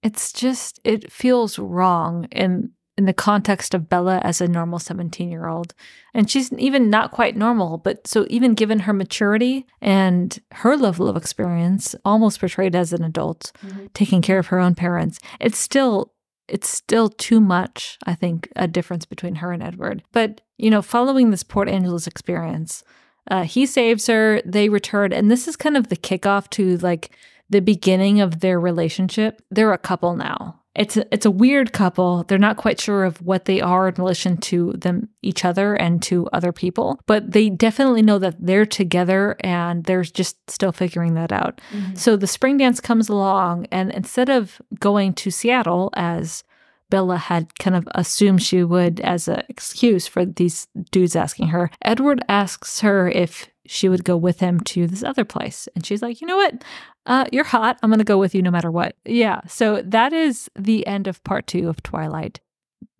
it's 0.03 0.33
just 0.33 0.81
it 0.85 1.11
feels 1.13 1.59
wrong 1.59 2.27
in 2.31 2.71
in 3.01 3.07
the 3.07 3.13
context 3.15 3.73
of 3.73 3.89
Bella 3.89 4.21
as 4.25 4.43
a 4.43 4.49
normal 4.49 4.79
17 4.79 5.31
year 5.31 5.49
old. 5.49 5.73
And 6.13 6.31
she's 6.31 6.53
even 6.53 6.91
not 6.91 7.13
quite 7.13 7.35
normal, 7.35 7.79
but 7.79 8.07
so 8.07 8.27
even 8.29 8.53
given 8.53 8.81
her 8.81 8.93
maturity 8.93 9.65
and 9.81 10.39
her 10.53 10.77
level 10.77 11.09
of 11.09 11.17
experience, 11.17 11.95
almost 12.05 12.41
portrayed 12.41 12.77
as 12.77 12.93
an 12.93 13.03
adult, 13.03 13.53
taking 13.95 14.21
care 14.21 14.39
of 14.39 14.49
her 14.49 14.59
own 14.59 14.75
parents, 14.75 15.19
it's 15.41 15.57
still 15.57 16.13
it's 16.47 16.69
still 16.69 17.09
too 17.09 17.41
much, 17.41 17.97
I 18.05 18.15
think, 18.15 18.51
a 18.57 18.69
difference 18.69 19.07
between 19.07 19.37
her 19.37 19.53
and 19.53 19.63
Edward. 19.63 20.03
But, 20.13 20.41
you 20.59 20.69
know, 20.69 20.83
following 20.83 21.31
this 21.31 21.45
Port 21.45 21.69
Angeles 21.69 22.09
experience, 22.09 22.83
uh, 23.31 23.45
he 23.45 23.67
saves 23.67 24.09
her, 24.09 24.43
they 24.45 24.69
return, 24.69 25.13
and 25.13 25.31
this 25.31 25.47
is 25.47 25.57
kind 25.57 25.77
of 25.77 25.89
the 25.89 25.97
kickoff 25.97 26.51
to 26.51 26.77
like 26.79 27.17
the 27.51 27.61
beginning 27.61 28.21
of 28.21 28.41
their 28.41 28.59
relationship. 28.59 29.43
They're 29.51 29.73
a 29.73 29.79
couple 29.79 30.17
now. 30.17 30.57
It's 30.77 30.97
a, 30.97 31.05
it's 31.13 31.27
a 31.27 31.33
weird 31.33 31.73
couple. 31.73 32.23
They're 32.23 32.39
not 32.39 32.57
quite 32.57 32.81
sure 32.81 33.05
of 33.05 33.21
what 33.21 33.47
they 33.47 33.61
are 33.61 33.89
in 33.89 33.97
relation 33.97 34.37
to 34.39 34.73
them 34.75 35.09
each 35.21 35.45
other 35.45 35.75
and 35.75 36.01
to 36.05 36.29
other 36.33 36.53
people, 36.53 37.01
but 37.07 37.33
they 37.33 37.51
definitely 37.51 38.03
know 38.03 38.21
that 38.21 38.37
they're 38.39 38.65
together 38.65 39.37
and 39.41 39.83
they're 39.85 40.05
just 40.05 40.49
still 40.49 40.71
figuring 40.71 41.15
that 41.15 41.33
out. 41.33 41.61
Mm-hmm. 41.73 41.97
So 41.97 42.17
the 42.17 42.29
spring 42.29 42.57
dance 42.57 42.81
comes 42.81 43.09
along, 43.09 43.67
and 43.73 43.91
instead 43.91 44.29
of 44.29 44.63
going 44.79 45.13
to 45.15 45.33
Seattle 45.33 45.91
as 45.95 46.45
Bella 46.89 47.17
had 47.17 47.59
kind 47.59 47.75
of 47.75 47.89
assumed 47.97 48.43
she 48.43 48.63
would 48.63 49.01
as 49.01 49.27
an 49.27 49.43
excuse 49.49 50.07
for 50.07 50.25
these 50.25 50.69
dudes 50.93 51.17
asking 51.17 51.49
her, 51.49 51.71
Edward 51.83 52.25
asks 52.29 52.81
her 52.81 53.09
if 53.09 53.50
she 53.71 53.89
would 53.89 54.05
go 54.05 54.17
with 54.17 54.41
him 54.41 54.59
to 54.59 54.89
this 54.89 55.05
other 55.05 55.25
place. 55.25 55.69
And 55.77 55.87
she's 55.87 56.03
like, 56.03 56.21
you 56.21 56.27
know 56.27 56.37
what? 56.37 56.65
Uh, 57.07 57.27
you're 57.31 57.45
hot. 57.45 57.79
I'm 57.83 57.89
going 57.89 57.99
to 57.99 58.05
go 58.05 58.19
with 58.19 58.35
you 58.35 58.43
no 58.43 58.51
matter 58.51 58.69
what. 58.69 58.97
Yeah. 59.05 59.43
So 59.47 59.81
that 59.83 60.13
is 60.13 60.51
the 60.59 60.85
end 60.89 61.07
of 61.07 61.23
part 61.23 61.47
two 61.47 61.69
of 61.69 61.81
Twilight. 61.85 62.41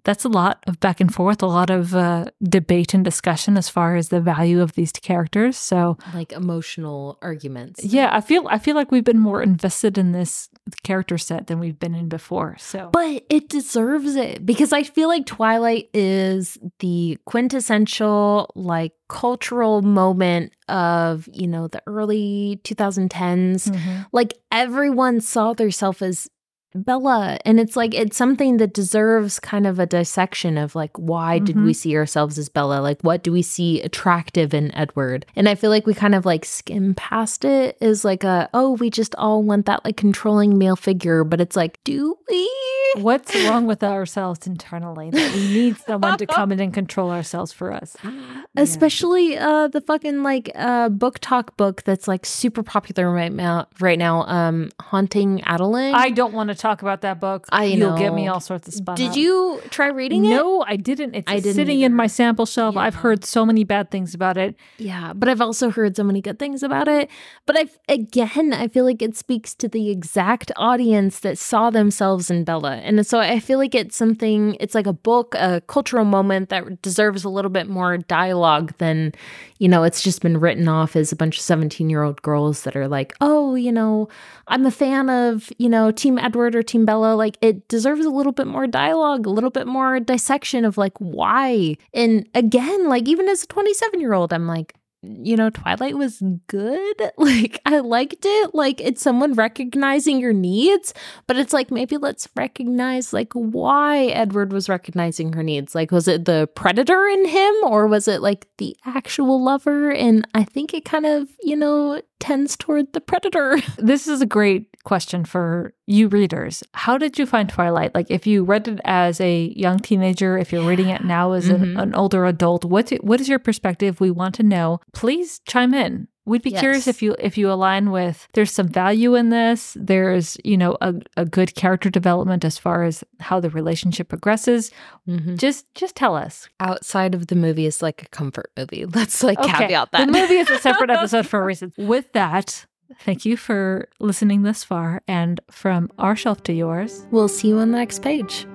That's 0.05 0.25
a 0.25 0.29
lot 0.29 0.63
of 0.67 0.81
back 0.81 1.01
and 1.01 1.13
forth, 1.13 1.43
a 1.43 1.47
lot 1.47 1.71
of 1.71 1.95
uh, 1.95 2.27
debate 2.43 2.95
and 2.95 3.05
discussion 3.05 3.57
as 3.57 3.69
far 3.69 3.97
as 3.97 4.09
the 4.09 4.21
value 4.21 4.61
of 4.61 4.73
these 4.75 4.93
characters. 4.93 5.57
So 5.57 5.99
like 6.15 6.33
emotional 6.33 7.19
arguments. 7.23 7.85
yeah, 7.85 8.09
I 8.13 8.21
feel 8.21 8.47
I 8.49 8.59
feel 8.59 8.77
like 8.77 8.91
we've 8.91 9.05
been 9.05 9.19
more 9.19 9.43
invested 9.43 9.99
in 9.99 10.13
this 10.13 10.49
character 10.83 11.19
set 11.19 11.47
than 11.49 11.59
we've 11.59 11.79
been 11.79 11.95
in 11.95 12.09
before. 12.09 12.57
So 12.59 12.91
But 12.93 13.25
it 13.29 13.49
deserves 13.49 14.17
it 14.17 14.47
because 14.47 14.73
I 14.73 14.83
feel 14.83 15.09
like 15.09 15.27
Twilight 15.27 15.89
is 15.93 16.59
the 16.79 17.19
quintessential 17.27 18.51
like 18.55 18.93
cultural 19.09 19.83
moment 19.83 20.53
of, 20.69 21.29
you 21.33 21.47
know, 21.47 21.69
the 21.69 21.83
early 21.87 22.61
2010s. 22.65 23.69
Mhm. 23.71 24.07
Like 24.13 24.35
everyone 24.53 25.21
saw 25.21 25.53
themselves 25.53 26.03
as 26.03 26.29
Bella 26.75 27.39
and 27.45 27.59
it's 27.59 27.77
like 27.77 27.95
it's 27.95 28.17
something 28.17 28.59
that 28.59 28.75
deserves 28.75 29.41
kind 29.41 29.67
of 29.67 29.79
a 29.79 29.87
dissection 29.87 30.57
of 30.57 30.75
like 30.75 30.97
why 30.97 31.39
did 31.39 31.61
we 31.61 31.73
see 31.73 31.97
ourselves 31.97 32.39
as 32.39 32.49
Bella? 32.49 32.81
Like 32.81 33.01
what 33.03 33.23
do 33.23 33.33
we 33.33 33.43
see 33.43 33.81
attractive 33.83 34.55
in 34.55 34.75
Edward? 34.75 35.27
And 35.35 35.49
I 35.49 35.55
feel 35.55 35.71
like 35.71 35.87
we 35.87 35.95
kind 35.95 36.15
of 36.15 36.25
like 36.25 36.45
skim 36.45 36.95
past 36.95 37.45
it 37.45 37.77
is 37.81 38.05
like 38.05 38.25
a 38.25 38.49
oh, 38.55 38.73
we 38.73 38.91
just 38.91 39.15
all 39.17 39.43
want 39.43 39.67
that 39.67 39.85
like 39.85 39.97
controlling 39.97 40.59
male 40.59 40.77
figure, 40.77 41.25
but 41.25 41.41
it's 41.41 41.57
like 41.57 41.83
do 41.85 42.17
we? 42.29 42.51
what's 42.97 43.35
wrong 43.45 43.67
with 43.67 43.83
ourselves 43.85 44.47
internally 44.47 45.11
that 45.11 45.33
we 45.33 45.41
need 45.49 45.77
someone 45.77 46.19
to 46.19 46.27
come 46.27 46.51
in 46.51 46.61
and 46.61 46.75
control 46.75 47.11
ourselves 47.11 47.53
for 47.53 47.73
us? 47.73 47.97
Especially 48.57 49.37
uh 49.39 49.69
the 49.69 49.81
fucking 49.81 50.23
like 50.23 50.51
uh 50.55 50.89
BookTok 50.89 51.57
book 51.57 51.83
that's 51.83 52.09
like 52.09 52.27
super 52.27 52.63
popular 52.63 53.11
right 53.11 53.33
now 53.33 53.67
right 53.81 53.99
now 53.99 54.23
um 54.27 54.71
Haunting 54.81 55.43
Adeline. 55.43 55.95
I 55.95 56.11
don't 56.11 56.35
want 56.35 56.49
to 56.49 56.55
talk 56.61 56.83
about 56.83 57.01
that 57.01 57.19
book. 57.21 57.47
I 57.51 57.65
You'll 57.65 57.97
get 57.97 58.13
me 58.15 58.29
all 58.29 58.41
sorts 58.41 58.69
of 58.69 58.75
spun 58.75 58.97
Did 58.97 59.11
up. 59.11 59.17
you 59.17 59.63
try 59.71 59.89
reading 59.89 60.25
it? 60.25 60.31
No, 60.31 60.63
I 60.67 60.77
didn't. 60.77 61.15
It's 61.15 61.31
I 61.31 61.37
didn't 61.37 61.55
sitting 61.55 61.81
in 61.81 61.95
my 61.95 62.07
sample 62.07 62.47
shelf. 62.47 62.77
I've 62.77 62.97
heard 62.97 63.25
so 63.25 63.47
many 63.47 63.65
bad 63.65 63.91
things 63.91 64.15
about 64.15 64.37
it. 64.37 64.55
Yeah, 64.79 65.13
but 65.15 65.29
I've 65.29 65.41
also 65.41 65.71
heard 65.71 65.97
so 65.97 66.05
many 66.05 66.21
good 66.21 66.39
things 66.39 66.63
about 66.63 66.89
it. 66.89 67.09
But 67.47 67.57
I've 67.57 67.79
again, 67.89 68.53
I 68.53 68.69
feel 68.69 68.85
like 68.85 69.01
it 69.01 69.17
speaks 69.17 69.55
to 69.57 69.69
the 69.69 69.91
exact 69.91 70.53
audience 70.57 71.21
that 71.21 71.39
saw 71.39 71.71
themselves 71.71 72.31
in 72.31 72.45
Bella. 72.45 72.77
And 72.77 73.07
so 73.07 73.19
I 73.19 73.41
feel 73.41 73.59
like 73.59 73.75
it's 73.75 73.97
something 73.97 74.57
it's 74.61 74.75
like 74.75 74.87
a 74.87 74.93
book, 74.93 75.35
a 75.37 75.63
cultural 75.67 76.05
moment 76.05 76.51
that 76.51 76.83
deserves 76.83 77.25
a 77.25 77.31
little 77.31 77.51
bit 77.51 77.69
more 77.69 77.97
dialogue 77.97 78.75
than, 78.79 79.13
you 79.59 79.69
know, 79.69 79.83
it's 79.85 80.03
just 80.03 80.21
been 80.21 80.39
written 80.39 80.69
off 80.69 80.95
as 80.97 81.11
a 81.13 81.17
bunch 81.17 81.39
of 81.39 81.45
17-year-old 81.45 82.21
girls 82.23 82.63
that 82.63 82.77
are 82.77 82.89
like, 82.89 83.15
"Oh, 83.21 83.55
you 83.55 83.73
know, 83.73 84.09
I'm 84.49 84.67
a 84.67 84.71
fan 84.71 85.09
of, 85.09 85.51
you 85.59 85.69
know, 85.69 85.91
Team 85.91 86.19
Edward 86.19 86.50
or 86.55 86.63
Team 86.63 86.85
Bella." 86.85 87.15
Like 87.15 87.39
it 87.41 87.69
deserves 87.69 88.05
a 88.05 88.11
little 88.11 88.33
bit 88.33 88.47
more 88.47 88.67
dialogue, 88.67 89.27
a 89.27 89.31
little 89.31 89.51
bit 89.51 89.67
more 89.67 90.01
dissection 90.01 90.65
of 90.65 90.79
like 90.79 90.97
why. 90.99 91.77
And 91.95 92.29
again, 92.35 92.89
like 92.89 93.09
even 93.09 93.29
as 93.29 93.43
a 93.45 93.47
27-year-old, 93.47 94.33
I'm 94.33 94.47
like, 94.47 94.75
you 95.03 95.37
know, 95.37 95.51
Twilight 95.51 95.97
was 95.97 96.23
good. 96.47 96.81
Like, 97.17 97.61
I 97.67 97.81
liked 97.81 98.25
it. 98.25 98.55
Like, 98.55 98.81
it's 98.81 99.03
someone 99.03 99.35
recognizing 99.35 100.21
your 100.21 100.33
needs, 100.33 100.95
but 101.27 101.37
it's 101.37 101.53
like, 101.53 101.71
maybe 101.71 101.97
let's 101.97 102.29
recognize, 102.35 103.13
like, 103.13 103.33
why 103.35 104.07
Edward 104.07 104.53
was 104.53 104.69
recognizing 104.69 105.35
her 105.35 105.43
needs. 105.43 105.75
Like, 105.75 105.91
was 105.91 106.09
it 106.09 106.25
the 106.25 106.49
predator 106.55 107.07
in 107.07 107.27
him 107.27 107.55
or 107.63 107.87
was 107.87 108.09
it 108.09 108.23
like 108.23 108.47
the 108.57 108.77
actual 108.87 109.43
lover? 109.43 109.91
And 109.93 110.27
I 110.35 110.45
think 110.45 110.73
it 110.73 110.85
kind 110.85 111.05
of, 111.05 111.29
you 111.43 111.57
know, 111.57 112.01
tends 112.21 112.57
toward 112.57 112.93
the 112.93 113.01
predator. 113.01 113.59
This 113.79 114.09
is 114.09 114.23
a 114.23 114.27
great 114.27 114.70
question 114.85 115.25
for 115.25 115.75
you 115.87 116.09
readers. 116.09 116.63
How 116.75 116.99
did 116.99 117.19
you 117.19 117.27
find 117.27 117.49
Twilight? 117.49 117.95
Like, 117.95 118.11
if 118.11 118.27
you 118.27 118.45
read 118.45 118.69
it 118.69 118.81
as 118.85 119.21
a 119.21 119.53
young 119.57 119.79
teenager, 119.79 120.39
if 120.39 120.53
you're 120.53 120.67
reading 120.67 120.89
it 120.89 121.05
now 121.05 121.33
as 121.33 121.49
an, 121.49 121.61
Mhm. 121.75 121.83
an 121.83 121.95
older 121.95 122.25
adult, 122.27 122.65
what 122.65 122.91
what 123.03 123.21
is 123.21 123.29
your 123.29 123.39
perspective? 123.39 124.01
We 124.01 124.11
want 124.11 124.35
to 124.37 124.43
know. 124.43 124.81
Please 124.93 125.41
chime 125.47 125.75
in. 125.75 126.09
We'd 126.27 126.43
be 126.43 126.53
curious 126.53 126.87
if 126.87 127.03
you 127.03 127.17
if 127.19 127.37
you 127.39 127.51
align 127.51 127.91
with 127.91 128.29
there's 128.35 128.53
some 128.53 128.69
value 128.69 129.17
in 129.17 129.31
this. 129.31 129.77
There's 129.81 130.37
you 130.45 130.57
know 130.57 130.77
a, 130.81 130.95
a 131.17 131.25
good 131.25 131.55
character 131.57 131.91
development 131.91 132.45
as 132.45 132.57
far 132.57 132.85
as 132.85 133.03
how 133.19 133.41
the 133.41 133.51
relationship 133.51 134.09
progresses. 134.11 134.71
Mm-hmm. 135.09 135.37
Just 135.37 135.67
just 135.75 135.97
tell 135.97 136.15
us. 136.15 136.49
Outside 136.61 137.15
of 137.17 137.29
the 137.29 137.35
movie 137.35 137.67
is 137.67 137.83
like 137.83 138.03
a 138.03 138.09
comfort 138.11 138.53
movie. 138.57 138.85
Let's 138.95 139.25
like 139.25 139.41
Okay, 139.41 139.51
caveat 139.51 139.91
that. 139.93 140.07
The 140.07 140.13
movie 140.13 140.35
is 140.37 140.51
a 140.51 140.59
separate 140.59 140.91
episode 140.97 141.27
for 141.27 141.41
a 141.41 141.45
reason. 141.45 141.73
With 141.77 142.13
that, 142.13 142.67
thank 142.99 143.25
you 143.25 143.37
for 143.37 143.89
listening 143.99 144.43
this 144.43 144.65
far. 144.65 145.03
And 145.09 145.41
from 145.51 145.91
our 145.99 146.17
shelf 146.17 146.43
to 146.45 146.53
yours, 146.53 147.07
we'll 147.11 147.29
see 147.29 147.49
you 147.49 147.59
on 147.59 147.71
the 147.71 147.79
next 147.79 148.03
page. 148.03 148.47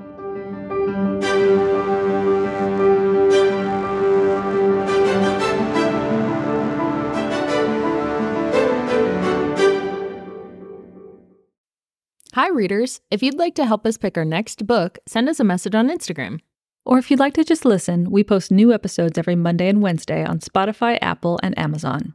Hi, 12.34 12.50
readers. 12.50 13.00
If 13.10 13.24
you'd 13.24 13.38
like 13.38 13.56
to 13.56 13.66
help 13.66 13.86
us 13.86 13.98
pick 13.98 14.18
our 14.18 14.26
next 14.26 14.68
book, 14.68 15.00
send 15.08 15.30
us 15.30 15.40
a 15.40 15.44
message 15.44 15.76
on 15.76 15.90
Instagram. 15.90 16.40
or 16.88 17.00
if 17.00 17.10
you'd 17.10 17.20
like 17.20 17.34
to 17.34 17.44
just 17.44 17.66
listen, 17.66 18.12
we 18.12 18.24
post 18.24 18.52
new 18.52 18.72
episodes 18.72 19.18
every 19.18 19.36
Monday 19.36 19.68
and 19.70 19.82
Wednesday 19.82 20.24
on 20.24 20.38
Spotify, 20.40 21.00
Apple, 21.02 21.40
and 21.42 21.58
Amazon. 21.58 22.14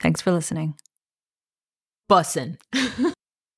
Thanks 0.00 0.22
for 0.22 0.32
listening. 0.32 0.74
Bussin'. 2.08 2.58